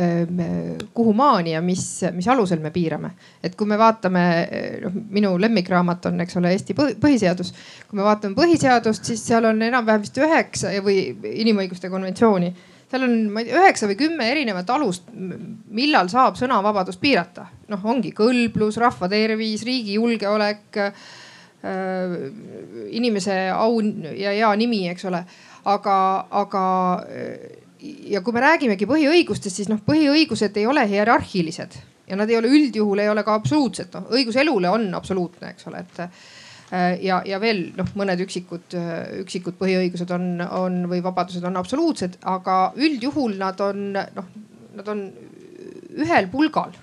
äh, 0.05 0.87
kuhu 0.93 1.13
maani 1.13 1.53
ja 1.53 1.61
mis, 1.61 1.83
mis 2.15 2.27
alusel 2.27 2.59
me 2.59 2.71
piirame. 2.71 3.11
et 3.43 3.55
kui 3.55 3.67
me 3.67 3.77
vaatame, 3.77 4.23
noh 4.83 4.97
minu 5.09 5.37
lemmikraamat 5.39 6.05
on, 6.05 6.21
eks 6.21 6.37
ole, 6.37 6.51
Eesti 6.51 6.73
põhiseadus. 6.75 7.53
kui 7.87 7.97
me 7.97 8.03
vaatame 8.03 8.35
põhiseadust, 8.35 9.03
siis 9.03 9.25
seal 9.25 9.45
on 9.45 9.61
enam-vähem 9.61 10.01
vist 10.01 10.17
üheksa 10.17 10.75
või 10.83 11.15
inimõiguste 11.23 11.89
konventsiooni 11.89 12.53
seal 12.89 13.05
on, 13.05 13.15
ma 13.33 13.43
ei 13.43 13.49
tea, 13.49 13.61
üheksa 13.61 13.89
või 13.89 13.97
kümme 13.99 14.27
erinevat 14.31 14.69
alust, 14.73 15.09
millal 15.13 16.09
saab 16.11 16.37
sõnavabadust 16.39 17.01
piirata. 17.01 17.45
noh, 17.69 17.85
ongi 17.85 18.11
kõlblus, 18.17 18.79
rahva 18.81 19.09
tervis, 19.11 19.63
riigi 19.67 19.97
julgeolek 19.99 20.79
äh,, 20.81 21.03
inimese 22.95 23.35
au 23.51 23.81
ja 24.15 24.31
hea 24.31 24.49
nimi, 24.55 24.87
eks 24.89 25.05
ole. 25.05 25.23
aga, 25.69 25.95
aga 26.31 26.63
ja 28.09 28.21
kui 28.23 28.33
me 28.33 28.41
räägimegi 28.43 28.87
põhiõigustest, 28.87 29.61
siis 29.61 29.69
noh, 29.69 29.81
põhiõigused 29.85 30.57
ei 30.57 30.67
ole 30.67 30.85
hierarhilised 30.87 31.77
ja 32.09 32.17
nad 32.17 32.29
ei 32.29 32.39
ole 32.39 32.49
üldjuhul 32.49 33.03
ei 33.03 33.09
ole 33.09 33.23
ka 33.23 33.35
absoluutsed, 33.37 33.91
noh 33.93 34.09
õigus 34.15 34.39
elule 34.41 34.71
on 34.71 34.87
absoluutne, 34.97 35.53
eks 35.53 35.67
ole, 35.69 35.83
et 35.85 36.01
ja, 36.71 37.21
ja 37.25 37.39
veel 37.41 37.63
noh, 37.77 37.87
mõned 37.97 38.21
üksikud, 38.25 38.75
üksikud 39.23 39.57
põhiõigused 39.57 40.11
on, 40.13 40.27
on 40.45 40.83
või 40.91 41.01
vabadused 41.05 41.45
on 41.47 41.57
absoluutsed, 41.57 42.19
aga 42.29 42.59
üldjuhul 42.77 43.39
nad 43.39 43.61
on 43.65 43.89
noh, 43.95 44.29
nad 44.77 44.93
on 44.93 45.03
ühel 45.99 46.29
pulgal. 46.31 46.75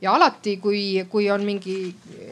Ja 0.00 0.12
alati, 0.12 0.58
kui, 0.60 0.80
kui 1.08 1.30
on 1.32 1.44
mingi 1.46 1.76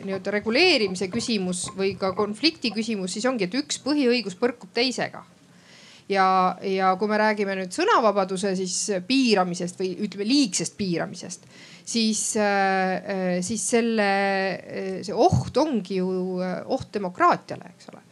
nii-öelda 0.04 0.34
reguleerimise 0.34 1.08
küsimus 1.12 1.64
või 1.76 1.94
ka 1.98 2.12
konflikti 2.16 2.70
küsimus, 2.74 3.14
siis 3.16 3.24
ongi, 3.28 3.48
et 3.48 3.56
üks 3.56 3.80
põhiõigus 3.84 4.36
põrkub 4.40 4.72
teisega. 4.76 5.24
Ja, 6.12 6.26
ja 6.60 6.90
kui 7.00 7.08
me 7.08 7.16
räägime 7.16 7.54
nüüd 7.56 7.72
sõnavabaduse 7.72 8.52
siis 8.58 8.76
piiramisest 9.08 9.80
või 9.80 9.94
ütleme 10.04 10.26
liigsest 10.28 10.76
piiramisest, 10.76 11.46
siis, 11.84 12.36
äh, 12.36 13.40
siis 13.40 13.70
selle, 13.70 14.08
äh, 14.54 14.98
see 15.04 15.14
oht 15.14 15.56
ongi 15.60 16.00
ju 16.00 16.40
äh, 16.42 16.62
oht 16.64 16.90
demokraatiale, 16.94 17.74
eks 17.74 17.92
ole 17.92 18.02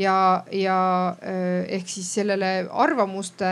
ja, 0.00 0.44
ja 0.56 0.76
ehk 1.20 1.88
siis 1.90 2.08
sellele 2.14 2.66
arvamuste 2.70 3.50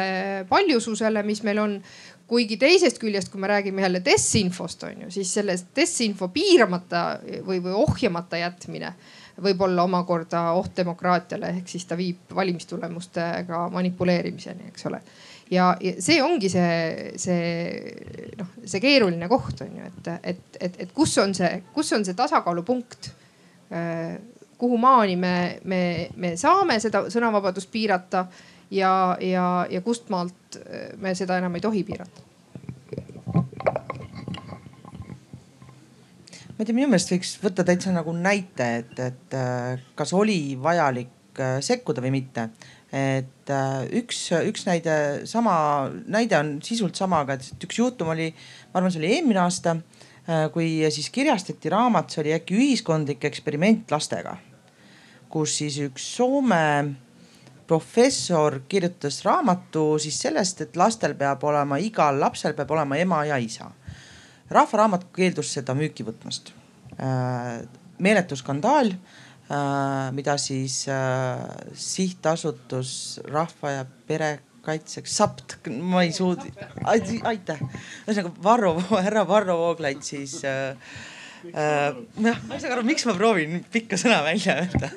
paljususele, 0.49 1.23
mis 1.23 1.43
meil 1.47 1.65
on. 1.65 1.83
kuigi 2.29 2.59
teisest 2.61 2.99
küljest, 3.01 3.31
kui 3.33 3.41
me 3.41 3.49
räägime 3.49 3.81
jälle 3.81 4.03
desinfost 4.05 4.83
on 4.85 5.05
ju, 5.07 5.11
siis 5.11 5.31
selle 5.33 5.55
desinfo 5.77 6.27
piiramata 6.29 7.21
või, 7.47 7.57
või 7.65 7.73
ohjamata 7.73 8.37
jätmine 8.37 8.91
võib 9.43 9.63
olla 9.65 9.87
omakorda 9.89 10.43
oht 10.59 10.75
demokraatiale, 10.77 11.55
ehk 11.57 11.73
siis 11.73 11.87
ta 11.89 11.97
viib 11.97 12.35
valimistulemustega 12.37 13.63
manipuleerimiseni, 13.73 14.69
eks 14.69 14.87
ole 14.91 15.01
ja, 15.51 15.69
ja 15.81 15.95
see 16.03 16.19
ongi 16.23 16.51
see, 16.53 17.13
see 17.21 18.33
noh, 18.39 18.51
see 18.65 18.83
keeruline 18.83 19.29
koht 19.31 19.63
on 19.65 19.79
ju, 19.79 19.89
et, 19.89 20.11
et, 20.23 20.43
et, 20.61 20.79
et 20.85 20.93
kus 20.95 21.17
on 21.23 21.35
see, 21.37 21.63
kus 21.75 21.93
on 21.97 22.05
see 22.07 22.17
tasakaalupunkt 22.19 23.11
äh, 23.73 24.19
kuhu 24.59 24.79
maani 24.81 25.17
me, 25.17 25.35
me, 25.65 25.83
me 26.17 26.35
saame 26.41 26.79
seda 26.83 27.07
sõnavabadust 27.13 27.71
piirata 27.73 28.27
ja, 28.75 28.93
ja, 29.25 29.67
ja 29.71 29.83
kust 29.85 30.11
maalt 30.13 30.59
äh, 30.61 30.91
me 31.01 31.15
seda 31.19 31.39
enam 31.41 31.57
ei 31.57 31.65
tohi 31.65 31.85
piirata? 31.89 32.27
ma 36.59 36.65
ei 36.65 36.67
tea, 36.67 36.75
minu 36.75 36.89
meelest 36.91 37.13
võiks 37.15 37.37
võtta 37.39 37.63
täitsa 37.65 37.93
nagu 37.95 38.13
näite, 38.17 38.73
et, 38.83 38.99
et 38.99 39.39
äh, 39.39 39.79
kas 39.99 40.13
oli 40.17 40.59
vajalik 40.61 41.15
sekkuda 41.63 42.03
või 42.03 42.11
mitte 42.17 42.49
et 42.93 43.51
äh, 43.53 43.83
üks, 44.01 44.21
üks 44.49 44.65
näide, 44.69 44.95
sama 45.29 45.55
näide 46.09 46.39
on 46.39 46.55
sisult 46.65 46.97
sama, 46.97 47.23
aga 47.25 47.37
et 47.37 47.65
üks 47.67 47.81
juhtum 47.81 48.15
oli, 48.15 48.31
ma 48.73 48.81
arvan, 48.81 48.93
see 48.95 49.03
oli 49.03 49.11
eelmine 49.19 49.43
aasta, 49.43 49.77
äh, 50.25 50.47
kui 50.55 50.71
siis 50.95 51.11
kirjastati 51.13 51.73
raamat, 51.73 52.13
see 52.13 52.23
oli 52.25 52.37
äkki 52.39 52.57
ühiskondlik 52.57 53.29
eksperiment 53.29 53.93
lastega, 53.93 54.39
kus 55.29 55.59
siis 55.61 55.77
üks 55.85 56.09
Soome 56.17 56.65
professor 57.69 58.63
kirjutas 58.69 59.21
raamatu 59.27 59.99
siis 60.01 60.17
sellest, 60.23 60.63
et 60.65 60.77
lastel 60.81 61.13
peab 61.19 61.43
olema, 61.45 61.77
igal 61.85 62.17
lapsel 62.21 62.57
peab 62.57 62.73
olema 62.73 62.97
ema 62.97 63.25
ja 63.29 63.37
isa. 63.37 63.71
rahvaraamat 64.49 65.11
keeldus 65.13 65.51
seda 65.53 65.75
müüki 65.77 66.07
võtmast. 66.07 66.55
Äh, 66.97 67.67
meeletu 68.01 68.37
skandaal 68.39 68.95
mida 70.13 70.37
siis 70.37 70.83
äh, 70.93 71.41
sihtasutus 71.73 73.21
Rahva 73.25 73.71
ja 73.79 73.85
Pere 74.07 74.39
kaitseks, 74.69 75.15
SAPT, 75.17 75.55
ma 75.81 76.03
ei 76.05 76.13
suuda, 76.13 76.45
aitäh. 76.85 77.63
ühesõnaga 78.05 78.33
Varro, 78.45 78.75
härra 79.07 79.25
Varro 79.29 79.57
Vooglaid 79.63 80.03
siis 80.05 80.39
äh, 80.45 80.77
äh,. 81.49 81.97
ma 82.21 82.35
ei 82.35 82.61
saa 82.61 82.75
aru, 82.77 82.85
miks 82.89 83.07
ma 83.09 83.15
proovin 83.17 83.63
pikka 83.73 83.97
sõna 84.01 84.21
välja 84.27 84.59
öelda 84.61 84.91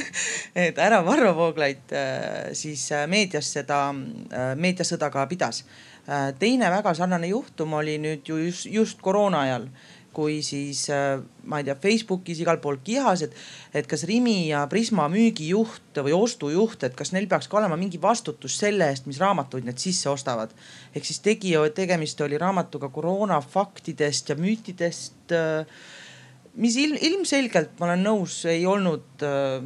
et 0.66 0.78
härra 0.82 1.00
Varro 1.06 1.32
Vooglaid 1.38 1.96
äh, 1.96 2.52
siis 2.58 2.88
meedias 3.08 3.54
seda 3.56 3.80
äh, 3.94 4.52
meediasõda 4.60 5.08
ka 5.14 5.24
pidas 5.30 5.62
äh,. 6.04 6.34
teine 6.38 6.68
väga 6.74 6.92
sarnane 6.98 7.32
juhtum 7.32 7.78
oli 7.80 7.96
nüüd 8.02 8.28
ju 8.28 8.42
just, 8.44 8.68
just 8.68 9.00
koroona 9.04 9.46
ajal 9.46 9.70
kui 10.16 10.38
siis 10.44 10.86
äh, 10.92 11.18
ma 11.48 11.60
ei 11.60 11.66
tea, 11.66 11.76
Facebookis 11.80 12.40
igal 12.40 12.58
pool 12.62 12.78
kihas, 12.84 13.26
et, 13.26 13.34
et 13.76 13.88
kas 13.88 14.06
Rimi 14.08 14.48
ja 14.48 14.62
Prisma 14.70 15.08
müügijuht 15.12 16.00
või 16.06 16.14
ostujuht, 16.16 16.86
et 16.86 16.96
kas 16.96 17.12
neil 17.12 17.28
peaks 17.30 17.50
ka 17.52 17.60
olema 17.60 17.76
mingi 17.80 18.00
vastutus 18.02 18.56
selle 18.60 18.88
eest, 18.92 19.08
mis 19.10 19.20
raamatuid 19.22 19.66
need 19.68 19.80
sisse 19.82 20.08
ostavad. 20.12 20.54
ehk 20.94 21.04
siis 21.04 21.20
tegi, 21.24 21.52
tegemist 21.76 22.20
oli 22.24 22.40
raamatuga 22.40 22.88
koroona 22.94 23.42
faktidest 23.44 24.32
ja 24.32 24.38
müütidest, 24.40 25.36
äh, 25.36 25.68
mis 26.56 26.78
ilm, 26.80 26.96
ilmselgelt 27.10 27.76
ma 27.80 27.90
olen 27.90 28.06
nõus, 28.08 28.40
ei 28.48 28.64
olnud 28.66 29.26
äh, 29.26 29.58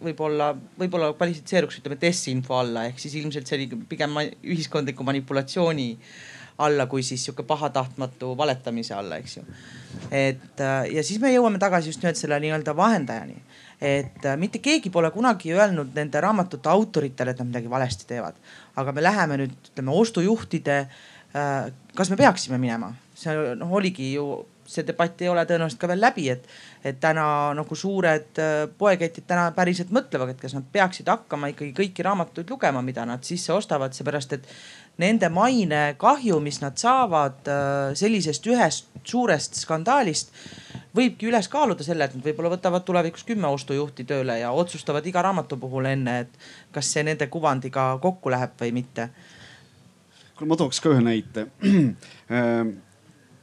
võib-olla, 0.00 0.52
võib-olla 0.80 1.14
kvalifitseeruks 1.16 1.80
ütleme 1.80 1.96
desinfo 2.00 2.60
alla, 2.60 2.84
ehk 2.88 3.00
siis 3.00 3.16
ilmselt 3.20 3.48
see 3.48 3.60
oli 3.60 3.80
pigem 3.88 4.20
ühiskondliku 4.40 5.04
manipulatsiooni 5.08 5.88
äh, 5.94 6.12
alla 6.60 6.86
kui 6.86 7.02
siis 7.06 7.24
sihuke 7.24 7.44
pahatahtmatu 7.48 8.34
valetamise 8.36 8.94
alla, 8.94 9.18
eks 9.20 9.36
ju. 9.36 9.44
et 10.10 10.60
äh, 10.60 10.90
ja 10.94 11.04
siis 11.06 11.20
me 11.22 11.32
jõuame 11.32 11.60
tagasi 11.62 11.92
just 11.92 12.02
nimelt 12.04 12.20
selle 12.20 12.40
nii-öelda 12.42 12.76
vahendajani. 12.76 13.36
et 13.80 14.26
äh, 14.26 14.36
mitte 14.36 14.60
keegi 14.62 14.92
pole 14.92 15.10
kunagi 15.10 15.54
öelnud 15.56 15.94
nende 15.96 16.20
raamatute 16.20 16.68
autoritele, 16.68 17.32
et 17.32 17.40
nad 17.40 17.52
midagi 17.52 17.70
valesti 17.70 18.08
teevad. 18.12 18.38
aga 18.76 18.92
me 18.92 19.02
läheme 19.02 19.40
nüüd 19.40 19.56
ütleme 19.72 19.96
ostujuhtide. 20.04 20.80
Äh, 21.30 21.72
kas 21.94 22.10
me 22.10 22.16
peaksime 22.20 22.58
minema? 22.58 22.94
see 23.14 23.36
noh 23.56 23.72
oligi 23.76 24.14
ju 24.14 24.30
see 24.70 24.84
debatt 24.86 25.18
ei 25.22 25.28
ole 25.28 25.42
tõenäoliselt 25.48 25.80
ka 25.82 25.88
veel 25.90 25.98
läbi, 25.98 26.28
et, 26.30 26.44
et 26.86 26.98
täna 27.02 27.24
nagu 27.58 27.76
suured 27.76 28.38
poeketid 28.78 29.26
täna 29.26 29.48
päriselt 29.56 29.90
mõtlevad, 29.94 30.30
et 30.30 30.42
kas 30.42 30.54
nad 30.54 30.68
peaksid 30.72 31.10
hakkama 31.10 31.50
ikkagi 31.50 31.72
kõiki 31.74 32.06
raamatuid 32.06 32.52
lugema, 32.54 32.82
mida 32.86 33.02
nad 33.08 33.26
sisse 33.26 33.50
ostavad, 33.52 33.96
seepärast 33.96 34.36
et 34.38 34.46
nende 34.98 35.28
mainekahju, 35.32 36.40
mis 36.40 36.60
nad 36.60 36.78
saavad 36.80 37.48
äh, 37.48 37.92
sellisest 37.98 38.46
ühest 38.50 38.90
suurest 39.04 39.56
skandaalist 39.56 40.34
võibki 40.96 41.28
üles 41.30 41.48
kaaluda 41.48 41.84
selle, 41.86 42.04
et 42.04 42.16
nad 42.16 42.24
võib-olla 42.24 42.50
võtavad 42.52 42.84
tulevikus 42.84 43.24
kümme 43.28 43.48
ostujuhti 43.54 44.04
tööle 44.08 44.40
ja 44.40 44.50
otsustavad 44.52 45.06
iga 45.06 45.22
raamatu 45.24 45.56
puhul 45.60 45.86
enne, 45.88 46.18
et 46.24 46.74
kas 46.74 46.90
see 46.92 47.04
nende 47.06 47.30
kuvandiga 47.32 47.92
kokku 48.02 48.32
läheb 48.32 48.56
või 48.60 48.74
mitte. 48.80 49.08
kuule, 50.34 50.50
ma 50.52 50.60
tooks 50.60 50.80
ka 50.80 50.94
ühe 50.94 51.04
näite. 51.04 51.48
Äh, 52.30 52.60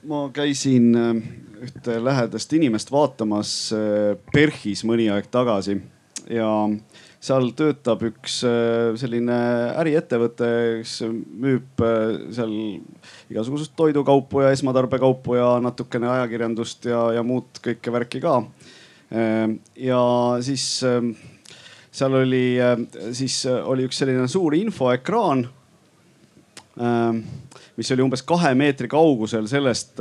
ma 0.08 0.18
käisin 0.32 0.94
äh, 0.96 1.18
ühte 1.66 1.98
lähedast 2.00 2.54
inimest 2.56 2.92
vaatamas 2.92 3.50
PERHis 4.32 4.86
mõni 4.88 5.10
aeg 5.12 5.28
tagasi 5.28 5.76
ja 6.32 6.48
seal 7.24 7.50
töötab 7.58 8.04
üks 8.08 8.40
äh, 8.46 8.94
selline 9.00 9.38
äriettevõte, 9.82 10.50
kes 10.82 11.00
müüb 11.10 11.82
äh, 11.84 12.18
seal 12.36 12.54
igasugust 13.32 13.74
toidukaupu 13.80 14.44
ja 14.46 14.52
esmatarbekaupu 14.54 15.38
ja 15.40 15.56
natukene 15.64 16.10
ajakirjandust 16.14 16.90
ja, 16.92 17.08
ja 17.18 17.26
muud 17.26 17.62
kõike 17.64 17.94
värki 17.94 18.22
ka. 18.24 18.40
Äh, 19.10 19.58
ja 19.82 20.02
siis 20.46 20.68
seal 21.98 22.20
oli, 22.20 22.60
siis 23.18 23.40
oli 23.50 23.88
üks 23.88 23.98
selline 24.04 24.28
suur 24.30 24.54
infoekraan, 24.54 25.48
mis 27.74 27.90
oli 27.96 28.04
umbes 28.06 28.22
kahe 28.28 28.52
meetri 28.54 28.86
kaugusel 28.92 29.48
sellest 29.50 29.98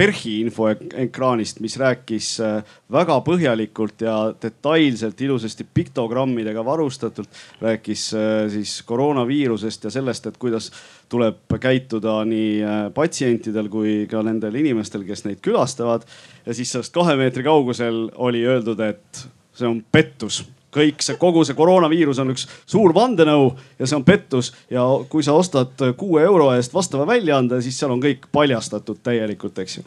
PERHi 0.00 0.38
infoekraanist, 0.40 1.58
mis 1.60 1.74
rääkis 1.76 2.28
äh, 2.40 2.62
väga 2.92 3.18
põhjalikult 3.20 4.00
ja 4.00 4.14
detailselt, 4.32 5.20
ilusasti 5.20 5.66
piktogrammidega 5.76 6.64
varustatult, 6.64 7.28
rääkis 7.60 8.06
äh, 8.16 8.46
siis 8.48 8.78
koroonaviirusest 8.88 9.84
ja 9.84 9.92
sellest, 9.92 10.30
et 10.30 10.38
kuidas 10.40 10.70
tuleb 11.12 11.52
käituda 11.60 12.14
nii 12.24 12.54
äh, 12.64 12.78
patsientidel 12.96 13.68
kui 13.68 14.06
ka 14.08 14.22
nendel 14.24 14.56
inimestel, 14.62 15.04
kes 15.04 15.26
neid 15.28 15.44
külastavad. 15.44 16.08
ja 16.46 16.56
siis 16.56 16.72
sellest 16.72 16.96
kahe 16.96 17.18
meetri 17.20 17.44
kaugusel 17.44 18.06
oli 18.16 18.40
öeldud, 18.48 18.80
et 18.80 19.26
see 19.52 19.68
on 19.68 19.84
pettus 19.92 20.40
kõik 20.74 21.02
see, 21.04 21.18
kogu 21.20 21.42
see 21.46 21.56
koroonaviirus 21.58 22.20
on 22.22 22.32
üks 22.34 22.46
suur 22.68 22.94
vandenõu 22.94 23.50
ja 23.78 23.88
see 23.88 23.98
on 23.98 24.06
pettus 24.06 24.52
ja 24.70 24.84
kui 25.10 25.24
sa 25.26 25.34
ostad 25.38 25.74
kuue 25.98 26.22
euro 26.22 26.50
eest 26.54 26.74
vastava 26.74 27.06
väljaande, 27.08 27.60
siis 27.64 27.78
seal 27.80 27.94
on 27.94 28.02
kõik 28.02 28.28
paljastatud 28.32 29.02
täielikult, 29.02 29.58
eks 29.62 29.80
ju. 29.80 29.84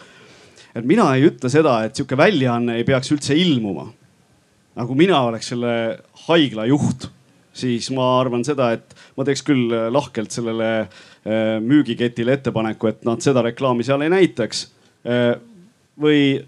et 0.75 0.85
mina 0.85 1.07
ei 1.15 1.27
ütle 1.29 1.51
seda, 1.51 1.79
et 1.85 1.95
sihuke 1.95 2.17
väljaanne 2.19 2.77
ei 2.79 2.87
peaks 2.87 3.11
üldse 3.15 3.37
ilmuma. 3.37 3.87
nagu 4.75 4.95
mina 4.95 5.21
oleks 5.29 5.53
selle 5.53 5.73
haigla 6.27 6.67
juht, 6.71 7.07
siis 7.53 7.89
ma 7.93 8.19
arvan 8.19 8.43
seda, 8.45 8.71
et 8.73 8.95
ma 9.17 9.25
teeks 9.25 9.43
küll 9.45 9.71
lahkelt 9.93 10.31
sellele 10.33 10.69
eh, 10.81 11.59
müügiketile 11.61 12.39
ettepaneku, 12.39 12.89
et 12.89 13.05
nad 13.07 13.21
seda 13.23 13.45
reklaami 13.45 13.85
seal 13.85 14.01
ei 14.01 14.11
näitaks. 14.11 14.67
Eh, 15.05 15.35
või 15.99 16.41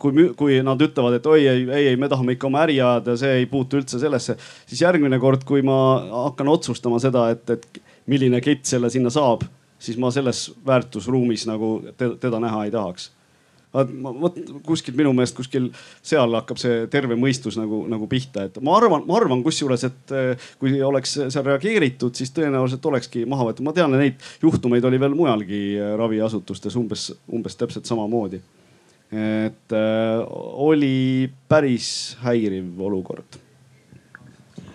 kui, 0.00 0.26
kui 0.36 0.58
nad 0.64 0.82
ütlevad, 0.82 1.18
et 1.18 1.28
oi 1.30 1.46
ei, 1.48 1.62
ei, 1.80 1.94
me 2.00 2.08
tahame 2.10 2.36
ikka 2.36 2.48
oma 2.50 2.64
äri 2.66 2.80
ajada, 2.80 3.16
see 3.20 3.40
ei 3.42 3.46
puutu 3.50 3.80
üldse 3.80 4.00
sellesse, 4.02 4.36
siis 4.68 4.82
järgmine 4.84 5.20
kord, 5.22 5.46
kui 5.48 5.64
ma 5.66 5.78
hakkan 6.26 6.50
otsustama 6.52 7.00
seda, 7.02 7.28
et, 7.34 7.48
et 7.56 7.80
milline 8.10 8.42
kett 8.44 8.66
selle 8.68 8.90
sinna 8.92 9.12
saab, 9.14 9.46
siis 9.80 9.96
ma 10.00 10.12
selles 10.12 10.50
väärtusruumis 10.66 11.46
nagu 11.48 11.78
teda 11.96 12.42
näha 12.42 12.66
ei 12.66 12.74
tahaks 12.74 13.10
vot 13.72 14.34
kuskilt 14.66 14.96
minu 14.98 15.12
meelest 15.14 15.36
kuskil 15.36 15.68
seal 16.02 16.34
hakkab 16.34 16.58
see 16.58 16.86
terve 16.90 17.14
mõistus 17.18 17.54
nagu, 17.58 17.84
nagu 17.90 18.08
pihta, 18.10 18.48
et 18.48 18.58
ma 18.66 18.74
arvan, 18.80 19.04
ma 19.06 19.14
arvan 19.20 19.44
kusjuures, 19.46 19.84
et 19.86 20.14
eh, 20.16 20.48
kui 20.58 20.74
oleks 20.82 21.14
seal 21.20 21.46
reageeritud, 21.46 22.16
siis 22.18 22.34
tõenäoliselt 22.34 22.88
olekski 22.90 23.22
maha 23.30 23.46
võetud. 23.50 23.66
ma 23.66 23.74
tean, 23.76 23.94
neid 23.94 24.18
juhtumeid 24.42 24.84
oli 24.90 25.00
veel 25.00 25.14
mujalgi 25.14 25.62
raviasutustes 26.00 26.76
umbes, 26.80 27.12
umbes 27.30 27.58
täpselt 27.60 27.86
samamoodi 27.86 28.42
et 29.10 29.74
äh, 29.74 30.24
oli 30.66 31.30
päris 31.50 32.16
häiriv 32.22 32.78
olukord 32.86 33.40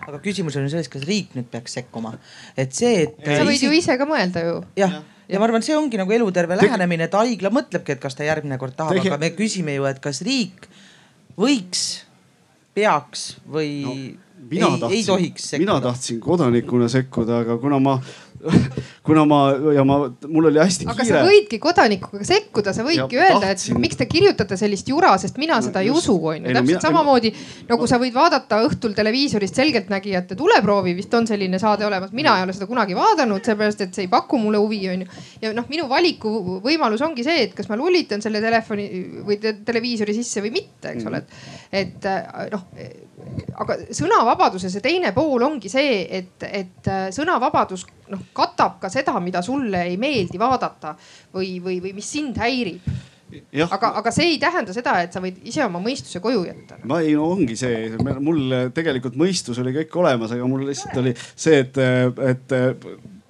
aga 0.05 0.19
küsimus 0.21 0.55
on 0.57 0.65
ju 0.67 0.73
selles, 0.73 0.89
kas 0.91 1.05
riik 1.07 1.33
nüüd 1.38 1.47
peaks 1.51 1.77
sekkuma, 1.79 2.13
et 2.57 2.73
see, 2.77 3.05
et. 3.05 3.15
sa 3.25 3.45
võid 3.47 3.63
ju 3.63 3.71
ise 3.75 3.95
ka 3.97 4.07
mõelda 4.09 4.43
ju. 4.45 4.57
jah, 4.77 4.99
ja 5.31 5.41
ma 5.41 5.47
arvan, 5.47 5.65
see 5.65 5.77
ongi 5.77 5.99
nagu 5.99 6.13
eluterve 6.13 6.57
lähenemine, 6.59 7.07
et 7.09 7.17
haigla 7.17 7.51
mõtlebki, 7.53 7.95
et 7.95 8.03
kas 8.03 8.17
ta 8.17 8.27
järgmine 8.27 8.59
kord 8.61 8.77
tahab, 8.77 8.99
aga 9.01 9.19
me 9.21 9.31
küsime 9.38 9.77
ju, 9.77 9.88
et 9.89 10.01
kas 10.03 10.21
riik 10.25 10.67
võiks, 11.39 12.05
peaks 12.75 13.27
või 13.49 13.71
no, 13.81 13.95
mina 14.51 14.69
ei, 14.69 14.79
tahtsin, 14.83 14.97
ei 14.97 15.07
tohiks 15.07 15.49
sekkuda. 15.49 15.65
mina 15.65 15.79
tahtsin 15.83 16.21
kodanikuna 16.23 16.89
sekkuda, 16.91 17.41
aga 17.45 17.57
kuna 17.61 17.79
ma 17.81 17.97
kuna 19.06 19.26
ma 19.26 19.39
ja 19.76 19.84
ma, 19.88 19.98
mul 20.28 20.50
oli 20.50 20.60
hästi 20.60 20.88
aga 20.88 20.98
kiire. 21.00 21.18
aga 21.18 21.26
sa 21.26 21.30
võidki 21.30 21.60
kodanikuga 21.62 22.26
sekkuda, 22.28 22.74
sa 22.76 22.86
võidki 22.86 23.18
ja, 23.18 23.28
öelda, 23.28 23.52
et 23.54 23.64
miks 23.82 24.00
te 24.00 24.08
kirjutate 24.10 24.58
sellist 24.60 24.89
jura, 24.89 25.14
sest 25.22 25.39
mina 25.41 25.60
no, 25.60 25.66
seda 25.66 25.84
ei 25.86 25.91
usu, 25.93 26.16
onju. 26.16 26.48
täpselt 26.50 26.70
mina, 26.70 26.82
samamoodi 26.84 27.32
nagu 27.70 27.89
sa 27.89 28.00
võid 28.02 28.16
vaadata 28.16 28.62
õhtul 28.66 28.96
televiisorist 28.98 29.58
Selgeltnägijate 29.62 30.38
tuleproovi, 30.39 30.96
vist 30.98 31.14
on 31.18 31.28
selline 31.30 31.60
saade 31.62 31.88
olemas, 31.88 32.14
mina 32.18 32.38
ei 32.39 32.48
ole 32.48 32.56
seda 32.58 32.70
kunagi 32.70 32.98
vaadanud, 32.98 33.43
seepärast 33.46 33.86
et 33.86 33.98
see 33.98 34.08
ei 34.08 34.12
paku 34.12 34.39
mulle 34.41 34.62
huvi, 34.62 34.82
onju. 34.93 35.10
ja 35.43 35.54
noh, 35.56 35.70
minu 35.72 35.89
valikuvõimalus 35.91 37.06
ongi 37.06 37.26
see, 37.28 37.48
et 37.48 37.58
kas 37.58 37.70
ma 37.72 37.80
lulitan 37.80 38.24
selle 38.26 38.43
telefoni 38.43 38.89
või 39.26 39.39
te 39.41 39.58
televiisori 39.66 40.18
sisse 40.18 40.43
või 40.46 40.56
mitte, 40.60 40.96
eks 40.96 41.10
ole, 41.10 41.22
et, 41.22 41.84
et 41.86 42.10
noh 42.54 42.70
aga 43.61 43.78
sõnavabaduse 43.95 44.69
see 44.71 44.84
teine 44.84 45.11
pool 45.15 45.43
ongi 45.47 45.71
see, 45.71 45.97
et, 46.19 46.45
et 46.45 46.91
sõnavabadus 47.15 47.86
noh 48.11 48.30
katab 48.36 48.80
ka 48.84 48.91
seda, 48.93 49.15
mida 49.23 49.41
sulle 49.45 49.86
ei 49.89 49.97
meeldi 50.01 50.39
vaadata 50.41 50.95
või, 51.34 51.57
või, 51.63 51.82
või 51.84 51.95
mis 51.97 52.11
sind 52.17 52.39
häirib. 52.41 52.88
Ja. 53.51 53.65
aga, 53.73 53.89
aga 53.99 54.11
see 54.13 54.36
ei 54.36 54.38
tähenda 54.39 54.71
seda, 54.71 54.99
et 55.01 55.15
sa 55.15 55.19
võid 55.19 55.39
ise 55.49 55.63
oma 55.65 55.80
mõistuse 55.82 56.21
koju 56.23 56.43
jätta. 56.45 56.78
no 56.86 56.99
ei, 57.01 57.15
no 57.17 57.26
ongi 57.34 57.57
see, 57.57 57.89
mul 58.21 58.69
tegelikult 58.76 59.17
mõistus 59.19 59.57
oli 59.63 59.73
kõik 59.80 59.97
olemas, 59.97 60.32
aga 60.36 60.45
mul 60.47 60.67
lihtsalt 60.69 61.01
oli 61.01 61.15
see, 61.17 61.63
et, 61.65 61.80
et 62.30 62.55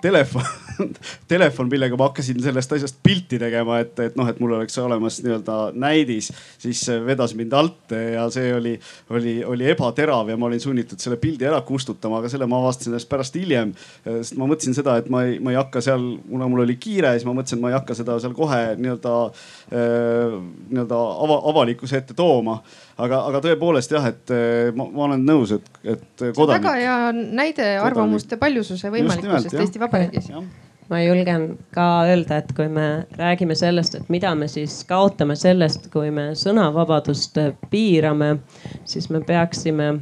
telefon 0.06 0.54
telefon, 1.34 1.70
millega 1.72 1.98
ma 1.98 2.10
hakkasin 2.10 2.40
sellest 2.44 2.74
asjast 2.78 3.00
pilti 3.04 3.40
tegema, 3.42 3.80
et, 3.84 3.98
et 4.04 4.16
noh, 4.20 4.28
et 4.30 4.40
mul 4.44 4.56
oleks 4.58 4.78
olemas 4.82 5.20
nii-öelda 5.24 5.58
näidis, 5.80 6.32
siis 6.62 6.84
vedas 7.06 7.36
mind 7.38 7.54
alt 7.56 7.96
ja 7.96 8.26
see 8.34 8.52
oli, 8.56 8.76
oli, 9.16 9.36
oli 9.46 9.70
ebaterav 9.72 10.30
ja 10.32 10.38
ma 10.40 10.50
olin 10.50 10.62
sunnitud 10.62 11.02
selle 11.02 11.18
pildi 11.22 11.48
ära 11.48 11.62
kustutama, 11.68 12.20
aga 12.22 12.32
selle 12.32 12.48
ma 12.50 12.60
avastasin 12.64 12.96
alles 12.96 13.08
pärast 13.10 13.38
hiljem. 13.40 13.74
sest 14.06 14.38
ma 14.40 14.50
mõtlesin 14.50 14.78
seda, 14.78 14.98
et 15.02 15.10
ma 15.14 15.26
ei, 15.28 15.38
ma 15.44 15.54
ei 15.54 15.60
hakka 15.60 15.84
seal, 15.86 16.08
kuna 16.30 16.50
mul 16.52 16.66
oli 16.66 16.78
kiire, 16.82 17.16
siis 17.16 17.28
ma 17.28 17.36
mõtlesin, 17.38 17.60
et 17.60 17.66
ma 17.66 17.74
ei 17.74 17.80
hakka 17.80 17.98
seda 17.98 18.18
seal 18.24 18.36
kohe 18.38 18.64
nii-öelda 18.80 19.16
äh,, 19.26 20.40
nii-öelda 20.72 21.02
ava, 21.28 21.40
avalikkuse 21.54 22.02
ette 22.02 22.18
tooma 22.18 22.60
aga, 22.98 23.22
aga 23.30 23.42
tõepoolest 23.46 23.96
jah, 23.96 24.06
et 24.12 24.36
ma, 24.76 24.88
ma 24.90 25.08
olen 25.10 25.26
nõus, 25.28 25.56
et, 25.56 25.72
et 25.84 26.28
kodanik. 26.36 26.64
väga 26.64 26.76
hea 26.80 27.00
näide 27.16 27.72
arvamuste 27.84 28.40
paljususe 28.42 28.92
võimalikkusest 28.94 29.58
Eesti 29.60 29.82
Vabariigis. 29.82 30.32
Ma 30.86 31.00
julgen 31.02 31.48
ka 31.74 31.86
öelda, 32.06 32.44
et 32.44 32.52
kui 32.54 32.68
me 32.70 33.08
räägime 33.18 33.56
sellest, 33.58 33.96
et 33.98 34.10
mida 34.14 34.36
me 34.38 34.46
siis 34.52 34.84
kaotame 34.86 35.34
sellest, 35.40 35.88
kui 35.94 36.12
me 36.14 36.28
sõnavabadust 36.38 37.40
piirame, 37.72 38.36
siis 38.86 39.10
me 39.10 39.24
peaksime 39.26 39.96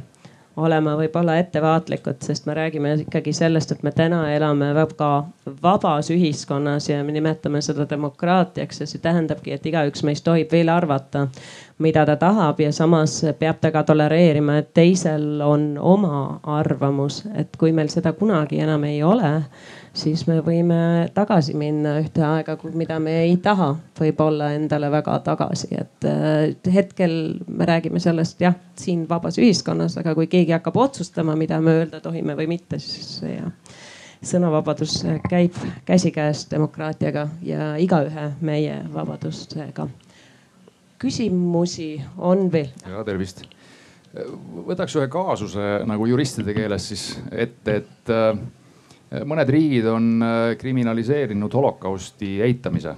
olema 0.56 0.94
võib-olla 0.98 1.36
ettevaatlikud, 1.42 2.20
sest 2.22 2.46
me 2.46 2.54
räägime 2.54 2.94
ikkagi 3.02 3.32
sellest, 3.34 3.72
et 3.72 3.82
me 3.82 3.90
täna 3.92 4.22
elame 4.34 4.70
väga 4.74 5.10
vabas 5.62 6.10
ühiskonnas 6.14 6.88
ja 6.88 7.02
me 7.04 7.12
nimetame 7.12 7.62
seda 7.62 7.86
demokraatiaks 7.90 8.80
ja 8.80 8.86
see 8.86 9.02
tähendabki, 9.02 9.54
et 9.54 9.66
igaüks 9.66 10.04
meist 10.06 10.24
tohib 10.24 10.52
veel 10.52 10.70
arvata, 10.72 11.26
mida 11.78 12.06
ta 12.06 12.16
tahab 12.16 12.60
ja 12.62 12.72
samas 12.72 13.20
peab 13.38 13.60
ta 13.60 13.72
ka 13.74 13.82
tolereerima, 13.82 14.58
et 14.62 14.74
teisel 14.74 15.42
on 15.42 15.72
oma 15.80 16.40
arvamus, 16.58 17.24
et 17.34 17.56
kui 17.58 17.72
meil 17.72 17.90
seda 17.90 18.12
kunagi 18.12 18.62
enam 18.62 18.84
ei 18.84 19.02
ole 19.02 19.32
siis 19.94 20.26
me 20.26 20.40
võime 20.44 20.78
tagasi 21.14 21.54
minna 21.58 21.96
ühte 22.02 22.24
aega, 22.26 22.56
mida 22.74 22.98
me 23.02 23.14
ei 23.22 23.36
taha 23.42 23.70
võib-olla 23.98 24.50
endale 24.56 24.90
väga 24.92 25.16
tagasi, 25.26 25.70
et 25.78 26.08
äh, 26.10 26.74
hetkel 26.74 27.16
me 27.48 27.68
räägime 27.70 28.02
sellest 28.02 28.42
jah, 28.42 28.56
siin 28.78 29.06
vabas 29.08 29.38
ühiskonnas, 29.38 29.98
aga 30.00 30.16
kui 30.18 30.28
keegi 30.30 30.56
hakkab 30.56 30.76
otsustama, 30.88 31.36
mida 31.38 31.60
me 31.62 31.78
öelda 31.80 32.02
tohime 32.04 32.36
või 32.38 32.50
mitte, 32.56 32.82
siis 32.82 33.20
jah 33.22 33.50
sõnavabadus 34.24 35.02
käib 35.28 35.56
käsikäes 35.84 36.46
demokraatiaga 36.50 37.26
ja 37.44 37.74
igaühe 37.76 38.30
meie 38.40 38.78
vabadustega. 38.92 39.88
küsimusi 40.98 42.02
on 42.16 42.52
veel? 42.52 42.70
ja 42.88 43.04
tervist. 43.04 43.42
võtaks 44.68 44.96
ühe 44.96 45.08
kaasuse 45.12 45.82
nagu 45.84 46.06
juristide 46.06 46.54
keeles 46.54 46.88
siis 46.88 47.18
ette, 47.30 47.76
et, 47.76 48.10
et 48.10 48.63
mõned 49.28 49.50
riigid 49.52 49.86
on 49.90 50.08
äh, 50.24 50.54
kriminaliseerinud 50.58 51.52
holokausti 51.54 52.40
eitamise. 52.42 52.96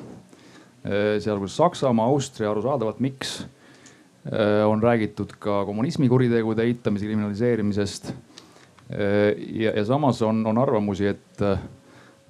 sealhulgas 1.18 1.56
Saksamaa, 1.56 2.06
Austria, 2.06 2.50
arusaadavalt, 2.50 3.00
miks. 3.00 3.46
on 4.66 4.82
räägitud 4.82 5.32
ka 5.38 5.64
kommunismi 5.66 6.08
kuritegude 6.08 6.62
eitamise 6.62 7.06
kriminaliseerimisest. 7.06 8.12
ja, 9.52 9.70
ja 9.70 9.84
samas 9.84 10.22
on, 10.22 10.46
on 10.46 10.58
arvamusi, 10.58 11.06
et, 11.06 11.42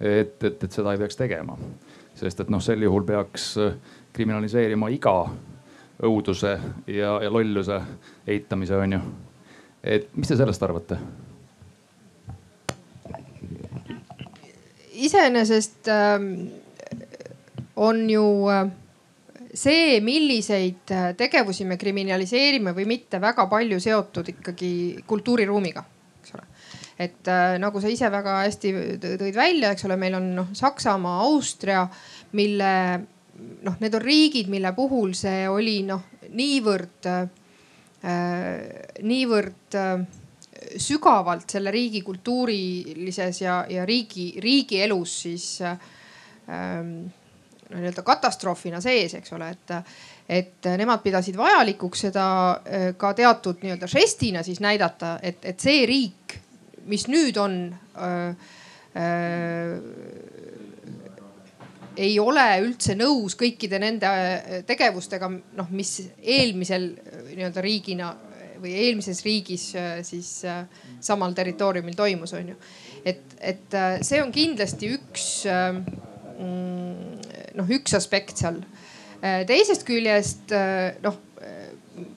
et, 0.00 0.44
et, 0.44 0.64
et 0.64 0.72
seda 0.72 0.92
ei 0.92 0.98
peaks 0.98 1.16
tegema. 1.16 1.58
sest 2.14 2.40
et 2.40 2.48
noh, 2.48 2.60
sel 2.64 2.82
juhul 2.82 3.04
peaks 3.04 3.58
kriminaliseerima 4.12 4.88
iga 4.88 5.28
õuduse 6.02 6.58
ja, 6.86 7.18
ja 7.22 7.30
lolluse 7.32 7.80
eitamise, 8.26 8.76
on 8.76 8.92
ju. 8.92 9.00
et 9.84 10.08
mis 10.16 10.28
te 10.28 10.36
sellest 10.36 10.62
arvate? 10.62 10.98
Iseenesest 15.06 15.88
äh, 15.92 16.16
on 17.76 18.10
ju 18.10 18.26
äh, 18.50 18.66
see, 19.56 20.00
milliseid 20.00 20.90
äh, 20.90 21.10
tegevusi 21.16 21.64
me 21.64 21.78
kriminaliseerime 21.80 22.74
või 22.76 22.86
mitte, 22.88 23.20
väga 23.22 23.46
palju 23.50 23.80
seotud 23.82 24.28
ikkagi 24.36 24.70
kultuuriruumiga, 25.08 25.84
eks 26.20 26.36
ole. 26.36 26.46
et 26.98 27.28
äh, 27.32 27.56
nagu 27.62 27.80
sa 27.80 27.92
ise 27.92 28.10
väga 28.12 28.40
hästi 28.44 28.74
tõid 29.02 29.36
välja, 29.36 29.72
eks 29.72 29.88
ole, 29.88 29.98
meil 30.00 30.18
on 30.18 30.30
noh 30.40 30.52
Saksamaa, 30.56 31.22
Austria, 31.28 31.86
mille 32.36 32.72
noh, 33.66 33.80
need 33.80 33.96
on 33.96 34.04
riigid, 34.04 34.52
mille 34.52 34.72
puhul 34.76 35.12
see 35.16 35.48
oli 35.48 35.82
noh, 35.88 36.04
niivõrd 36.36 37.10
äh,, 37.12 37.26
niivõrd 39.02 39.76
äh, 39.76 40.06
sügavalt 40.76 41.50
selle 41.50 41.70
riigi 41.74 42.02
kultuurilises 42.06 43.40
ja, 43.42 43.60
ja 43.70 43.84
riigi, 43.86 44.32
riigielus 44.42 45.20
siis 45.26 45.46
ähm, 45.62 46.92
no 47.70 47.78
nii-öelda 47.78 48.02
katastroofina 48.06 48.80
sees, 48.80 49.14
eks 49.18 49.32
ole, 49.36 49.50
et, 49.54 49.74
et 50.28 50.70
nemad 50.78 51.02
pidasid 51.04 51.38
vajalikuks 51.38 52.06
seda 52.08 52.26
äh, 52.50 52.90
ka 52.98 53.12
teatud 53.18 53.62
nii-öelda 53.62 53.90
žestina 53.90 54.44
siis 54.46 54.60
näidata, 54.64 55.18
et, 55.22 55.44
et 55.44 55.60
see 55.60 55.86
riik, 55.88 56.38
mis 56.86 57.08
nüüd 57.10 57.40
on 57.42 57.58
äh, 57.98 58.52
äh, 58.96 59.76
ei 61.96 62.18
ole 62.20 62.44
üldse 62.64 62.94
nõus 62.96 63.36
kõikide 63.38 63.80
nende 63.80 64.08
äh, 64.08 64.62
tegevustega, 64.68 65.30
noh, 65.30 65.68
mis 65.74 65.98
eelmisel 66.20 66.90
äh, 66.92 67.20
nii-öelda 67.32 67.64
riigina 67.64 68.10
või 68.62 68.74
eelmises 68.86 69.22
riigis 69.26 69.68
äh, 69.78 70.00
siis 70.06 70.30
samal 71.04 71.34
territooriumil 71.36 71.96
toimus, 71.98 72.34
on 72.36 72.52
ju. 72.52 72.56
et, 73.04 73.36
et 73.40 73.78
see 74.06 74.22
on 74.22 74.32
kindlasti 74.34 74.90
üks 74.96 75.28
mm, 75.48 77.26
noh, 77.58 77.74
üks 77.78 77.96
aspekt 77.96 78.42
seal. 78.42 78.60
teisest 79.48 79.86
küljest 79.88 80.52
noh, 81.02 81.16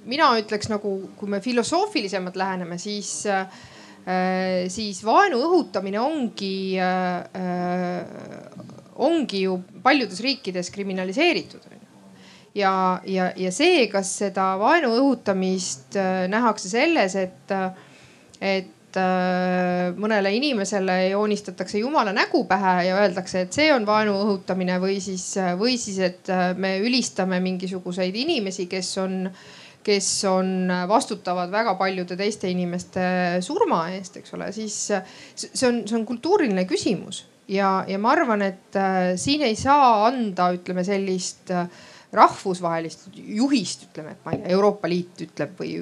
mina 0.10 0.34
ütleks 0.42 0.70
nagu, 0.72 0.92
kui 1.18 1.32
me 1.32 1.40
filosoofilisemalt 1.42 2.36
läheneme, 2.40 2.78
siis 2.82 3.24
siis 4.74 5.00
vaenu 5.06 5.40
õhutamine 5.46 6.00
ongi 6.02 6.76
ongi 9.00 9.44
ju 9.46 9.60
paljudes 9.84 10.22
riikides 10.24 10.72
kriminaliseeritud 10.76 11.79
ja, 12.60 13.02
ja, 13.06 13.30
ja 13.38 13.52
see, 13.54 13.86
kas 13.92 14.12
seda 14.24 14.54
vaenu 14.60 14.92
õhutamist 14.98 15.98
äh, 16.00 16.26
nähakse 16.32 16.72
selles, 16.72 17.16
et, 17.20 17.54
et 18.42 19.00
äh, 19.00 19.94
mõnele 20.00 20.34
inimesele 20.38 20.98
joonistatakse 21.14 21.82
jumala 21.82 22.14
nägu 22.16 22.44
pähe 22.50 22.90
ja 22.90 23.00
öeldakse, 23.04 23.46
et 23.46 23.56
see 23.56 23.70
on 23.74 23.88
vaenu 23.88 24.18
õhutamine 24.26 24.80
või 24.82 25.00
siis, 25.04 25.32
või 25.60 25.78
siis, 25.82 26.02
et 26.12 26.34
äh, 26.34 26.52
me 26.58 26.78
ülistame 26.84 27.42
mingisuguseid 27.46 28.16
inimesi, 28.26 28.70
kes 28.72 28.94
on 29.06 29.24
kes 29.90 30.08
on, 30.28 30.68
vastutavad 30.92 31.50
väga 31.50 31.72
paljude 31.80 32.18
teiste 32.20 32.50
inimeste 32.52 33.02
surma 33.42 33.86
eest, 33.96 34.18
eks 34.20 34.34
ole, 34.36 34.50
siis 34.54 34.76
see 34.92 35.66
on, 35.66 35.80
see 35.88 35.96
on 35.96 36.04
kultuuriline 36.06 36.66
küsimus. 36.70 37.24
Ja, 37.50 37.86
ja 37.88 37.98
ma 37.98 38.12
arvan, 38.12 38.44
et 38.46 38.76
siin 39.18 39.42
ei 39.48 39.56
saa 39.58 40.04
anda, 40.06 40.52
ütleme 40.54 40.84
sellist 40.86 41.50
äh, 41.56 41.72
rahvusvahelist 42.14 43.08
juhist, 43.14 43.86
ütleme, 43.90 44.16
et 44.16 44.26
ma 44.26 44.34
ei 44.34 44.42
tea, 44.42 44.54
Euroopa 44.56 44.90
Liit 44.90 45.22
ütleb 45.28 45.60
või, 45.60 45.76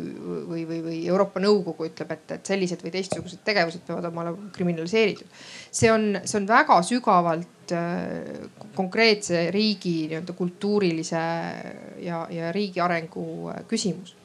või, 0.49 0.63
või, 0.67 0.79
või 0.83 0.97
Euroopa 1.07 1.39
Nõukogu 1.43 1.87
ütleb, 1.87 2.11
et, 2.17 2.33
et 2.35 2.51
sellised 2.51 2.83
või 2.83 2.91
teistsugused 2.97 3.43
tegevused 3.47 3.85
peavad 3.87 4.09
olema 4.09 4.33
kriminaliseeritud. 4.55 5.27
see 5.71 5.91
on, 5.91 6.17
see 6.25 6.41
on 6.41 6.47
väga 6.49 6.81
sügavalt 6.83 7.75
äh, 7.75 8.47
konkreetse 8.75 9.47
riigi 9.55 10.09
nii-öelda 10.11 10.35
kultuurilise 10.35 11.23
ja, 12.03 12.25
ja 12.29 12.51
riigi 12.51 12.83
arengu 12.83 13.27
äh, 13.53 13.61
küsimus. 13.67 14.15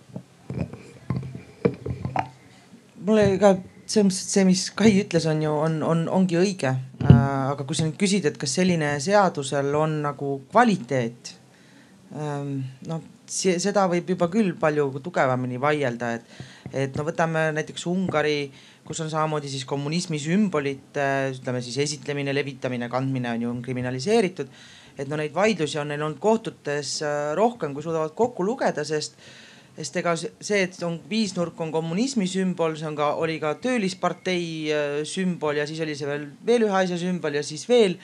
mulle 3.02 3.26
ka 3.38 3.56
selles 3.86 4.06
mõttes, 4.08 4.24
et 4.24 4.34
see, 4.34 4.44
mis 4.48 4.64
Kai 4.78 4.92
ütles, 5.02 5.26
on 5.28 5.42
ju, 5.42 5.52
on, 5.66 5.78
on, 5.86 6.02
ongi 6.20 6.38
õige 6.40 6.72
äh,. 6.72 7.20
aga 7.52 7.66
kui 7.68 7.76
sa 7.76 7.86
nüüd 7.86 7.98
küsid, 8.00 8.26
et 8.26 8.38
kas 8.40 8.54
selline 8.58 8.94
seadusel 9.02 9.74
on 9.76 10.00
nagu 10.06 10.38
kvaliteet. 10.50 11.34
Noh, 12.12 13.04
seda 13.32 13.86
võib 13.88 14.10
juba 14.12 14.28
küll 14.32 14.52
palju 14.60 14.88
tugevamini 15.04 15.60
vaielda, 15.60 16.12
et, 16.18 16.42
et 16.84 16.98
no 16.98 17.06
võtame 17.06 17.48
näiteks 17.56 17.86
Ungari, 17.88 18.50
kus 18.84 19.00
on 19.04 19.10
samamoodi 19.12 19.50
siis 19.50 19.64
kommunismi 19.68 20.20
sümbolite, 20.20 21.06
ütleme 21.36 21.62
siis 21.64 21.78
esitlemine, 21.86 22.34
levitamine, 22.34 22.90
kandmine 22.92 23.30
on 23.32 23.46
ju 23.46 23.50
on 23.50 23.62
kriminaliseeritud. 23.64 24.48
et 24.98 25.08
no 25.08 25.16
neid 25.16 25.32
vaidlusi 25.32 25.78
on 25.80 25.88
neil 25.88 26.02
olnud 26.04 26.18
kohtutes 26.20 26.98
äh, 27.00 27.32
rohkem, 27.34 27.72
kui 27.72 27.82
suudavad 27.82 28.12
kokku 28.14 28.44
lugeda, 28.44 28.84
sest 28.84 29.16
sest 29.72 29.96
ega 29.96 30.12
see, 30.20 30.58
et 30.60 30.76
on 30.84 30.98
viisnurk 31.08 31.60
on 31.64 31.70
kommunismi 31.72 32.26
sümbol, 32.28 32.74
see 32.76 32.90
on 32.90 32.96
ka, 32.98 33.14
oli 33.22 33.38
ka 33.40 33.54
töölispartei 33.62 34.44
äh, 34.68 34.98
sümbol 35.08 35.56
ja 35.56 35.64
siis 35.68 35.80
oli 35.80 35.96
see 35.96 36.10
veel, 36.10 36.26
veel 36.44 36.66
ühe 36.66 36.76
asja 36.82 36.98
sümbol 37.00 37.40
ja 37.40 37.44
siis 37.46 37.64
veel. 37.70 37.96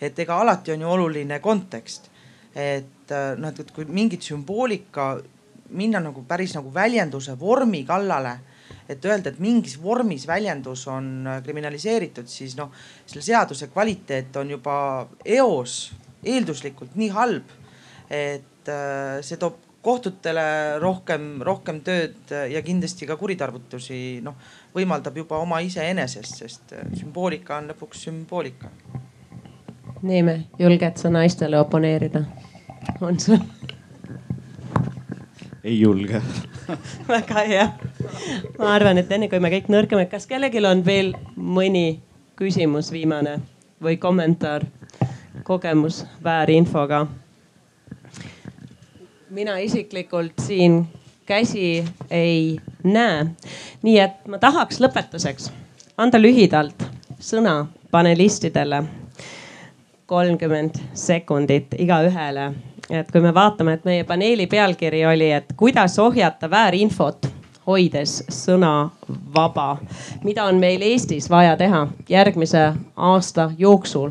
et 0.00 0.18
ega 0.18 0.38
alati 0.40 0.72
on 0.72 0.80
ju 0.80 0.88
oluline 0.88 1.42
kontekst. 1.44 2.08
et 2.56 2.88
äh, 3.14 3.34
noh, 3.38 3.52
et 3.52 3.72
kui 3.74 3.86
mingit 3.88 4.24
sümboolika 4.26 5.12
minna 5.70 6.00
nagu 6.02 6.24
päris 6.26 6.56
nagu 6.56 6.72
väljenduse 6.74 7.36
vormi 7.38 7.84
kallale 7.86 8.38
et 8.90 9.04
öelda, 9.06 9.30
et 9.30 9.38
mingis 9.38 9.76
vormis 9.82 10.26
väljendus 10.26 10.86
on 10.90 11.26
äh, 11.26 11.40
kriminaliseeritud, 11.46 12.28
siis 12.30 12.56
noh, 12.58 12.72
selle 13.06 13.22
seaduse 13.24 13.70
kvaliteet 13.70 14.36
on 14.40 14.50
juba 14.56 14.76
eos 15.24 15.80
eelduslikult 16.26 16.98
nii 17.00 17.08
halb, 17.14 17.52
et 18.10 18.70
see 19.24 19.38
toob 19.40 19.54
kohtutele 19.82 20.78
rohkem, 20.78 21.40
rohkem 21.42 21.80
tööd 21.84 22.32
ja 22.52 22.60
kindlasti 22.62 23.08
ka 23.08 23.16
kuritarvitusi 23.20 24.20
noh, 24.24 24.36
võimaldab 24.76 25.16
juba 25.22 25.40
oma 25.40 25.60
iseenesest, 25.64 26.42
sest 26.42 26.74
äh, 26.76 26.90
sümboolika 26.98 27.58
on 27.58 27.70
lõpuks 27.72 28.04
sümboolika. 28.08 28.70
Neeme, 30.02 30.36
julged 30.58 31.00
sa 31.00 31.10
naistele 31.12 31.58
oponeerida? 31.60 32.24
On 33.00 33.20
sul? 33.20 33.38
ei 35.64 35.80
julge 35.80 36.22
väga 37.08 37.44
hea. 37.48 37.68
ma 38.58 38.74
arvan, 38.74 38.98
et 38.98 39.12
enne 39.12 39.28
kui 39.28 39.40
me 39.40 39.50
kõik 39.52 39.70
nõrkame, 39.72 40.06
kas 40.10 40.26
kellelgi 40.30 40.62
on 40.66 40.84
veel 40.86 41.14
mõni 41.36 42.00
küsimus, 42.36 42.92
viimane 42.92 43.38
või 43.82 43.96
kommentaar, 44.00 44.64
kogemus 45.44 46.04
väärinfoga? 46.24 47.06
mina 49.30 49.58
isiklikult 49.58 50.42
siin 50.46 50.84
käsi 51.26 51.84
ei 52.10 52.60
näe. 52.84 53.26
nii 53.82 53.98
et 53.98 54.26
ma 54.28 54.38
tahaks 54.38 54.80
lõpetuseks 54.80 55.50
anda 56.00 56.18
lühidalt 56.18 56.82
sõna 57.20 57.66
panelistidele. 57.90 58.84
kolmkümmend 60.06 60.74
sekundit 60.94 61.74
igaühele. 61.78 62.52
Et 62.90 63.10
kui 63.10 63.20
me 63.20 63.34
vaatame, 63.34 63.72
et 63.72 63.84
meie 63.84 64.04
paneeli 64.04 64.46
pealkiri 64.46 65.04
oli, 65.06 65.30
et 65.32 65.52
kuidas 65.56 65.98
ohjata 65.98 66.50
väärinfot 66.50 67.30
hoides 67.66 68.24
sõna 68.32 68.90
vaba. 69.34 69.76
mida 70.24 70.44
on 70.44 70.58
meil 70.58 70.82
Eestis 70.82 71.30
vaja 71.30 71.56
teha 71.56 71.86
järgmise 72.08 72.72
aasta 72.96 73.50
jooksul 73.58 74.10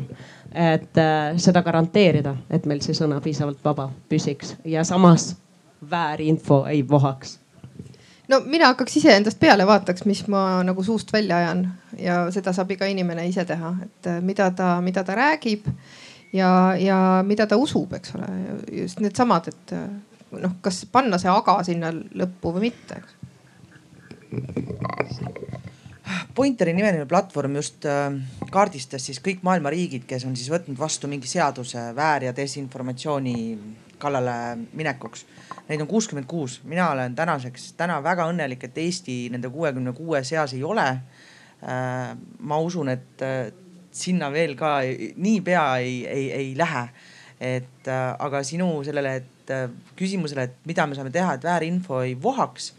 et 0.54 0.98
äh, 0.98 1.36
seda 1.36 1.62
garanteerida, 1.62 2.34
et 2.50 2.66
meil 2.66 2.80
see 2.82 2.96
sõna 2.96 3.20
piisavalt 3.22 3.60
vaba 3.64 3.88
püsiks 4.10 4.56
ja 4.64 4.84
samas 4.84 5.34
väärinfo 5.90 6.64
ei 6.66 6.82
vohaks? 6.88 7.38
No 8.28 8.40
mina 8.46 8.70
hakkaks 8.70 8.96
iseendast 8.96 9.40
peale, 9.40 9.66
vaataks, 9.66 10.04
mis 10.06 10.22
ma 10.30 10.62
nagu 10.62 10.82
suust 10.86 11.12
välja 11.12 11.40
ajan. 11.40 11.64
Ja 11.98 12.20
seda 12.30 12.52
saab 12.54 12.70
iga 12.70 12.86
inimene 12.86 13.24
ise 13.26 13.44
teha, 13.44 13.72
et 13.82 14.10
äh, 14.10 14.20
mida 14.22 14.50
ta, 14.54 14.76
mida 14.80 15.04
ta 15.04 15.14
räägib 15.18 15.66
ja, 16.32 16.76
ja 16.78 16.98
mida 17.26 17.46
ta 17.46 17.58
usub, 17.60 17.92
eks 17.98 18.14
ole. 18.18 18.28
just 18.82 19.00
needsamad, 19.00 19.48
et 19.50 19.74
äh, 19.76 19.88
noh, 20.38 20.58
kas 20.62 20.84
panna 20.92 21.18
see 21.18 21.30
aga 21.32 21.60
sinna 21.66 21.92
lõppu 21.92 22.54
või 22.56 22.70
mitte 22.70 23.00
Pointeri 26.34 26.72
nimeline 26.74 27.06
platvorm 27.06 27.56
just 27.58 27.86
äh, 27.86 28.14
kaardistas 28.50 29.04
siis 29.06 29.18
kõik 29.22 29.42
maailma 29.46 29.70
riigid, 29.74 30.06
kes 30.08 30.24
on 30.26 30.36
siis 30.38 30.50
võtnud 30.52 30.78
vastu 30.78 31.10
mingi 31.10 31.28
seaduse 31.30 31.90
väär- 31.96 32.28
ja 32.28 32.34
desinformatsiooni 32.36 33.34
kallale 34.00 34.34
minekuks. 34.78 35.26
Neid 35.68 35.82
on 35.82 35.90
kuuskümmend 35.90 36.26
kuus, 36.30 36.60
mina 36.64 36.88
olen 36.90 37.14
tänaseks 37.14 37.72
täna 37.78 37.98
väga 38.02 38.26
õnnelik, 38.30 38.64
et 38.66 38.78
Eesti 38.78 39.16
nende 39.30 39.50
kuuekümne 39.52 39.92
kuue 39.94 40.22
seas 40.24 40.54
ei 40.56 40.62
ole. 40.66 40.86
Äh, 41.60 42.14
ma 42.38 42.58
usun, 42.62 42.88
et 42.94 43.26
sinna 43.92 44.30
veel 44.32 44.56
ka 44.58 44.78
niipea 45.16 45.64
ei, 45.82 46.06
ei, 46.06 46.26
ei 46.32 46.50
lähe. 46.58 46.88
et 47.40 47.88
aga 47.88 48.42
sinu 48.44 48.82
sellele, 48.84 49.14
et 49.16 49.52
küsimusele, 49.96 50.42
et 50.44 50.66
mida 50.68 50.84
me 50.86 50.94
saame 50.94 51.10
teha, 51.10 51.38
et 51.38 51.44
väärinfo 51.44 52.02
ei 52.04 52.12
vohaks 52.22 52.74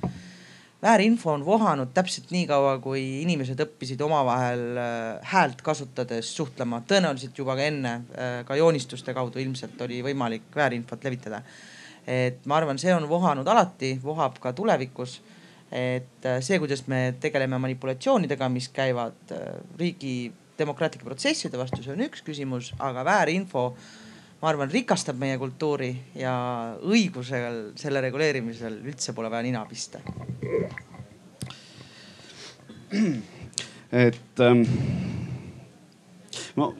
väärinfo 0.82 1.32
on 1.32 1.46
vohanud 1.46 1.88
täpselt 1.94 2.32
nii 2.32 2.48
kaua, 2.50 2.78
kui 2.82 3.22
inimesed 3.22 3.60
õppisid 3.66 4.02
omavahel 4.02 4.64
äh, 4.78 5.34
häält 5.34 5.62
kasutades 5.62 6.32
suhtlema. 6.36 6.82
tõenäoliselt 6.88 7.38
juba 7.38 7.56
ka 7.56 7.68
enne, 7.68 7.94
äh, 8.16 8.32
ka 8.46 8.58
joonistuste 8.58 9.14
kaudu 9.14 9.40
ilmselt 9.40 9.82
oli 9.82 10.02
võimalik 10.06 10.50
väärinfot 10.56 11.04
levitada. 11.04 11.42
et 12.08 12.46
ma 12.46 12.58
arvan, 12.58 12.80
see 12.82 12.94
on 12.94 13.06
vohanud 13.10 13.48
alati, 13.48 14.00
vohab 14.04 14.40
ka 14.40 14.54
tulevikus. 14.54 15.22
et 15.72 16.26
äh, 16.26 16.42
see, 16.42 16.60
kuidas 16.60 16.88
me 16.88 17.16
tegeleme 17.20 17.58
manipulatsioonidega, 17.58 18.50
mis 18.50 18.70
käivad 18.70 19.36
riigi 19.80 20.32
demokraatlike 20.62 21.08
protsesside 21.08 21.60
vastu, 21.60 21.82
see 21.84 21.94
on 21.96 22.06
üks 22.08 22.24
küsimus, 22.26 22.72
aga 22.80 23.04
väärinfo 23.08 23.66
ma 24.42 24.50
arvan, 24.50 24.72
rikastab 24.74 25.20
meie 25.22 25.38
kultuuri 25.42 25.92
ja 26.18 26.34
õigusel 26.82 27.76
selle 27.80 28.02
reguleerimisel 28.08 28.80
üldse 28.90 29.14
pole 29.18 29.30
vaja 29.30 29.46
nina 29.46 29.62
pista. 29.70 30.02
et 33.92 34.42
ähm, 34.42 34.64
ma 36.58 36.72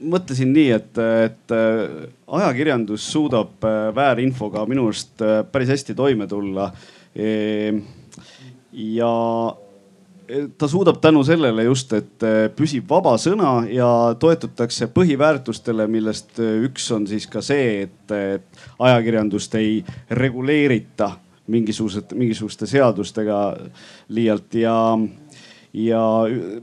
mõtlesin 0.00 0.52
nii, 0.54 0.70
et, 0.72 1.00
et 1.26 1.54
äh, 1.54 2.08
ajakirjandus 2.40 3.04
suudab 3.12 3.64
äh, 3.68 3.90
väärinfoga 3.94 4.64
minu 4.70 4.88
arust 4.88 5.20
äh, 5.24 5.42
päris 5.52 5.70
hästi 5.74 5.94
toime 5.98 6.26
tulla 6.30 6.70
e. 7.14 7.74
ja 8.72 9.12
ta 10.58 10.68
suudab 10.68 11.00
tänu 11.00 11.24
sellele 11.24 11.64
just, 11.64 11.92
et 11.92 12.26
eh, 12.26 12.48
püsib 12.56 12.88
vaba 12.90 13.16
sõna 13.20 13.64
ja 13.70 13.88
toetutakse 14.20 14.90
põhiväärtustele, 14.94 15.86
millest 15.90 16.38
eh, 16.42 16.60
üks 16.66 16.90
on 16.94 17.06
siis 17.10 17.26
ka 17.30 17.42
see, 17.44 17.86
et, 17.86 18.14
et 18.14 18.62
ajakirjandust 18.78 19.54
ei 19.60 19.80
reguleerita 20.10 21.12
mingisugused, 21.50 22.14
mingisuguste 22.14 22.68
seadustega 22.70 23.40
liialt. 24.14 24.54
Ja 24.54 24.76
ja 25.74 26.02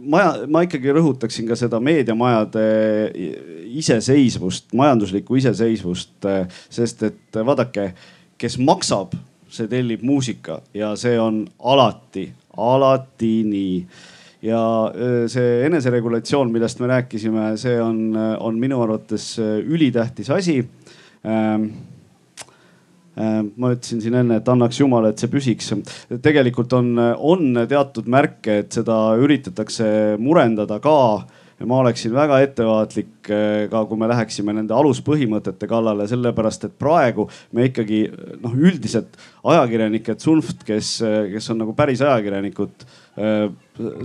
maja, 0.03 0.34
ma 0.52 0.65
ikkagi 0.65 0.91
rõhutaksin 0.91 1.48
ka 1.48 1.56
seda 1.56 1.80
meediamajade 1.80 2.64
iseseisvust, 3.80 4.73
majanduslikku 4.76 5.39
iseseisvust, 5.39 6.18
eh, 6.27 6.60
sest 6.69 7.07
et 7.07 7.41
vaadake, 7.45 7.91
kes 8.38 8.60
maksab, 8.60 9.15
see 9.48 9.69
tellib 9.72 10.03
muusika 10.03 10.60
ja 10.76 10.91
see 10.99 11.15
on 11.19 11.45
alati 11.64 12.27
alati 12.57 13.34
nii. 13.47 13.73
Ja 14.47 14.61
see 15.31 15.63
eneseregulatsioon, 15.65 16.51
millest 16.53 16.79
me 16.79 16.91
rääkisime, 16.91 17.49
see 17.57 17.79
on, 17.81 18.13
on 18.15 18.59
minu 18.61 18.77
arvates 18.84 19.31
ülitähtis 19.41 20.29
asi. 20.31 20.59
Ähm, 21.25 21.71
ma 23.57 23.71
ütlesin 23.73 24.01
siin 24.03 24.13
enne, 24.19 24.38
et 24.38 24.49
annaks 24.51 24.77
jumal, 24.77 25.09
et 25.09 25.17
see 25.17 25.31
püsiks. 25.31 25.71
tegelikult 26.21 26.73
on, 26.77 26.93
on 27.17 27.63
teatud 27.69 28.09
märke, 28.13 28.59
et 28.61 28.77
seda 28.77 28.99
üritatakse 29.17 29.89
murendada 30.21 30.77
ka 30.84 30.97
ma 31.65 31.79
oleksin 31.81 32.13
väga 32.13 32.38
ettevaatlik 32.45 33.29
eh, 33.34 33.65
ka, 33.71 33.81
kui 33.89 33.97
me 33.97 34.09
läheksime 34.11 34.53
nende 34.53 34.75
aluspõhimõtete 34.77 35.69
kallale, 35.69 36.05
sellepärast 36.09 36.67
et 36.67 36.75
praegu 36.77 37.27
me 37.55 37.65
ikkagi 37.71 38.03
noh, 38.43 38.53
üldiselt 38.53 39.17
ajakirjanikud, 39.47 40.21
Zunft, 40.21 40.61
kes, 40.67 40.97
kes 41.31 41.49
on 41.53 41.63
nagu 41.63 41.73
päris 41.77 42.03
ajakirjanikud 42.05 42.85
eh, 43.17 43.47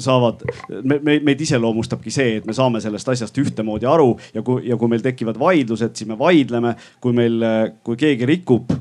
saavad, 0.01 0.47
me, 0.81 0.99
me, 1.05 1.19
meid 1.29 1.45
iseloomustabki 1.45 2.15
see, 2.15 2.39
et 2.41 2.49
me 2.49 2.57
saame 2.57 2.81
sellest 2.85 3.13
asjast 3.13 3.43
ühtemoodi 3.45 3.89
aru 3.89 4.15
ja 4.33 4.45
kui, 4.47 4.65
ja 4.69 4.81
kui 4.81 4.93
meil 4.93 5.05
tekivad 5.05 5.41
vaidlused, 5.41 5.93
siis 5.97 6.09
me 6.09 6.17
vaidleme. 6.19 6.77
kui 7.05 7.13
meil, 7.17 7.37
kui 7.85 8.01
keegi 8.01 8.27
rikub 8.29 8.73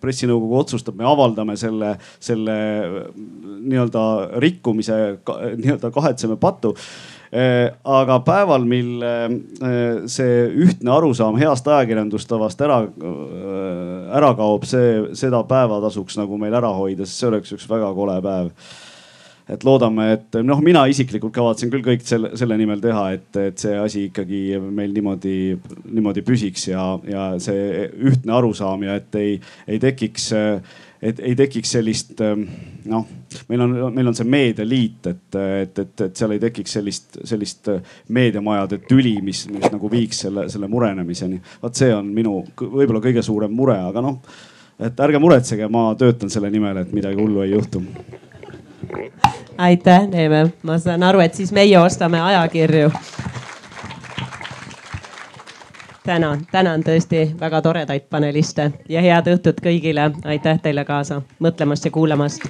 pressinõukogu 0.00 0.56
otsustab, 0.56 0.94
me 0.96 1.04
avaldame 1.04 1.52
selle, 1.60 1.90
selle 2.16 2.54
nii-öelda 3.14 4.04
rikkumise 4.40 4.96
nii-öelda 5.60 5.90
kahetseme 5.92 6.38
patu 6.40 6.72
Äh, 6.72 7.13
aga 7.34 8.20
päeval, 8.22 8.64
mil 8.68 9.02
äh, 9.02 9.26
see 10.10 10.46
ühtne 10.64 10.92
arusaam 10.94 11.38
heast 11.40 11.66
ajakirjandustavast 11.66 12.60
ära, 12.62 12.80
äh, 12.86 14.16
ära 14.20 14.32
kaob, 14.38 14.66
see, 14.70 15.16
seda 15.18 15.42
päeva 15.48 15.80
tasuks 15.82 16.18
nagu 16.20 16.38
meil 16.38 16.54
ära 16.54 16.70
hoida, 16.76 17.06
sest 17.08 17.24
see 17.24 17.30
oleks 17.32 17.56
üks 17.56 17.66
väga 17.70 17.90
kole 17.96 18.20
päev. 18.24 18.52
Et 19.44 19.60
loodame, 19.66 20.06
et 20.14 20.38
noh, 20.40 20.60
mina 20.64 20.86
isiklikult 20.88 21.34
kavatsen 21.34 21.68
küll 21.72 21.82
kõik 21.84 22.06
selle, 22.08 22.30
selle 22.38 22.56
nimel 22.56 22.80
teha, 22.80 23.02
et, 23.18 23.26
et 23.36 23.60
see 23.60 23.74
asi 23.76 24.06
ikkagi 24.08 24.56
meil 24.62 24.94
niimoodi, 24.94 25.34
niimoodi 25.90 26.22
püsiks 26.24 26.70
ja, 26.70 26.86
ja 27.04 27.26
see 27.42 27.90
ühtne 28.08 28.38
arusaam 28.38 28.86
ja 28.86 28.96
et 29.02 29.20
ei, 29.20 29.34
ei 29.68 29.82
tekiks 29.82 30.30
äh, 30.38 30.78
et 31.04 31.20
ei 31.20 31.34
tekiks 31.36 31.74
sellist 31.76 32.20
ähm, 32.24 32.46
noh, 32.88 33.04
meil 33.48 33.64
on, 33.64 33.74
meil 33.94 34.08
on 34.08 34.16
see 34.16 34.28
meedialiit, 34.28 35.10
et, 35.10 35.38
et, 35.40 35.78
et, 35.78 36.02
et 36.06 36.16
seal 36.16 36.34
ei 36.36 36.40
tekiks 36.42 36.76
sellist, 36.78 37.18
sellist 37.28 37.70
äh, 37.72 37.94
meediamajade 38.14 38.80
tüli, 38.88 39.16
mis, 39.24 39.44
mis 39.52 39.68
nagu 39.72 39.90
viiks 39.92 40.24
selle, 40.26 40.46
selle 40.52 40.68
murenemiseni. 40.72 41.40
vot 41.62 41.76
see 41.76 41.92
on 41.94 42.08
minu 42.14 42.40
võib-olla 42.60 43.02
kõige 43.04 43.24
suurem 43.24 43.52
mure, 43.54 43.76
aga 43.90 44.04
noh, 44.04 44.20
et 44.80 45.04
ärge 45.06 45.20
muretsege, 45.22 45.68
ma 45.72 45.90
töötan 45.98 46.32
selle 46.32 46.50
nimel, 46.52 46.82
et 46.82 46.92
midagi 46.96 47.20
hullu 47.20 47.44
ei 47.44 47.54
juhtu. 47.54 47.84
Aitäh, 49.58 50.08
Neeme, 50.10 50.48
ma 50.66 50.80
saan 50.82 51.04
aru, 51.06 51.22
et 51.24 51.36
siis 51.36 51.52
meie 51.54 51.78
ostame 51.80 52.20
ajakirju 52.20 52.90
tänan, 56.06 56.46
tänan 56.52 56.82
tõesti 56.84 57.24
väga 57.40 57.62
toredaid 57.62 58.08
paneliste 58.10 58.70
ja 58.88 59.00
head 59.00 59.28
õhtut 59.32 59.60
kõigile. 59.64 60.10
aitäh 60.24 60.60
teile 60.62 60.84
kaasa 60.84 61.22
mõtlemast 61.40 61.84
ja 61.84 61.90
kuulamast 61.90 62.44